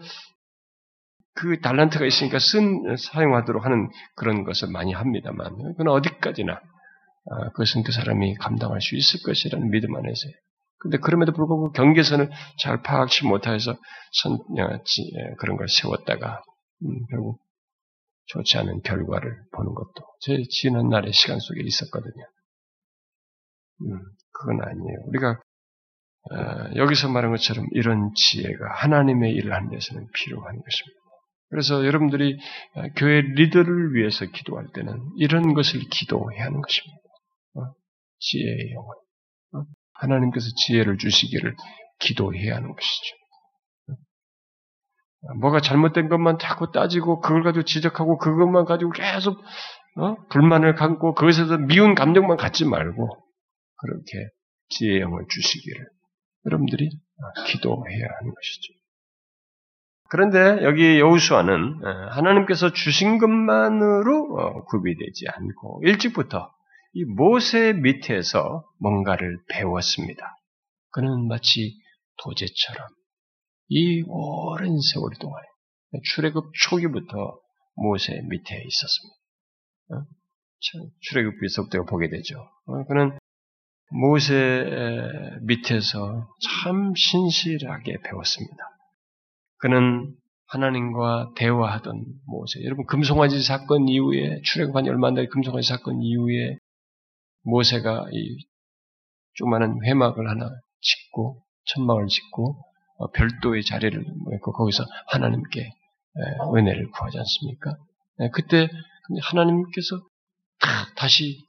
그 1.34 1.60
달란트가 1.62 2.06
있으니까 2.06 2.40
쓴 2.40 2.96
사용하도록 2.98 3.64
하는 3.64 3.90
그런 4.16 4.44
것을 4.44 4.70
많이 4.70 4.94
합니다만 4.94 5.56
그건 5.78 5.88
어디까지나 5.90 6.54
아, 6.54 7.50
그것은 7.52 7.84
그 7.84 7.92
사람이 7.92 8.36
감당할 8.36 8.82
수 8.82 8.96
있을 8.96 9.22
것이라는 9.24 9.70
믿음 9.70 9.96
안에서요. 9.96 10.34
근데 10.80 10.98
그럼에도 10.98 11.32
불구하고 11.32 11.72
경계선을 11.72 12.32
잘 12.58 12.82
파악치 12.82 13.26
못해서 13.28 13.76
선, 14.24 14.40
예, 14.58 15.36
그런 15.38 15.56
걸 15.56 15.70
세웠다가 15.70 16.42
음, 16.84 17.06
결국 17.12 17.40
좋지 18.26 18.58
않은 18.58 18.82
결과를 18.82 19.32
보는 19.54 19.74
것도 19.76 20.06
제 20.22 20.44
지난 20.50 20.90
날의 20.90 21.14
시간 21.14 21.40
속에 21.40 21.62
있었거든요. 21.64 22.26
음, 23.82 24.00
그건 24.32 24.62
아니에요. 24.62 24.98
우리가 25.08 25.40
어, 26.32 26.76
여기서 26.76 27.10
말한 27.10 27.32
것처럼 27.32 27.66
이런 27.72 28.12
지혜가 28.16 28.74
하나님의 28.76 29.34
일을 29.34 29.54
하는 29.54 29.70
데서는 29.70 30.08
필요한 30.14 30.46
것입니다. 30.46 31.02
그래서 31.50 31.86
여러분들이 31.86 32.38
어, 32.76 32.84
교회 32.96 33.22
리더를 33.22 33.94
위해서 33.96 34.26
기도할 34.26 34.68
때는 34.74 35.00
이런 35.18 35.54
것을 35.54 35.80
기도해야 35.92 36.46
하는 36.46 36.62
것입니다. 36.62 37.02
어? 37.56 37.62
지혜의 38.20 38.72
영혼. 38.72 38.96
어? 39.56 39.64
하나님께서 39.94 40.48
지혜를 40.56 40.98
주시기를 40.98 41.56
기도해야 42.00 42.56
하는 42.56 42.74
것이죠. 42.74 43.16
뭐가 45.40 45.60
잘못된 45.62 46.10
것만 46.10 46.40
자꾸 46.40 46.72
따지고 46.72 47.20
그걸 47.20 47.44
가지고 47.44 47.64
지적하고 47.64 48.18
그것만 48.18 48.66
가지고 48.66 48.92
계속 48.92 49.38
불만을 50.30 50.76
갖고 50.76 51.14
그것에서 51.14 51.58
미운 51.58 51.94
감정만 51.94 52.38
갖지 52.38 52.66
말고 52.66 53.08
그렇게 53.82 54.30
지혜의 54.70 55.02
영을 55.02 55.26
주시기를 55.28 55.88
여러분들이 56.46 56.90
기도해야 57.48 58.06
하는 58.20 58.34
것이죠. 58.34 58.74
그런데 60.10 60.64
여기 60.66 61.00
여우수아는 61.00 61.86
어, 61.86 62.10
하나님께서 62.12 62.74
주신 62.74 63.18
것만으로 63.18 64.38
어, 64.38 64.64
구비되지 64.66 65.26
않고 65.30 65.82
일찍부터 65.86 66.54
이 66.94 67.06
모세 67.06 67.72
밑에서 67.74 68.66
뭔가를 68.80 69.40
배웠습니다. 69.50 70.36
그는 70.92 71.28
마치 71.28 71.80
도제처럼 72.22 72.90
이 73.70 74.04
오랜 74.08 74.78
세월 74.94 75.12
동안 75.20 75.42
출애굽 76.04 76.52
초기부터 76.56 77.40
모세 77.76 78.22
밑에 78.28 78.64
있었습니다. 78.66 79.16
어? 79.94 80.06
출애굽에서부터 81.00 81.86
보게 81.86 82.10
되죠. 82.10 82.36
그는 82.90 83.18
모세 83.92 84.66
밑에서 85.42 86.28
참 86.42 86.94
신실하게 86.96 87.98
배웠습니다. 88.04 88.58
그는 89.58 90.16
하나님과 90.48 91.34
대화하던 91.36 92.04
모세. 92.26 92.64
여러분 92.64 92.86
금송아지 92.86 93.42
사건 93.42 93.88
이후에 93.88 94.42
출애굽한 94.44 94.88
얼마 94.88 95.08
안 95.08 95.14
되는 95.14 95.30
금송아지 95.30 95.68
사건 95.68 96.02
이후에 96.02 96.58
모세가 97.44 98.08
이 98.12 98.38
조그마한 99.34 99.80
회막을 99.86 100.30
하나 100.30 100.50
짓고 100.82 101.44
천막을 101.66 102.08
짓고 102.08 102.62
어, 102.98 103.12
별도의 103.12 103.64
자리를 103.64 104.04
모고 104.26 104.52
거기서 104.52 104.84
하나님께 105.08 105.72
은혜를 106.56 106.92
구하지 106.92 107.18
않습니까? 107.18 107.76
그때 108.34 108.68
하나님께서 109.22 110.02
다시 110.98 111.42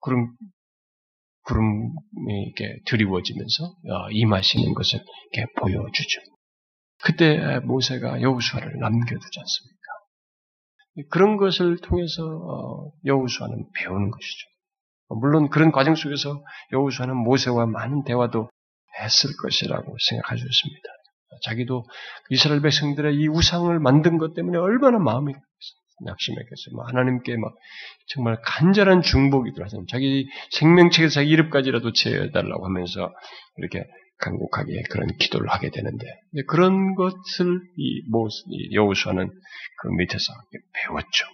구름 0.00 0.32
구름이 1.48 2.44
이렇게 2.46 2.78
드리워지면서 2.86 3.64
어, 3.64 4.10
임하시는 4.10 4.74
것을 4.74 5.00
이렇게 5.32 5.50
보여주죠. 5.58 6.20
그때 7.02 7.58
모세가 7.60 8.20
여우수아를 8.20 8.78
남겨두지 8.78 9.40
않습니까? 9.40 9.78
그런 11.10 11.36
것을 11.36 11.78
통해서 11.78 12.22
어, 12.22 12.92
여우수아는 13.04 13.70
배우는 13.74 14.10
것이죠. 14.10 14.46
물론 15.20 15.48
그런 15.48 15.72
과정 15.72 15.94
속에서 15.94 16.42
여우수아는 16.72 17.16
모세와 17.16 17.66
많은 17.66 18.04
대화도 18.04 18.50
했을 19.00 19.30
것이라고 19.42 19.96
생각할 20.10 20.38
수 20.38 20.44
있습니다. 20.44 20.82
자기도 21.44 21.84
이스라엘 22.30 22.60
백성들의 22.60 23.14
이 23.14 23.28
우상을 23.28 23.78
만든 23.78 24.18
것 24.18 24.34
때문에 24.34 24.58
얼마나 24.58 24.98
마음이 24.98 25.32
낙심했겠어요. 26.04 26.76
뭐 26.76 26.84
하나님께 26.86 27.36
막 27.36 27.54
정말 28.06 28.38
간절한 28.44 29.02
중복이 29.02 29.52
들어서 29.52 29.82
자기 29.88 30.28
생명책에서 30.52 31.14
자기 31.14 31.30
이름까지라도 31.30 31.92
채워달라고 31.92 32.64
하면서 32.66 33.12
이렇게 33.56 33.84
간곡하게 34.18 34.82
그런 34.90 35.16
기도를 35.16 35.48
하게 35.48 35.70
되는데 35.70 36.04
그런 36.48 36.94
것을 36.94 37.60
이 37.76 38.02
모스 38.10 38.42
여우수아는 38.72 39.28
그 39.28 39.88
밑에서 39.88 40.32
배웠죠. 40.72 41.26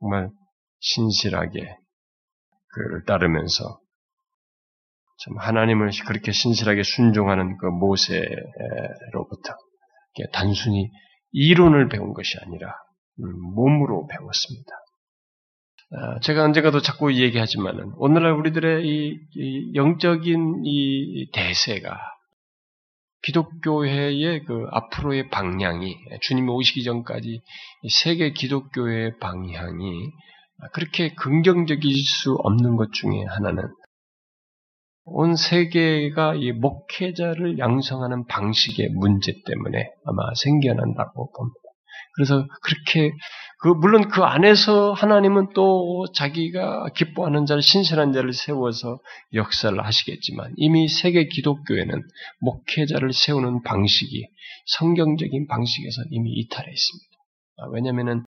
정말 0.00 0.30
신실하게 0.80 1.76
그를 2.72 3.04
따르면서 3.04 3.80
참 5.18 5.36
하나님을 5.38 5.90
그렇게 6.06 6.32
신실하게 6.32 6.82
순종하는 6.82 7.58
그 7.58 7.66
모세로부터 7.66 9.54
단순히 10.32 10.90
이론을 11.32 11.88
배운 11.88 12.12
것이 12.14 12.38
아니라 12.40 12.68
음, 12.68 12.89
몸으로 13.26 14.06
배웠습니다. 14.06 14.72
아, 15.92 16.20
제가 16.20 16.44
언젠가도 16.44 16.80
자꾸 16.80 17.12
얘기하지만은 17.14 17.92
오늘날 17.96 18.32
우리들의 18.32 18.86
이, 18.86 19.18
이 19.34 19.74
영적인 19.74 20.62
이 20.64 21.30
대세가 21.32 21.98
기독교회의 23.22 24.44
그 24.44 24.66
앞으로의 24.70 25.28
방향이 25.30 25.96
주님이 26.22 26.48
오시기 26.48 26.84
전까지 26.84 27.42
세계 28.02 28.32
기독교회의 28.32 29.18
방향이 29.18 30.10
그렇게 30.72 31.14
긍정적일 31.14 31.92
수 31.94 32.34
없는 32.34 32.76
것 32.76 32.92
중에 32.92 33.24
하나는 33.28 33.64
온 35.04 35.34
세계가 35.34 36.36
이 36.36 36.52
목회자를 36.52 37.58
양성하는 37.58 38.26
방식의 38.26 38.90
문제 38.90 39.32
때문에 39.44 39.90
아마 40.04 40.34
생겨난다고 40.34 41.32
봅니다. 41.32 41.59
그래서 42.14 42.46
그렇게 42.62 43.12
그 43.62 43.68
물론 43.68 44.08
그 44.08 44.22
안에서 44.22 44.92
하나님은 44.92 45.48
또 45.54 46.06
자기가 46.14 46.88
기뻐하는 46.96 47.44
자를 47.44 47.62
신실한 47.62 48.12
자를 48.12 48.32
세워서 48.32 49.00
역사를 49.34 49.78
하시겠지만 49.78 50.54
이미 50.56 50.88
세계 50.88 51.26
기독교에는 51.26 52.02
목회자를 52.40 53.12
세우는 53.12 53.62
방식이 53.62 54.26
성경적인 54.78 55.46
방식에서 55.46 56.02
이미 56.10 56.32
이탈해 56.32 56.70
있습니다. 56.70 57.10
아, 57.58 57.66
왜냐하면은 57.72 58.24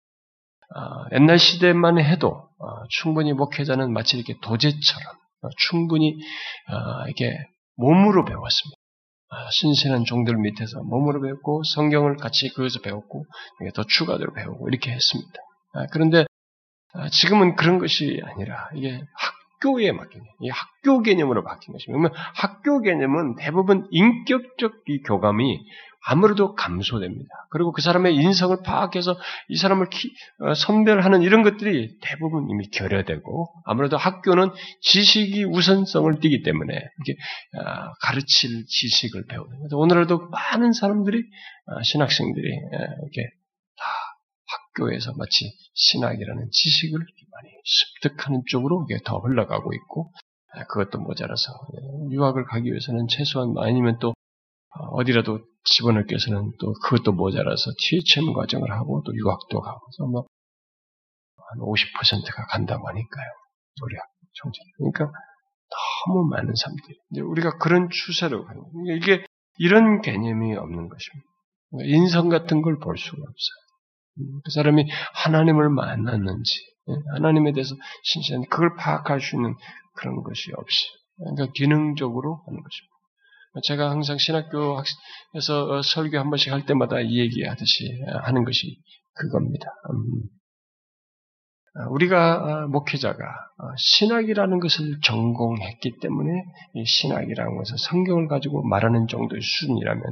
아, 0.74 1.04
옛날 1.12 1.38
시대만 1.38 1.98
해도 1.98 2.48
아, 2.60 2.84
충분히 2.90 3.32
목회자는 3.32 3.92
마치 3.92 4.18
이렇게 4.18 4.34
도제처럼 4.42 5.16
충분히 5.56 6.16
이게 7.08 7.36
몸으로 7.76 8.24
배웠습니다. 8.24 8.81
아, 9.34 9.48
신선한 9.50 10.04
종들 10.04 10.36
밑에서 10.36 10.82
몸으로 10.82 11.22
배웠고 11.22 11.62
성경을 11.64 12.16
같이 12.16 12.50
그것서 12.50 12.80
배웠고 12.80 13.24
더 13.74 13.82
추가적으로 13.84 14.34
배우고 14.34 14.68
이렇게 14.68 14.92
했습니다. 14.92 15.32
아, 15.72 15.86
그런데 15.90 16.26
아, 16.92 17.08
지금은 17.08 17.56
그런 17.56 17.78
것이 17.78 18.20
아니라 18.22 18.68
이게 18.74 19.02
학교에 19.62 19.92
맡긴 19.92 20.20
이 20.40 20.50
학교 20.50 21.02
개념으로 21.02 21.44
바뀐 21.44 21.72
것입니다. 21.72 21.92
그러면 21.92 22.12
학교 22.34 22.82
개념은 22.82 23.36
대부분 23.36 23.88
인격적 23.90 24.74
이 24.88 25.00
교감이 25.00 25.64
아무래도 26.04 26.54
감소됩니다. 26.54 27.28
그리고 27.50 27.72
그 27.72 27.80
사람의 27.80 28.16
인성을 28.16 28.56
파악해서 28.64 29.16
이 29.48 29.56
사람을 29.56 29.88
키, 29.88 30.10
어, 30.40 30.54
선별하는 30.54 31.22
이런 31.22 31.42
것들이 31.42 31.96
대부분 32.02 32.48
이미 32.50 32.68
결여되고 32.70 33.52
아무래도 33.64 33.96
학교는 33.96 34.50
지식이 34.80 35.44
우선성을 35.44 36.18
띠기 36.20 36.42
때문에 36.42 36.74
이렇게 36.74 37.20
어, 37.58 37.92
가르칠 38.00 38.66
지식을 38.66 39.26
배우는 39.26 39.60
거죠. 39.60 39.78
오늘날도 39.78 40.28
많은 40.30 40.72
사람들이 40.72 41.18
어, 41.66 41.82
신학생들이 41.82 42.48
예, 42.48 42.76
이렇게 42.76 43.30
다 43.76 43.84
학교에서 44.74 45.12
마치 45.16 45.52
신학이라는 45.74 46.48
지식을 46.50 46.98
많이 46.98 47.48
습득하는 47.64 48.42
쪽으로 48.48 48.86
더 49.04 49.18
흘러가고 49.18 49.72
있고 49.72 50.12
그것도 50.68 50.98
모자라서 50.98 51.52
예, 51.74 52.14
유학을 52.14 52.44
가기 52.46 52.68
위해서는 52.68 53.06
최소한 53.08 53.54
아니면 53.58 53.98
또 54.00 54.14
어디라도 54.92 55.40
집어넣기 55.64 56.12
위해서는 56.12 56.52
또 56.60 56.72
그것도 56.84 57.12
모자라서 57.12 57.70
THM 57.78 58.32
과정을 58.34 58.72
하고 58.72 59.02
또 59.04 59.14
유학도 59.14 59.60
가고 59.60 59.80
그래서 59.86 60.10
뭐 60.10 60.26
한 61.52 61.60
50%가 61.60 62.46
간다고 62.46 62.88
하니까요. 62.88 63.26
우리 63.82 63.96
총재. 64.32 64.58
그러니까 64.78 65.10
너무 66.06 66.28
많은 66.30 66.54
사람들이. 66.54 66.96
이제 67.10 67.20
우리가 67.20 67.58
그런 67.58 67.88
추세로 67.90 68.44
가는 68.44 68.60
거예요. 68.62 68.96
이게 68.96 69.24
이런 69.58 70.00
개념이 70.00 70.56
없는 70.56 70.88
것입니다. 70.88 71.28
인성 71.84 72.28
같은 72.28 72.62
걸 72.62 72.78
볼 72.78 72.96
수가 72.98 73.16
없어요. 73.16 74.40
그 74.44 74.50
사람이 74.50 74.90
하나님을 75.24 75.70
만났는지, 75.70 76.52
예, 76.88 76.92
하나님에 77.14 77.52
대해서 77.52 77.74
신실한 78.04 78.44
그걸 78.50 78.76
파악할 78.76 79.20
수 79.20 79.36
있는 79.36 79.54
그런 79.96 80.22
것이 80.22 80.50
없이, 80.56 80.86
그러니까 81.16 81.52
기능적으로 81.54 82.42
하는 82.46 82.62
것입니다. 82.62 82.91
제가 83.62 83.90
항상 83.90 84.16
신학교에서 84.18 84.84
어, 85.68 85.82
설교 85.82 86.18
한 86.18 86.30
번씩 86.30 86.52
할 86.52 86.64
때마다 86.64 87.00
이 87.00 87.18
얘기하듯이 87.18 88.00
하는 88.22 88.44
것이 88.44 88.78
그겁니다. 89.14 89.66
음. 89.90 90.22
아, 91.74 91.88
우리가 91.88 92.34
아, 92.34 92.66
목회자가 92.66 93.24
아, 93.24 93.74
신학이라는 93.78 94.60
것을 94.60 95.00
전공했기 95.02 95.98
때문에 96.00 96.30
이 96.74 96.84
신학이라는 96.84 97.56
것을 97.56 97.78
성경을 97.78 98.28
가지고 98.28 98.62
말하는 98.62 99.06
정도의 99.06 99.40
수준이라면 99.40 100.02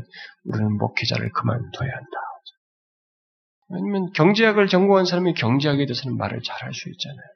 우리는 0.45 0.78
목회자를 0.78 1.30
그만둬야 1.32 1.91
한다. 1.93 2.18
아니면 3.72 4.11
경제학을 4.14 4.68
전공한 4.68 5.05
사람이 5.05 5.34
경제학에 5.34 5.86
대해서는 5.86 6.16
말을 6.16 6.41
잘 6.43 6.57
할 6.62 6.72
수 6.74 6.88
있잖아요. 6.91 7.26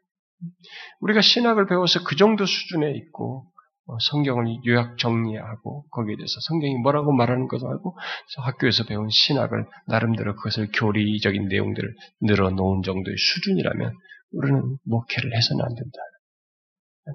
우리가 1.01 1.21
신학을 1.21 1.67
배워서 1.67 2.03
그 2.05 2.17
정도 2.17 2.45
수준에 2.45 2.93
있고 2.97 3.47
어, 3.47 3.54
성경을 4.01 4.47
요약 4.67 4.97
정리하고 4.99 5.87
거기에 5.91 6.17
대해서 6.17 6.41
성경이 6.49 6.77
뭐라고 6.79 7.13
말하는 7.13 7.49
것도 7.49 7.69
알고 7.69 7.99
학교에서 8.39 8.85
배운 8.85 9.09
신학을 9.11 9.67
나름대로 9.87 10.35
그것을 10.37 10.71
교리적인 10.73 11.49
내용들을 11.49 11.95
늘어놓은 12.23 12.83
정도의 12.83 13.17
수준이라면 13.17 13.93
우리는 14.33 14.79
목회를 14.85 15.37
해서는 15.37 15.65
안 15.65 15.75
된다. 15.75 15.99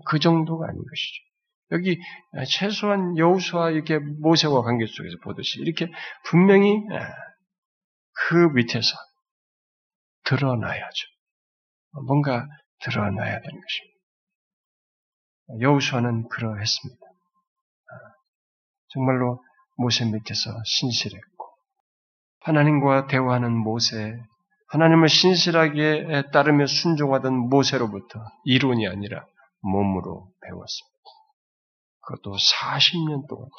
그 0.06 0.20
정도가 0.20 0.68
아닌 0.68 0.78
것이죠. 0.78 1.30
여기 1.72 2.00
최소한 2.48 3.18
여우수와 3.18 3.72
이렇게 3.72 3.98
모세와 3.98 4.62
관계 4.62 4.86
속에서 4.86 5.18
보듯이 5.24 5.60
이렇게 5.62 5.88
분명히 6.26 6.84
그 8.28 8.36
밑에서 8.54 8.96
드러나야죠. 10.26 11.08
뭔가 12.08 12.48
드러나야 12.82 13.42
되는 13.42 13.42
것입니다. 13.42 13.89
여우수아는 15.60 16.30
그러했습니다. 16.30 17.02
정말로 18.90 19.44
모세 19.78 20.06
밑에서 20.06 20.52
신실했고 20.66 21.48
하나님과 22.42 23.08
대화하는 23.08 23.56
모세, 23.56 24.18
하나님을 24.70 25.10
신실하게 25.10 26.24
따르며 26.32 26.68
순종하던 26.68 27.50
모세로부터 27.50 28.20
이론이 28.46 28.88
아니라 28.88 29.26
몸으로 29.62 30.32
배웠습니다. 30.42 31.00
그것도 32.02 32.36
40년 32.36 33.28
동안 33.28 33.50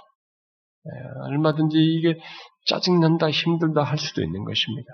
얼마든지 1.27 1.77
이게 1.77 2.19
짜증난다, 2.67 3.31
힘들다 3.31 3.83
할 3.83 3.99
수도 3.99 4.23
있는 4.23 4.45
것입니다. 4.45 4.89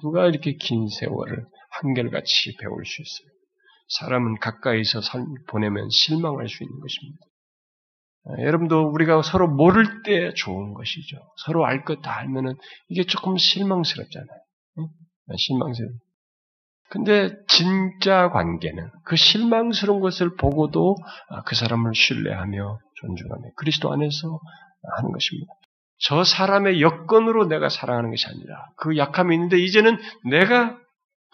누가 0.00 0.26
이렇게 0.26 0.54
긴 0.54 0.88
세월을 0.88 1.46
한결같이 1.70 2.56
배울 2.60 2.84
수 2.84 3.02
있어요? 3.02 3.35
사람은 3.88 4.38
가까이서 4.40 5.00
보내면 5.48 5.88
실망할 5.90 6.48
수 6.48 6.62
있는 6.64 6.80
것입니다. 6.80 7.18
아, 8.28 8.42
여러분도 8.42 8.88
우리가 8.88 9.22
서로 9.22 9.48
모를 9.48 10.02
때 10.02 10.32
좋은 10.34 10.74
것이죠. 10.74 11.16
서로 11.44 11.64
알 11.66 11.84
것 11.84 12.02
다 12.02 12.16
알면은 12.18 12.54
이게 12.88 13.04
조금 13.04 13.36
실망스럽잖아요. 13.36 14.38
아, 15.28 15.34
실망스러워. 15.36 15.92
근데 16.88 17.36
진짜 17.48 18.28
관계는 18.30 18.90
그 19.04 19.16
실망스러운 19.16 20.00
것을 20.00 20.36
보고도 20.36 20.96
아, 21.28 21.42
그 21.42 21.54
사람을 21.56 21.94
신뢰하며 21.94 22.78
존중하며 23.00 23.42
그리스도 23.56 23.92
안에서 23.92 24.40
하는 24.96 25.12
것입니다. 25.12 25.52
저 25.98 26.24
사람의 26.24 26.82
여건으로 26.82 27.46
내가 27.46 27.68
사랑하는 27.68 28.10
것이 28.10 28.26
아니라 28.28 28.68
그 28.76 28.96
약함이 28.96 29.34
있는데 29.34 29.58
이제는 29.58 29.98
내가 30.30 30.78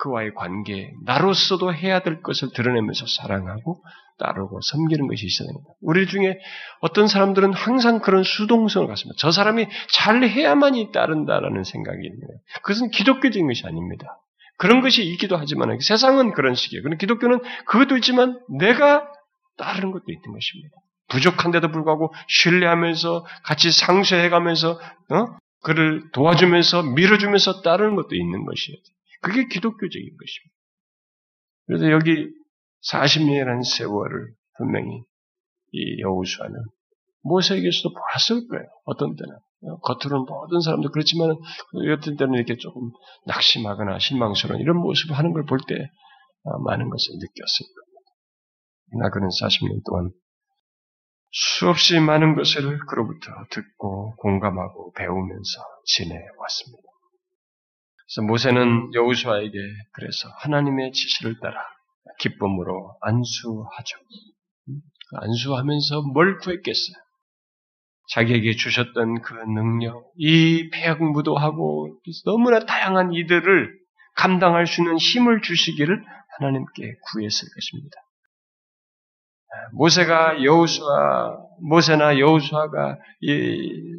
그와의 0.02 0.34
관계, 0.34 0.92
나로서도 1.04 1.72
해야 1.72 2.00
될 2.00 2.22
것을 2.22 2.48
드러내면서 2.52 3.06
사랑하고 3.06 3.84
따르고 4.18 4.60
섬기는 4.60 5.06
것이 5.06 5.26
있어야 5.26 5.46
됩니다. 5.46 5.70
우리 5.80 6.08
중에 6.08 6.38
어떤 6.80 7.06
사람들은 7.06 7.52
항상 7.52 8.00
그런 8.00 8.24
수동성을 8.24 8.88
갖습니다. 8.88 9.16
저 9.18 9.30
사람이 9.30 9.68
잘 9.92 10.24
해야만이 10.24 10.90
따른다라는 10.90 11.62
생각이 11.62 11.98
거예요. 11.98 12.40
그것은 12.62 12.90
기독교적인 12.90 13.46
것이 13.46 13.64
아닙니다. 13.64 14.18
그런 14.58 14.80
것이 14.80 15.04
있기도 15.04 15.36
하지만 15.36 15.78
세상은 15.80 16.32
그런 16.32 16.56
식이에요. 16.56 16.82
그런데 16.82 16.98
기독교는 16.98 17.40
그것도 17.66 17.96
있지만 17.98 18.40
내가 18.58 19.06
따르는 19.56 19.92
것도 19.92 20.06
있는 20.08 20.22
것입니다. 20.22 20.76
부족한데도 21.10 21.70
불구하고 21.70 22.12
신뢰하면서 22.26 23.24
같이 23.44 23.70
상쇄해가면서 23.70 24.72
어? 24.72 25.26
그를 25.62 26.10
도와주면서 26.12 26.82
밀어주면서 26.82 27.62
따르는 27.62 27.94
것도 27.94 28.16
있는 28.16 28.44
것이에요. 28.44 28.78
그게 29.22 29.46
기독교적인 29.46 30.08
것입니다. 30.16 30.56
그래서 31.66 31.90
여기 31.90 32.28
40년이라는 32.90 33.64
세월을 33.64 34.34
분명히 34.58 35.02
이 35.72 36.00
여우수아는 36.02 36.54
모세에게서도 37.22 37.94
보았을 37.94 38.48
거예요. 38.48 38.66
어떤 38.84 39.14
때는. 39.16 39.38
겉으로는 39.84 40.26
모든 40.26 40.60
사람도 40.60 40.90
그렇지만 40.90 41.30
어떤 41.96 42.16
때는 42.16 42.34
이렇게 42.34 42.56
조금 42.56 42.90
낙심하거나 43.26 44.00
실망스러운 44.00 44.60
이런 44.60 44.76
모습을 44.78 45.16
하는 45.16 45.32
걸 45.32 45.44
볼 45.46 45.60
때 45.68 45.88
많은 46.66 46.90
것을 46.90 47.14
느꼈을 47.14 47.66
겁니다. 47.72 48.10
나 48.98 49.10
그는 49.10 49.28
40년 49.28 49.84
동안 49.86 50.10
수없이 51.30 52.00
많은 52.00 52.34
것을 52.34 52.78
그로부터 52.86 53.30
듣고 53.50 54.16
공감하고 54.16 54.92
배우면서 54.94 55.62
지내왔습니다. 55.86 56.91
그래서 58.12 58.26
모세는 58.26 58.92
여우수아에게 58.92 59.58
그래서 59.92 60.28
하나님의 60.40 60.92
지시를 60.92 61.40
따라 61.40 61.64
기쁨으로 62.18 62.94
안수하죠. 63.00 63.98
안수하면서 65.14 66.02
뭘 66.12 66.36
구했겠어요? 66.38 66.96
자기에게 68.10 68.56
주셨던 68.56 69.22
그 69.22 69.32
능력, 69.54 70.12
이 70.18 70.68
폐역무도하고 70.70 72.00
너무나 72.26 72.66
다양한 72.66 73.14
이들을 73.14 73.78
감당할 74.16 74.66
수 74.66 74.82
있는 74.82 74.98
힘을 74.98 75.40
주시기를 75.40 76.04
하나님께 76.38 76.94
구했을 77.12 77.48
것입니다. 77.54 77.96
모세가 79.72 80.42
여우수아 80.44 81.36
모세나 81.62 82.18
여우수아가 82.18 82.98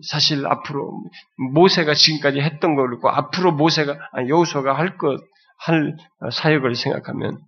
사실 0.07 0.45
앞으로 0.45 1.03
모세가 1.53 1.93
지금까지 1.93 2.39
했던 2.41 2.75
걸 2.75 2.89
그리고 2.89 3.09
앞으로 3.09 3.53
모세가 3.53 3.97
아니 4.11 4.29
여우수아가 4.29 4.73
할 4.77 4.97
것 4.97 5.19
할 5.65 5.95
사역을 6.31 6.75
생각하면 6.75 7.39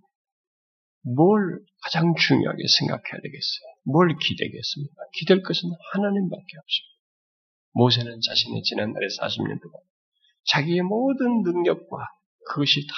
뭘 1.02 1.60
가장 1.82 2.14
중요하게 2.14 2.62
생각해야 2.78 3.20
되겠어요? 3.22 3.66
뭘 3.84 4.08
기대겠습니까? 4.18 4.94
기댈 5.12 5.42
것은 5.42 5.70
하나님밖에 5.92 6.56
없습니다. 6.58 6.96
모세는 7.74 8.20
자신의 8.26 8.62
지난날의 8.62 9.08
40년 9.20 9.60
동안 9.60 9.80
자기의 10.46 10.82
모든 10.82 11.42
능력과 11.42 11.96
그것이 12.48 12.86
다 12.86 12.94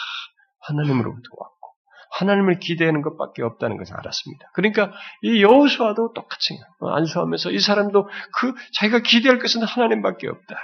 하나님으로부터 0.61 1.29
왔고 1.37 1.58
하나님을 2.11 2.59
기대하는 2.59 3.03
것밖에 3.03 3.43
없다는 3.43 3.77
것을 3.77 3.97
알았습니다. 3.97 4.51
그러니까 4.55 4.93
이 5.23 5.43
여호수아도 5.43 6.13
똑같이 6.15 6.59
안수하면서 6.81 7.51
이 7.53 7.59
사람도 7.59 8.09
그 8.39 8.55
자기가 8.75 9.01
기대할 9.01 9.39
것은 9.39 9.63
하나님밖에 9.63 10.29
없다. 10.29 10.57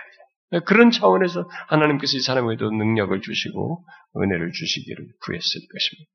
그런 0.66 0.90
차원에서 0.90 1.48
하나님께서 1.68 2.16
이 2.16 2.20
사람에게도 2.20 2.70
능력을 2.70 3.20
주시고 3.20 3.84
은혜를 4.16 4.52
주시기를 4.52 5.06
구했을 5.24 5.60
것입니다. 5.72 6.10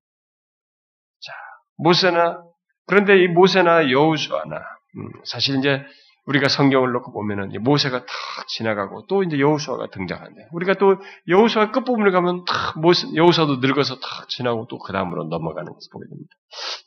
자, 1.22 1.34
모세나 1.78 2.44
그런데 2.86 3.22
이 3.24 3.28
모세나 3.28 3.92
여호수아나 3.92 4.56
음, 4.56 5.12
사실 5.26 5.58
이제 5.58 5.84
우리가 6.26 6.48
성경을 6.48 6.92
놓고 6.92 7.12
보면은 7.12 7.52
모세가 7.64 8.00
탁 8.00 8.48
지나가고 8.50 9.08
또 9.08 9.24
이제 9.24 9.40
여호수아가 9.40 9.88
등장한대. 9.92 10.48
우리가 10.52 10.76
또 10.76 10.98
여호수아 11.28 11.72
끝부분을 11.72 12.12
가면 12.12 12.46
탁 12.46 12.76
여호수아도 13.16 13.58
늙어서 13.58 13.96
탁 14.00 14.30
지나고 14.30 14.68
또 14.68 14.78
그 14.80 14.94
다음으로 14.94 15.26
넘어가는 15.26 15.72
것을 15.74 15.90
보게 15.92 16.06
됩니다. 16.10 16.30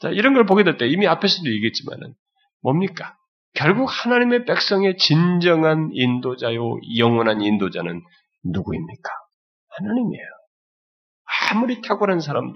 자, 0.01 0.09
이런 0.11 0.35
걸 0.35 0.47
보게 0.47 0.65
될 0.65 0.77
때 0.77 0.87
이미 0.87 1.07
앞에서도 1.07 1.49
얘기했지만은 1.51 2.15
뭡니까? 2.63 3.17
결국 3.55 3.87
하나님의 3.87 4.45
백성의 4.47 4.97
진정한 4.97 5.91
인도자요, 5.93 6.79
영원한 6.99 7.41
인도자는 7.43 8.01
누구입니까? 8.45 9.11
하나님이에요. 9.79 10.25
아무리 11.51 11.83
탁월한 11.83 12.21
사람도 12.21 12.55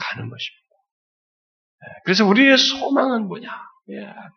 가는 0.00 0.30
것입니다. 0.30 0.64
네, 1.80 1.86
그래서 2.04 2.24
우리의 2.26 2.56
소망은 2.56 3.26
뭐냐? 3.28 3.48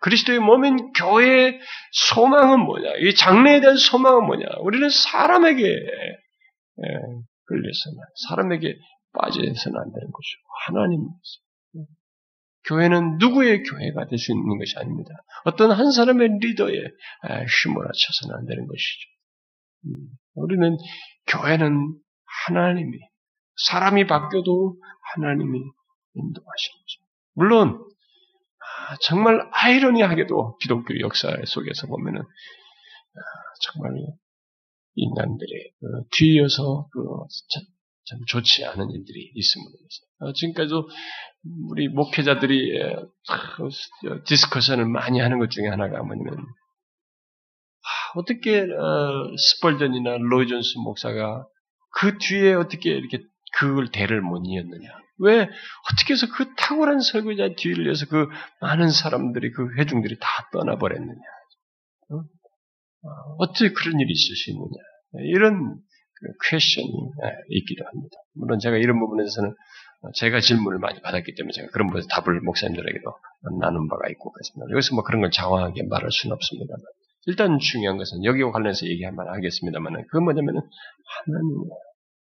그리스도의 0.01 0.39
몸인 0.39 0.91
교회의 0.93 1.59
소망은 1.91 2.59
뭐냐? 2.59 2.93
이 2.99 3.13
장래에 3.15 3.61
대한 3.61 3.77
소망은 3.77 4.25
뭐냐? 4.25 4.45
우리는 4.61 4.89
사람에게 4.89 5.63
끌려서는 7.45 7.97
사람에게 8.27 8.75
빠져서는 9.13 9.79
안 9.79 9.91
되는 9.93 10.11
거죠. 10.11 10.29
하나님입니다. 10.65 11.19
교회는 12.65 13.17
누구의 13.19 13.63
교회가 13.63 14.07
될 14.07 14.17
수 14.17 14.33
있는 14.33 14.57
것이 14.57 14.77
아닙니다. 14.77 15.09
어떤 15.45 15.71
한 15.71 15.91
사람의 15.91 16.39
리더에 16.41 16.73
휘몰아쳐서는 17.63 18.35
안 18.35 18.45
되는 18.45 18.67
것이죠. 18.67 19.09
음, 19.85 20.07
우리는 20.33 20.75
교회는 21.27 21.95
하나님이 22.47 22.97
사람이 23.69 24.05
바뀌어도 24.07 24.75
하나님이 25.15 25.59
인도하시는 26.15 26.77
거죠. 26.81 27.05
물론 27.35 27.69
아, 27.69 27.96
정말 29.01 29.47
아이러니하게도 29.51 30.57
기독교 30.57 30.99
역사 30.99 31.29
속에서 31.45 31.87
보면은 31.87 32.21
아, 32.21 33.21
정말 33.61 33.93
인간들의 34.95 35.71
그 35.79 35.85
뒤이어서 36.17 36.89
그참 36.91 38.25
좋지 38.27 38.65
않은 38.65 38.89
일들이 38.91 39.31
있음으로 39.35 39.71
어, 40.19 40.33
지금까지도 40.33 40.89
우리 41.69 41.87
목회자들이 41.87 42.79
예, 42.79 42.95
discussion을 44.25 44.85
많이 44.85 45.19
하는 45.19 45.39
것 45.39 45.49
중에 45.51 45.67
하나가 45.67 46.01
뭐냐면 46.01 46.37
어떻게 48.15 48.61
어, 48.61 49.35
스펄전이나 49.37 50.17
로이존스 50.17 50.79
목사가 50.79 51.47
그 51.91 52.17
뒤에 52.17 52.53
어떻게 52.53 52.91
이렇게 52.91 53.23
그걸 53.57 53.89
대를 53.91 54.21
못 54.21 54.43
이었느냐? 54.45 54.89
왜 55.19 55.41
어떻게 55.91 56.13
해서 56.13 56.27
그 56.31 56.53
탁월한 56.55 57.01
설교자 57.01 57.55
뒤를 57.57 57.85
위해서 57.85 58.05
그 58.07 58.27
많은 58.61 58.91
사람들이 58.91 59.51
그 59.51 59.75
회중들이 59.77 60.17
다 60.19 60.27
떠나버렸느냐? 60.51 61.19
어? 62.11 62.23
어떻게 63.39 63.71
그런 63.71 63.99
일이 63.99 64.11
있을 64.11 64.35
수 64.35 64.51
있느냐? 64.51 64.69
이런 65.33 65.79
그 66.19 66.49
퀘션이 66.49 66.91
예, 67.23 67.31
있기도 67.49 67.85
합니다. 67.85 68.15
물론 68.33 68.59
제가 68.59 68.77
이런 68.77 68.99
부분에서는 68.99 69.53
제가 70.15 70.39
질문을 70.39 70.79
많이 70.79 71.01
받았기 71.01 71.33
때문에 71.35 71.51
제가 71.53 71.69
그런 71.71 71.87
부분에서 71.87 72.07
답을 72.09 72.41
목사님들에게도 72.41 73.11
나눈 73.59 73.87
바가 73.87 74.09
있고 74.09 74.31
그렇습니다. 74.31 74.71
여기서 74.71 74.95
뭐 74.95 75.03
그런 75.03 75.21
걸 75.21 75.31
장황하게 75.31 75.83
말할 75.89 76.11
수는 76.11 76.33
없습니다만 76.33 76.81
일단 77.27 77.59
중요한 77.59 77.97
것은 77.97 78.23
여기와 78.23 78.51
관련해서 78.51 78.85
얘기할 78.87 79.13
만 79.13 79.27
하겠습니다만 79.27 80.05
그건 80.07 80.23
뭐냐면은 80.23 80.61
하나님이에요. 81.25 81.86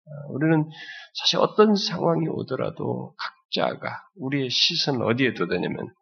어, 0.06 0.32
우리는 0.32 0.68
사실 1.14 1.38
어떤 1.38 1.74
상황이 1.76 2.26
오더라도 2.28 3.14
각자가 3.16 4.02
우리의 4.16 4.50
시선을 4.50 5.02
어디에 5.02 5.34
둬야냐면 5.34 5.92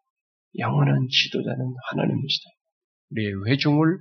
영원한 0.59 1.09
지도자는 1.09 1.75
하나님이시다. 1.91 2.51
우리의 3.11 3.33
회중을 3.47 3.99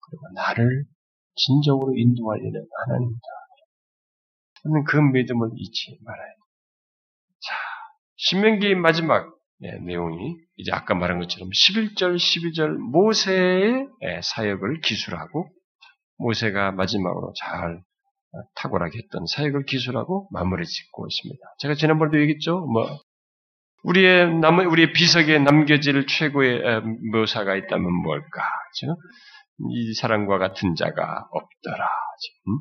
그리고 0.00 0.28
나를 0.34 0.84
진정으로 1.36 1.94
일은 1.94 2.66
하나님이다. 2.86 3.26
저는 4.62 4.84
그 4.84 4.96
믿음을 4.96 5.50
잊지 5.56 5.98
말아야 6.02 6.26
돼. 6.26 6.36
자, 7.40 7.54
신명기 8.16 8.74
마지막 8.76 9.34
네, 9.58 9.78
내용이 9.78 10.36
이제 10.56 10.72
아까 10.72 10.94
말한 10.94 11.18
것처럼 11.20 11.48
11절, 11.50 12.16
12절 12.16 12.76
모세의 12.76 13.88
예, 14.02 14.20
사역을 14.22 14.80
기술하고 14.80 15.48
모세가 16.18 16.72
마지막으로 16.72 17.32
잘 17.36 17.76
어, 17.76 17.82
탁월하게 18.56 18.98
했던 18.98 19.26
사역을 19.26 19.64
기술하고 19.64 20.28
마무리 20.32 20.64
짓고 20.64 21.06
있습니다. 21.06 21.40
제가 21.58 21.74
지난번에도 21.74 22.20
얘기했죠. 22.20 22.66
뭐 22.66 22.86
우리의 23.84 24.38
남 24.38 24.58
우리의 24.58 24.92
비석에 24.92 25.38
남겨질 25.38 26.06
최고의 26.06 26.62
묘사가 27.12 27.54
있다면 27.56 27.92
뭘까? 28.02 28.42
그렇죠? 28.80 28.98
이 29.70 29.94
사람과 29.94 30.38
같은 30.38 30.74
자가 30.74 31.28
없더라. 31.30 31.84
음? 32.48 32.58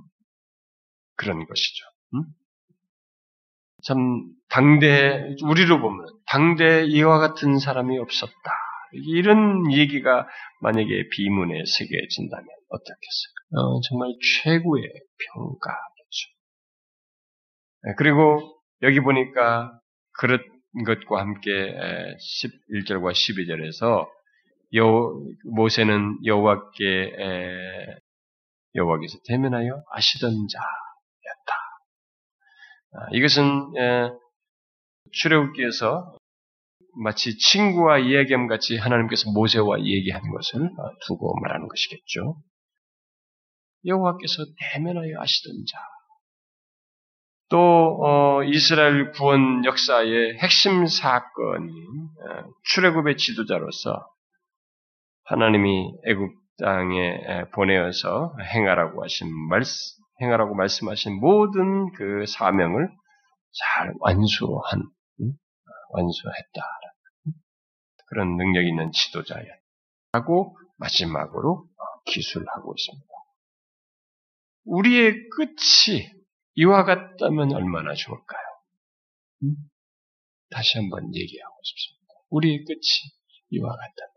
그런 1.15 1.45
것이죠. 1.45 1.85
음? 2.15 2.23
참 3.85 3.97
당대 4.49 5.35
우리로 5.43 5.81
보면 5.81 6.05
당대 6.27 6.85
이와 6.85 7.19
같은 7.19 7.59
사람이 7.59 7.97
없었다. 7.99 8.33
이런 9.07 9.71
얘기가 9.71 10.27
만약에 10.61 11.09
비문에 11.09 11.53
새겨진다면 11.65 12.47
어떻겠어요? 12.69 13.33
어, 13.55 13.81
정말 13.81 14.09
최고의 14.43 14.83
평가겠죠. 15.33 16.29
네, 17.83 17.93
그리고 17.97 18.59
여기 18.81 18.99
보니까 18.99 19.79
그런 20.17 20.39
것과 20.85 21.19
함께 21.19 21.49
11절과 21.49 23.11
12절에서 23.11 24.07
여, 24.75 25.13
모세는 25.45 26.25
여호와께 26.25 27.15
여호와께서 28.75 29.19
대면하여 29.27 29.83
아시던 29.91 30.31
자였다. 30.31 31.53
아, 32.93 33.07
이것은 33.11 33.71
출애굽기에서 35.11 36.17
마치 36.95 37.37
친구와 37.37 37.99
이야기함 37.99 38.47
같이 38.47 38.77
하나님께서 38.77 39.31
모세와 39.31 39.81
얘기하는 39.83 40.29
것을 40.31 40.61
어, 40.63 40.91
두고 41.07 41.39
말하는 41.41 41.67
것이겠죠. 41.67 42.37
여호와께서 43.85 44.43
대면하여 44.73 45.19
아시던 45.19 45.53
자. 45.71 45.79
또 47.49 47.99
어, 48.03 48.43
이스라엘 48.43 49.11
구원 49.11 49.63
역사의 49.65 50.39
핵심 50.39 50.87
사건인 50.87 51.69
어, 51.69 52.49
출애굽의 52.63 53.17
지도자로서 53.17 54.07
하나님이 55.25 55.93
애굽 56.07 56.31
땅에 56.59 57.45
보내어서 57.53 58.35
행하라고 58.41 59.03
하신 59.03 59.27
말씀, 59.49 60.03
행하라고 60.21 60.55
말씀하신 60.55 61.19
모든 61.19 61.91
그 61.93 62.25
사명을 62.27 62.89
잘 63.51 63.93
완수한 63.99 64.83
완수했다. 65.89 66.61
그런 68.07 68.37
능력 68.37 68.63
있는 68.63 68.91
지도자야. 68.91 69.45
하고 70.13 70.55
마지막으로 70.77 71.65
기술하고 72.05 72.73
있습니다. 72.77 73.12
우리의 74.65 75.29
끝이 75.29 76.09
이와 76.55 76.83
같다면 76.83 77.53
얼마나 77.53 77.93
좋을까요? 77.93 78.41
음? 79.43 79.55
다시 80.51 80.77
한번 80.77 81.13
얘기하고 81.15 81.55
싶습니다. 81.63 82.13
우리의 82.29 82.63
끝이 82.65 83.11
이와 83.49 83.69
같다면. 83.69 84.13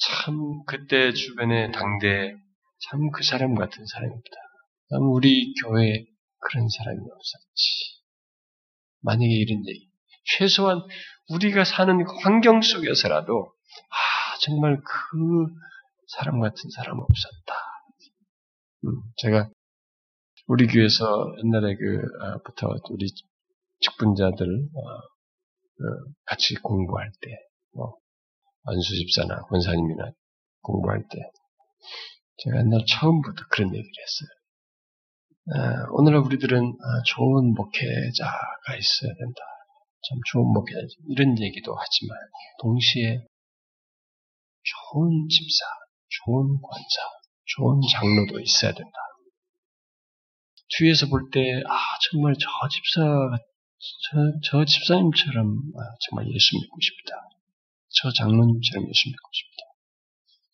참, 0.00 0.64
그때 0.66 1.12
주변에 1.12 1.70
당대 1.72 2.34
참 2.80 3.10
그 3.10 3.24
사람 3.24 3.54
같은 3.54 3.84
사람입니다. 3.86 4.36
참 4.90 5.02
우리 5.10 5.52
교회에 5.62 6.06
그런 6.40 6.68
사람이 6.68 6.98
없었지. 7.00 7.98
만약에 9.00 9.26
이런 9.26 9.66
얘기. 9.68 9.88
최소한 10.24 10.80
우리가 11.28 11.64
사는 11.64 11.96
환경 12.22 12.62
속에서라도, 12.62 13.52
아, 13.90 14.38
정말 14.40 14.76
그 14.76 15.46
사람 16.08 16.40
같은 16.40 16.70
사람 16.70 16.98
없었다. 17.00 17.54
음, 18.84 19.02
제가 19.16 19.50
우리 20.46 20.66
교회에서 20.66 21.34
옛날에 21.44 21.76
그부터 21.76 22.68
아, 22.68 22.76
우리 22.90 23.06
직분자들 23.80 24.46
어, 24.46 24.80
그 25.76 25.84
같이 26.24 26.54
공부할 26.54 27.10
때, 27.20 27.30
뭐 27.74 27.96
안수 28.64 28.94
집사나 28.94 29.42
권사님이나 29.42 30.12
공부할 30.62 31.02
때, 31.10 31.30
제가 32.38 32.58
옛날 32.58 32.84
처음부터 32.86 33.42
그런 33.50 33.74
얘기를 33.74 33.92
했어요. 34.02 34.28
아, 35.54 35.86
오늘날 35.92 36.20
우리들은 36.20 36.58
아, 36.58 37.02
좋은 37.06 37.54
목회자가 37.54 38.76
있어야 38.76 39.14
된다. 39.18 39.40
참 40.08 40.18
좋은 40.30 40.46
목회자 40.52 40.86
이런 41.08 41.36
얘기도 41.40 41.74
하지만 41.74 42.16
동시에 42.60 43.26
좋은 44.62 45.28
집사, 45.28 45.64
좋은 46.24 46.60
권사, 46.60 47.17
좋은 47.48 47.80
장로도 47.80 48.40
있어야 48.40 48.72
된다. 48.72 48.98
뒤에서 50.76 51.08
볼 51.08 51.30
때, 51.32 51.40
아, 51.66 51.76
정말 52.10 52.34
저 52.34 52.46
집사, 52.68 53.00
저, 53.80 54.16
저 54.44 54.64
집사님처럼 54.64 55.56
아, 55.76 55.80
정말 56.04 56.28
예수 56.28 56.56
믿고 56.60 56.76
싶다. 56.80 57.14
저 57.88 58.12
장로님처럼 58.12 58.84
예수 58.84 59.08
믿고 59.08 59.30
싶다. 59.32 59.64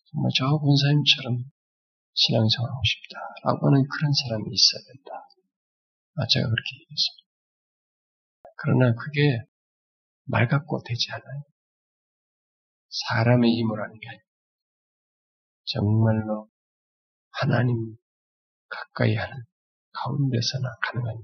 정말 0.07 0.31
저 0.37 0.47
권사님처럼 0.57 1.51
신앙생활 2.15 2.71
하고 2.71 2.83
싶다. 2.85 3.19
라고 3.43 3.67
하는 3.67 3.83
그런 3.89 4.13
사람이 4.13 4.45
있어야 4.55 4.87
된다. 4.87 5.27
아, 6.15 6.27
제가 6.31 6.47
그렇게 6.47 6.71
얘기했습니다. 6.79 7.25
그러나 8.57 8.95
그게 8.95 9.43
말 10.27 10.47
갖고 10.47 10.81
되지 10.87 11.11
않아요. 11.11 11.43
사람의 12.89 13.51
힘을 13.51 13.83
하는 13.83 13.99
게 13.99 14.09
아니에요. 14.09 14.23
정말로 15.65 16.54
하나님 17.41 17.97
가까이 18.69 19.15
하는 19.15 19.45
가운데서나 19.93 20.69
가능한. 20.83 21.17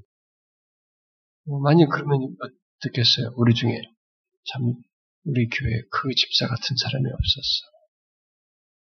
뭐 1.47 1.61
만약 1.61 1.89
그러면 1.91 2.37
어떻겠어요? 2.79 3.33
우리 3.37 3.55
중에 3.55 3.81
참 4.53 4.75
우리 5.25 5.49
교회에 5.49 5.83
그 5.91 6.15
집사 6.15 6.47
같은 6.47 6.77
사람이 6.77 7.07
없었어. 7.11 7.71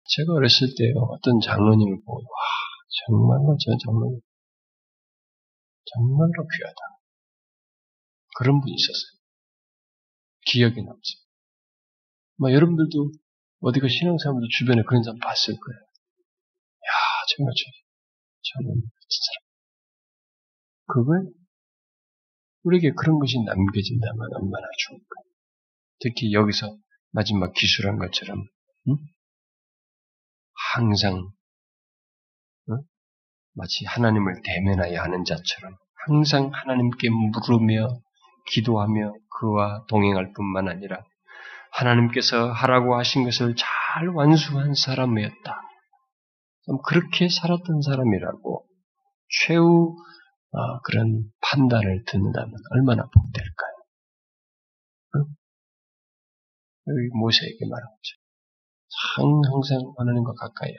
제가 0.04 0.32
어렸을 0.32 0.68
때 0.76 0.92
어떤 0.96 1.40
장로님을 1.40 2.00
보고 2.04 2.20
와 2.20 2.38
정말로 3.06 3.56
저 3.58 3.76
장로님 3.84 4.20
정말로 5.84 6.32
귀하다. 6.32 6.80
그런 8.36 8.60
분이 8.60 8.72
있었어요. 8.72 9.18
기억이 10.46 10.82
남지. 10.82 11.16
막 12.36 12.52
여러분들도 12.52 13.12
어디가 13.60 13.88
신앙사람들 13.88 14.48
주변에 14.50 14.82
그런 14.86 15.02
사람 15.02 15.18
봤을 15.18 15.54
거예요. 15.54 15.87
저 17.28 17.44
저는 18.42 18.68
같은 18.68 19.08
사람. 19.26 19.48
그걸 20.86 21.32
우리에게 22.64 22.92
그런 22.96 23.18
것이 23.18 23.38
남겨진다면 23.44 24.20
얼마나 24.34 24.66
좋을까. 24.86 25.04
특히 26.00 26.32
여기서 26.32 26.76
마지막 27.12 27.52
기술한 27.52 27.98
것처럼 27.98 28.44
응? 28.88 28.96
항상 30.74 31.30
응? 32.70 32.82
마치 33.54 33.84
하나님을 33.84 34.42
대면하여 34.44 35.00
하는 35.00 35.24
자처럼 35.24 35.76
항상 36.06 36.50
하나님께 36.52 37.08
물으며 37.10 38.00
기도하며 38.46 39.14
그와 39.38 39.84
동행할 39.88 40.32
뿐만 40.32 40.68
아니라 40.68 41.02
하나님께서 41.72 42.50
하라고 42.52 42.96
하신 42.96 43.24
것을 43.24 43.54
잘 43.56 44.08
완수한 44.08 44.74
사람이었다. 44.74 45.62
그렇게 46.84 47.28
살았던 47.28 47.82
사람이라고 47.82 48.66
최후 49.28 49.96
어, 50.50 50.80
그런 50.82 51.30
판단을 51.40 52.04
듣는다면 52.06 52.54
얼마나 52.72 53.02
복될까요? 53.04 53.74
응? 55.16 55.24
여기 56.88 57.08
모세에게 57.14 57.58
말하고 57.68 57.96
있죠. 57.98 58.16
항상 59.52 59.78
하나님과 59.96 60.32
가까이요. 60.32 60.76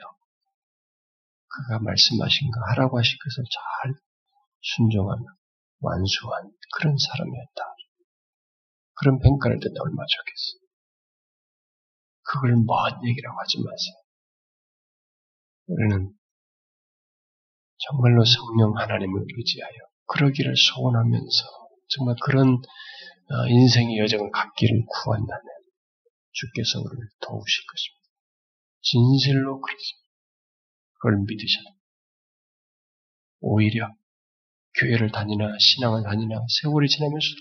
그가 1.48 1.80
말씀하신 1.80 2.50
거 2.50 2.60
하라고 2.70 2.98
하신 2.98 3.18
것을 3.22 3.44
잘 3.50 3.94
순종하며 4.60 5.24
완수한 5.80 6.52
그런 6.76 6.94
사람이었다. 6.96 7.60
그런 8.94 9.18
평가를 9.18 9.58
듣다 9.58 9.74
얼마나 9.82 10.06
좋겠어. 10.06 10.60
그걸 12.22 12.50
먼 12.52 13.06
얘기라고 13.06 13.38
하지 13.40 13.58
마세요. 13.58 13.99
우리는 15.70 16.12
정말로 17.78 18.24
성령 18.24 18.76
하나님을 18.76 19.24
의지하여 19.36 19.78
그러기를 20.06 20.54
소원하면서 20.56 21.38
정말 21.88 22.16
그런 22.22 22.48
어, 22.56 23.48
인생의 23.48 23.98
여정을 23.98 24.30
갖기를 24.32 24.84
구한다면 24.86 25.44
주께서 26.32 26.80
우리를 26.80 27.08
도우실 27.20 27.64
것입니다. 27.66 28.00
진실로 28.82 29.60
그렇습니다. 29.60 30.08
그걸 30.94 31.18
믿으셔야 31.26 31.64
오히려 33.40 33.94
교회를 34.74 35.12
다니나 35.12 35.56
신앙을 35.58 36.02
다니나 36.02 36.40
세월이 36.60 36.88
지나면서도 36.88 37.40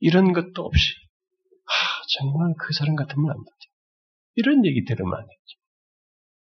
이런 0.00 0.32
것도 0.32 0.62
없이 0.62 0.94
아 1.66 1.72
정말 2.18 2.54
그 2.58 2.74
사람 2.74 2.94
같으면 2.94 3.30
안 3.30 3.36
되지. 3.36 3.70
이런 4.36 4.64
얘기 4.66 4.84
들으면 4.84 5.14
안 5.14 5.26
되지. 5.26 5.56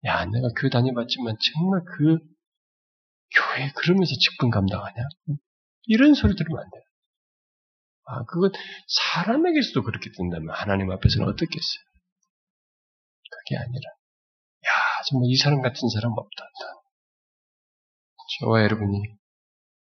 야 0.06 0.24
내가 0.26 0.48
교회 0.60 0.70
다녀봤지만 0.70 1.36
정말 1.54 1.82
그 1.84 2.18
교회 3.34 3.72
그러면서 3.76 4.14
직분 4.20 4.50
감당하냐? 4.50 4.94
이런 5.86 6.14
소리 6.14 6.36
들으면 6.36 6.62
안 6.62 6.70
돼요. 6.70 6.82
아, 8.06 8.24
그건 8.24 8.52
사람에게서도 8.86 9.82
그렇게 9.82 10.10
된다면 10.16 10.54
하나님 10.54 10.90
앞에서는 10.90 11.26
어떻겠어요? 11.26 11.84
그게 13.30 13.56
아니라, 13.56 13.90
야, 13.90 14.70
정말 15.08 15.30
이 15.30 15.36
사람 15.36 15.62
같은 15.62 15.88
사람 15.88 16.12
없다. 16.12 16.44
저와 18.40 18.62
여러분이 18.62 19.02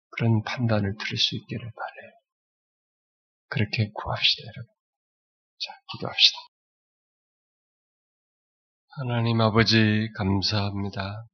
그런 0.09 0.43
판단을 0.43 0.95
들을 0.97 1.17
수 1.17 1.35
있기를 1.35 1.71
바래요. 1.71 2.11
그렇게 3.49 3.91
구합시다, 3.91 4.47
여러분. 4.47 4.73
자, 5.59 5.71
기도합시다. 5.91 6.37
하나님 8.97 9.41
아버지, 9.41 10.09
감사합니다. 10.15 11.25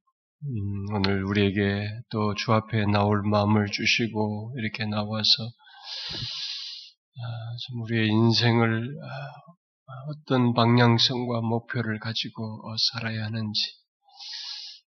음, 0.42 0.94
오늘 0.96 1.22
우리에게 1.22 1.86
또 2.10 2.34
주 2.34 2.52
앞에 2.52 2.86
나올 2.86 3.22
마음을 3.22 3.70
주시고 3.70 4.56
이렇게 4.58 4.84
나와서 4.84 5.44
아, 5.44 7.22
좀 7.64 7.82
우리의 7.82 8.08
인생을 8.08 8.96
아, 9.04 9.92
어떤 10.10 10.54
방향성과 10.54 11.42
목표를 11.42 12.00
가지고 12.00 12.68
어, 12.68 12.74
살아야 12.94 13.26
하는지 13.26 13.60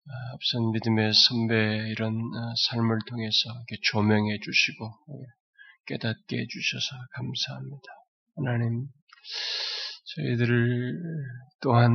아, 0.07 0.34
앞선 0.36 0.72
믿음의 0.72 1.11
선배의 1.11 1.89
이런 1.89 2.13
어, 2.13 2.53
삶을 2.70 2.99
통해서 3.09 3.49
조명해 3.82 4.38
주시고 4.43 4.86
어, 4.86 5.24
깨닫게 5.88 6.38
해 6.38 6.45
주셔서 6.47 6.95
감사합니다. 7.13 7.88
하나님 8.36 8.86
저희들을 10.16 10.97
또한 11.62 11.91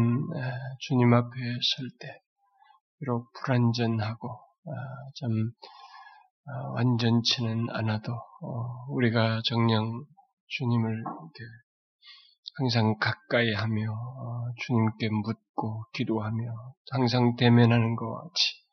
주님 0.81 1.13
앞에 1.13 1.31
설 1.77 1.89
때 1.99 2.21
비록 2.99 3.31
불완전하고 3.33 4.29
어, 4.29 4.71
좀 5.17 5.31
어, 6.47 6.73
완전치는 6.75 7.67
않아도 7.71 8.13
어, 8.13 8.87
우리가 8.91 9.41
정령 9.45 10.05
주님을 10.47 11.05
항상 12.57 12.97
가까이 12.99 13.53
하며 13.53 13.95
주님께 14.65 15.09
묻고 15.11 15.85
기도하며 15.93 16.45
항상 16.93 17.37
대면하는 17.37 17.97
것 17.97 18.15
같이 18.15 18.65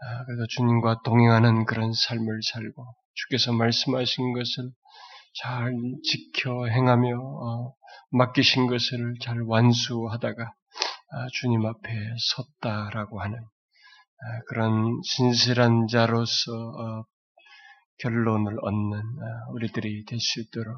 아, 0.00 0.24
그래서 0.26 0.44
주님과 0.50 1.00
동행하는 1.04 1.64
그런 1.64 1.92
삶을 1.92 2.40
살고 2.52 2.94
주께서 3.14 3.52
말씀하신 3.52 4.34
것을 4.34 4.70
잘 5.42 5.72
지켜 6.02 6.66
행하며 6.66 7.74
맡기신 8.10 8.66
것을 8.66 9.14
잘 9.22 9.40
완수하다가 9.42 10.42
아, 11.10 11.26
주님 11.32 11.64
앞에 11.64 11.90
섰다라고 12.18 13.20
하는 13.22 13.38
아, 13.38 14.40
그런 14.48 15.00
신실한 15.04 15.86
자로서 15.88 16.52
어, 16.52 17.04
결론을 17.98 18.56
얻는 18.62 18.98
아, 18.98 19.50
우리들이 19.52 20.04
될 20.04 20.18
수 20.20 20.40
있도록 20.40 20.76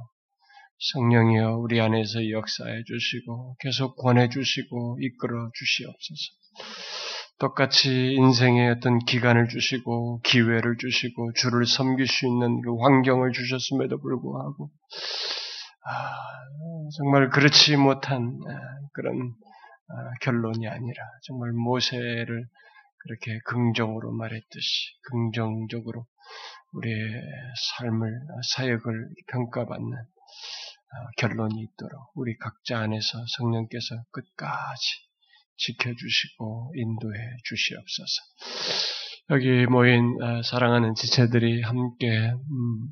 성령이여 0.92 1.56
우리 1.56 1.80
안에서 1.80 2.30
역사해 2.30 2.84
주시고 2.84 3.56
계속 3.60 3.96
권해 3.96 4.28
주시고 4.30 4.98
이끌어 5.00 5.50
주시옵소서. 5.54 6.99
똑같이 7.40 8.12
인생의 8.12 8.70
어떤 8.70 8.98
기간을 8.98 9.48
주시고 9.48 10.20
기회를 10.20 10.76
주시고 10.76 11.32
주를 11.32 11.64
섬길 11.64 12.06
수 12.06 12.26
있는 12.26 12.60
그 12.60 12.76
환경을 12.76 13.32
주셨음에도 13.32 13.98
불구하고 13.98 14.70
아, 15.86 16.12
정말 16.98 17.30
그렇지 17.30 17.76
못한 17.76 18.38
그런 18.92 19.16
아, 19.88 19.94
결론이 20.20 20.68
아니라 20.68 21.02
정말 21.26 21.52
모세를 21.52 22.46
그렇게 22.98 23.40
긍정으로 23.46 24.12
말했듯이 24.12 25.00
긍정적으로 25.10 26.04
우리의 26.74 27.22
삶을 27.78 28.20
사역을 28.54 29.08
평가받는 29.28 29.96
아, 29.96 30.94
결론이 31.16 31.54
있도록 31.58 32.12
우리 32.14 32.36
각자 32.36 32.80
안에서 32.80 33.24
성령께서 33.38 33.94
끝까지 34.10 35.09
지켜주시고 35.60 36.72
인도해 36.76 37.18
주시옵소서. 37.44 38.22
여기 39.30 39.66
모인 39.66 40.16
아, 40.22 40.42
사랑하는 40.42 40.94
지체들이 40.94 41.62
함께 41.62 42.08
음, 42.08 42.88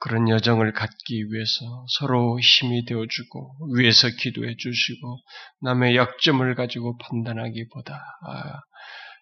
그런 0.00 0.28
여정을 0.28 0.72
갖기 0.72 1.24
위해서 1.32 1.86
서로 1.98 2.38
힘이 2.38 2.84
되어주고 2.84 3.74
위에서 3.74 4.08
기도해 4.10 4.56
주시고 4.56 5.18
남의 5.62 5.96
약점을 5.96 6.54
가지고 6.54 6.98
판단하기보다 6.98 7.94
아, 7.94 8.60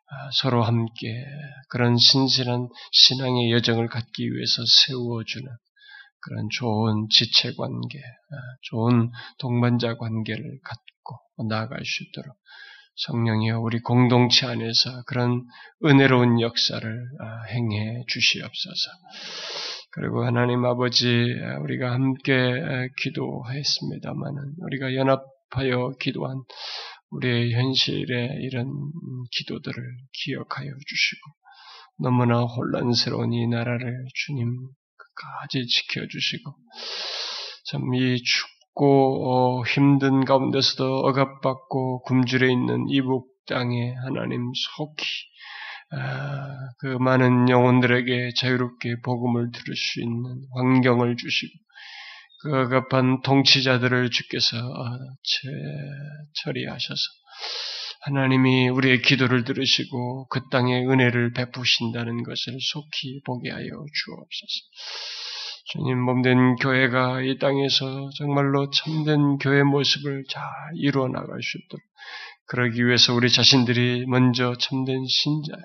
아, 0.09 0.31
서로 0.33 0.63
함께 0.63 1.25
그런 1.71 1.97
신실한 1.97 2.69
신앙의 2.93 3.53
여정을 3.53 3.89
갖기 3.89 4.33
위해서 4.33 4.63
세워주는 4.67 5.47
그런 6.21 6.49
좋은 6.51 7.07
지체 7.11 7.53
관계, 7.57 7.99
아, 7.99 8.37
좋은 8.63 9.11
동반자 9.39 9.97
관계를 9.97 10.59
갖고 10.63 10.96
나아갈 11.49 11.85
수 11.85 12.05
있도록 12.05 12.37
성령이여 12.97 13.61
우리 13.61 13.81
공동체 13.81 14.47
안에서 14.47 15.03
그런 15.07 15.47
은혜로운 15.85 16.41
역사를 16.41 17.09
아, 17.21 17.43
행해 17.45 18.05
주시옵소서. 18.09 18.91
그리고 19.91 20.25
하나님 20.25 20.65
아버지 20.65 21.07
우리가 21.63 21.93
함께 21.93 22.33
기도했습니다마는 23.03 24.55
우리가 24.59 24.95
연합하여 24.95 25.93
기도한 26.01 26.37
우리의 27.11 27.53
현실의 27.53 28.39
이런 28.43 28.69
기도들을 29.31 29.83
기억하여 30.13 30.67
주시고 30.67 31.31
너무나 31.99 32.43
혼란스러운 32.43 33.33
이 33.33 33.47
나라를 33.47 34.05
주님 34.15 34.55
끝까지 34.97 35.67
지켜주시고 35.67 36.55
참 37.71 37.81
이 37.95 38.17
어렵고 38.77 39.61
어, 39.61 39.65
힘든 39.65 40.25
가운데서도 40.25 40.99
억압받고 40.99 42.03
굶주려 42.03 42.49
있는 42.49 42.87
이북 42.89 43.29
땅에 43.47 43.95
하나님 44.05 44.53
속히 44.55 45.05
아, 45.93 46.69
그 46.79 46.87
많은 46.87 47.49
영혼들에게 47.49 48.31
자유롭게 48.37 49.01
복음을 49.03 49.51
들을 49.53 49.77
수 49.77 50.01
있는 50.01 50.43
환경을 50.55 51.17
주시고 51.17 51.53
그 52.43 52.61
억압한 52.61 53.23
통치자들을 53.23 54.11
주께서 54.11 54.57
아, 54.57 54.99
처리하셔서 56.35 57.03
하나님이 58.03 58.69
우리의 58.69 59.03
기도를 59.03 59.45
들으시고 59.45 60.29
그 60.29 60.49
땅에 60.51 60.85
은혜를 60.85 61.33
베푸신다는 61.33 62.23
것을 62.23 62.59
속히 62.61 63.21
보게 63.25 63.51
하여 63.51 63.65
주옵소서. 63.65 65.36
주님 65.69 65.99
몸된 65.99 66.57
교회가 66.57 67.23
이 67.23 67.39
땅에서 67.39 68.11
정말로 68.17 68.71
참된 68.71 69.39
교회 69.39 69.65
모습을 69.65 70.23
잘 70.29 70.45
이루어 70.75 71.09
나갈 71.09 71.43
수 71.43 71.59
있도록 71.59 71.83
그러기 72.47 72.87
위해서 72.87 73.13
우리 73.15 73.29
자신들이 73.29 74.07
먼저 74.07 74.55
참된 74.57 75.05
신자야. 75.09 75.63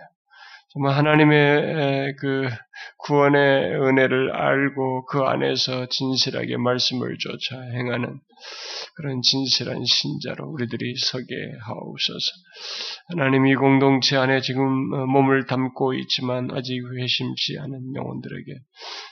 정말 0.73 0.97
하나님의 0.97 2.15
그 2.19 2.49
구원의 2.99 3.75
은혜를 3.75 4.31
알고 4.35 5.05
그 5.05 5.21
안에서 5.21 5.87
진실하게 5.87 6.57
말씀을 6.57 7.17
쫓아 7.17 7.61
행하는 7.61 8.19
그런 8.95 9.21
진실한 9.21 9.83
신자로 9.85 10.47
우리들이 10.47 10.95
서게 10.97 11.25
하옵소서. 11.61 12.31
하나님 13.09 13.47
이 13.47 13.55
공동체 13.55 14.17
안에 14.17 14.41
지금 14.41 14.65
몸을 15.07 15.45
담고 15.45 15.93
있지만 15.95 16.49
아직 16.51 16.81
회심치 16.95 17.57
않은 17.59 17.95
영혼들에게 17.95 18.53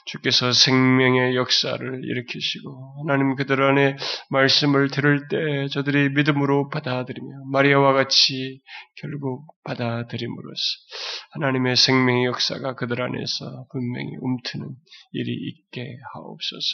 주께서 0.06 0.52
생명의 0.52 1.36
역사를 1.36 2.02
일으키시고 2.04 3.04
하나님 3.04 3.36
그들 3.36 3.62
안에 3.62 3.98
말씀을 4.30 4.90
들을 4.90 5.28
때 5.28 5.68
저들이 5.72 6.10
믿음으로 6.10 6.70
받아들이며 6.70 7.46
마리아와 7.52 7.94
같이 7.94 8.62
결국 9.02 9.46
받아들임으로써 9.64 10.64
하나님의 11.32 11.76
생명의 11.76 12.26
역사가 12.26 12.76
그들 12.76 13.02
안에서 13.02 13.59
분명히 13.72 14.16
움트는 14.20 14.68
일이 15.12 15.34
있게 15.34 15.98
하옵소서. 16.14 16.66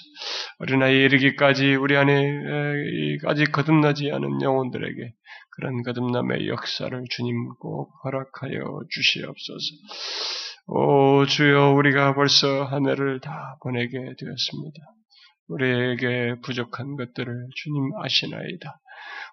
어린아이에 0.60 1.06
이르기까지 1.06 1.76
우리 1.76 1.96
안에 1.98 3.18
아직 3.26 3.52
거듭나지 3.52 4.12
않은 4.12 4.42
영혼들에게 4.42 5.14
그런 5.52 5.84
거듭남의 5.84 6.48
역사를 6.48 7.04
주님 7.10 7.50
꼭 7.60 7.92
허락하여 8.04 8.82
주시옵소서. 8.90 9.66
오 10.68 11.26
주여 11.26 11.74
우리가 11.74 12.16
벌써 12.16 12.64
한 12.64 12.90
해를 12.90 13.20
다 13.20 13.58
보내게 13.62 13.98
되었습니다. 13.98 14.80
우리에게 15.48 16.36
부족한 16.42 16.96
것들을 16.96 17.48
주님 17.56 17.92
아시나이다. 18.02 18.80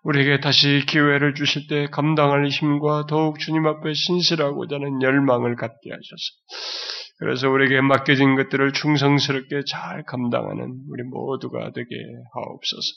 우리에게 0.05 0.41
다시 0.41 0.85
기회를 0.87 1.35
주실 1.35 1.69
때 1.69 1.87
감당할 1.87 2.49
힘과 2.49 3.07
더욱 3.07 3.39
주님 3.39 3.67
앞에 3.67 3.93
신실하고자 3.95 4.77
하는 4.77 5.01
열망을 5.01 5.57
갖게 5.57 5.91
하셔서 5.91 6.73
그래서 7.19 7.49
우리에게 7.49 7.81
맡겨진 7.83 8.35
것들을 8.35 8.73
충성스럽게 8.73 9.63
잘 9.69 10.03
감당하는 10.03 10.81
우리 10.89 11.05
모두가 11.05 11.71
되게 11.73 11.95
하옵소서. 12.35 12.89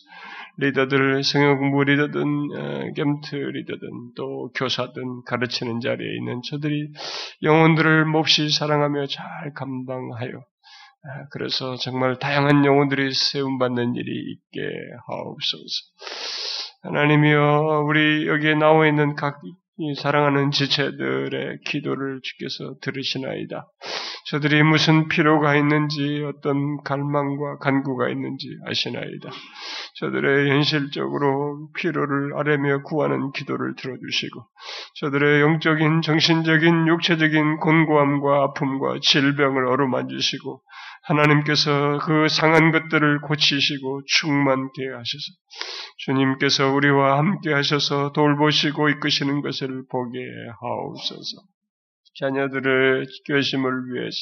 리더들, 0.58 1.24
성역 1.24 1.60
공부 1.60 1.84
리더든, 1.84 2.94
겸트 2.96 3.36
리더든, 3.36 3.88
또 4.18 4.50
교사든, 4.56 5.26
가르치는 5.28 5.80
자리에 5.80 6.08
있는 6.18 6.42
저들이 6.50 6.92
영혼들을 7.44 8.06
몹시 8.06 8.50
사랑하며 8.50 9.06
잘 9.06 9.54
감당하여 9.54 10.42
그래서 11.30 11.76
정말 11.76 12.18
다양한 12.18 12.66
영혼들이 12.66 13.14
세움받는 13.14 13.94
일이 13.94 14.32
있게 14.32 14.62
하옵소서. 15.06 16.55
하나님이여, 16.86 17.84
우리 17.88 18.28
여기에 18.28 18.56
나와 18.56 18.88
있는 18.88 19.16
각 19.16 19.42
사랑하는 19.98 20.52
지체들의 20.52 21.60
기도를 21.66 22.22
주께서 22.22 22.76
들으시나이다. 22.82 23.68
저들이 24.28 24.64
무슨 24.64 25.08
필요가 25.08 25.56
있는지 25.56 26.24
어떤 26.26 26.82
갈망과 26.84 27.58
간구가 27.58 28.10
있는지 28.10 28.48
아시나이다. 28.66 29.30
저들의 29.96 30.50
현실적으로 30.52 31.70
필요를 31.76 32.38
아뢰며 32.38 32.84
구하는 32.84 33.32
기도를 33.32 33.76
들어주시고 33.76 34.46
저들의 35.00 35.42
영적인 35.42 36.02
정신적인 36.04 36.88
육체적인 36.88 37.58
곤고함과 37.58 38.44
아픔과 38.44 39.00
질병을 39.02 39.68
어루만지시고 39.68 40.62
하나님께서 41.06 42.00
그 42.00 42.28
상한 42.30 42.72
것들을 42.72 43.22
고치시고 43.22 44.02
충만케 44.08 44.88
하셔서 44.90 45.26
주님께서 45.98 46.72
우리와 46.72 47.18
함께 47.18 47.54
하셔서 47.54 48.12
돌보시고 48.12 48.90
이끄시는 48.90 49.42
것을 49.42 49.84
보게 49.90 50.20
하옵소서. 50.60 51.42
자녀들의 52.18 53.06
교심을 53.28 53.94
위해서 53.94 54.18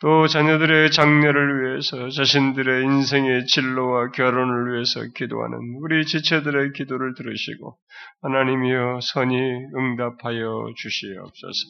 또 0.00 0.26
자녀들의 0.26 0.90
장래를 0.90 1.62
위해서 1.62 2.10
자신들의 2.10 2.84
인생의 2.84 3.46
진로와 3.46 4.10
결혼을 4.10 4.74
위해서 4.74 5.00
기도하는 5.14 5.56
우리 5.80 6.04
지체들의 6.04 6.72
기도를 6.72 7.14
들으시고 7.14 7.78
하나님이여 8.22 8.98
선이 9.00 9.36
응답하여 9.76 10.72
주시옵소서. 10.76 11.68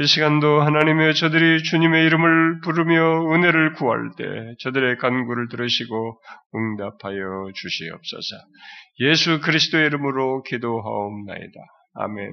이 0.00 0.06
시간도 0.06 0.60
하나님의 0.60 1.12
저들이 1.16 1.60
주님의 1.64 2.06
이름을 2.06 2.60
부르며 2.60 3.34
은혜를 3.34 3.72
구할 3.72 4.10
때 4.16 4.24
저들의 4.60 4.96
간구를 4.98 5.48
들으시고 5.48 6.20
응답하여 6.54 7.50
주시옵소서. 7.52 8.36
예수 9.00 9.40
그리스도의 9.40 9.86
이름으로 9.86 10.44
기도하옵나이다. 10.44 11.60
아멘. 11.94 12.30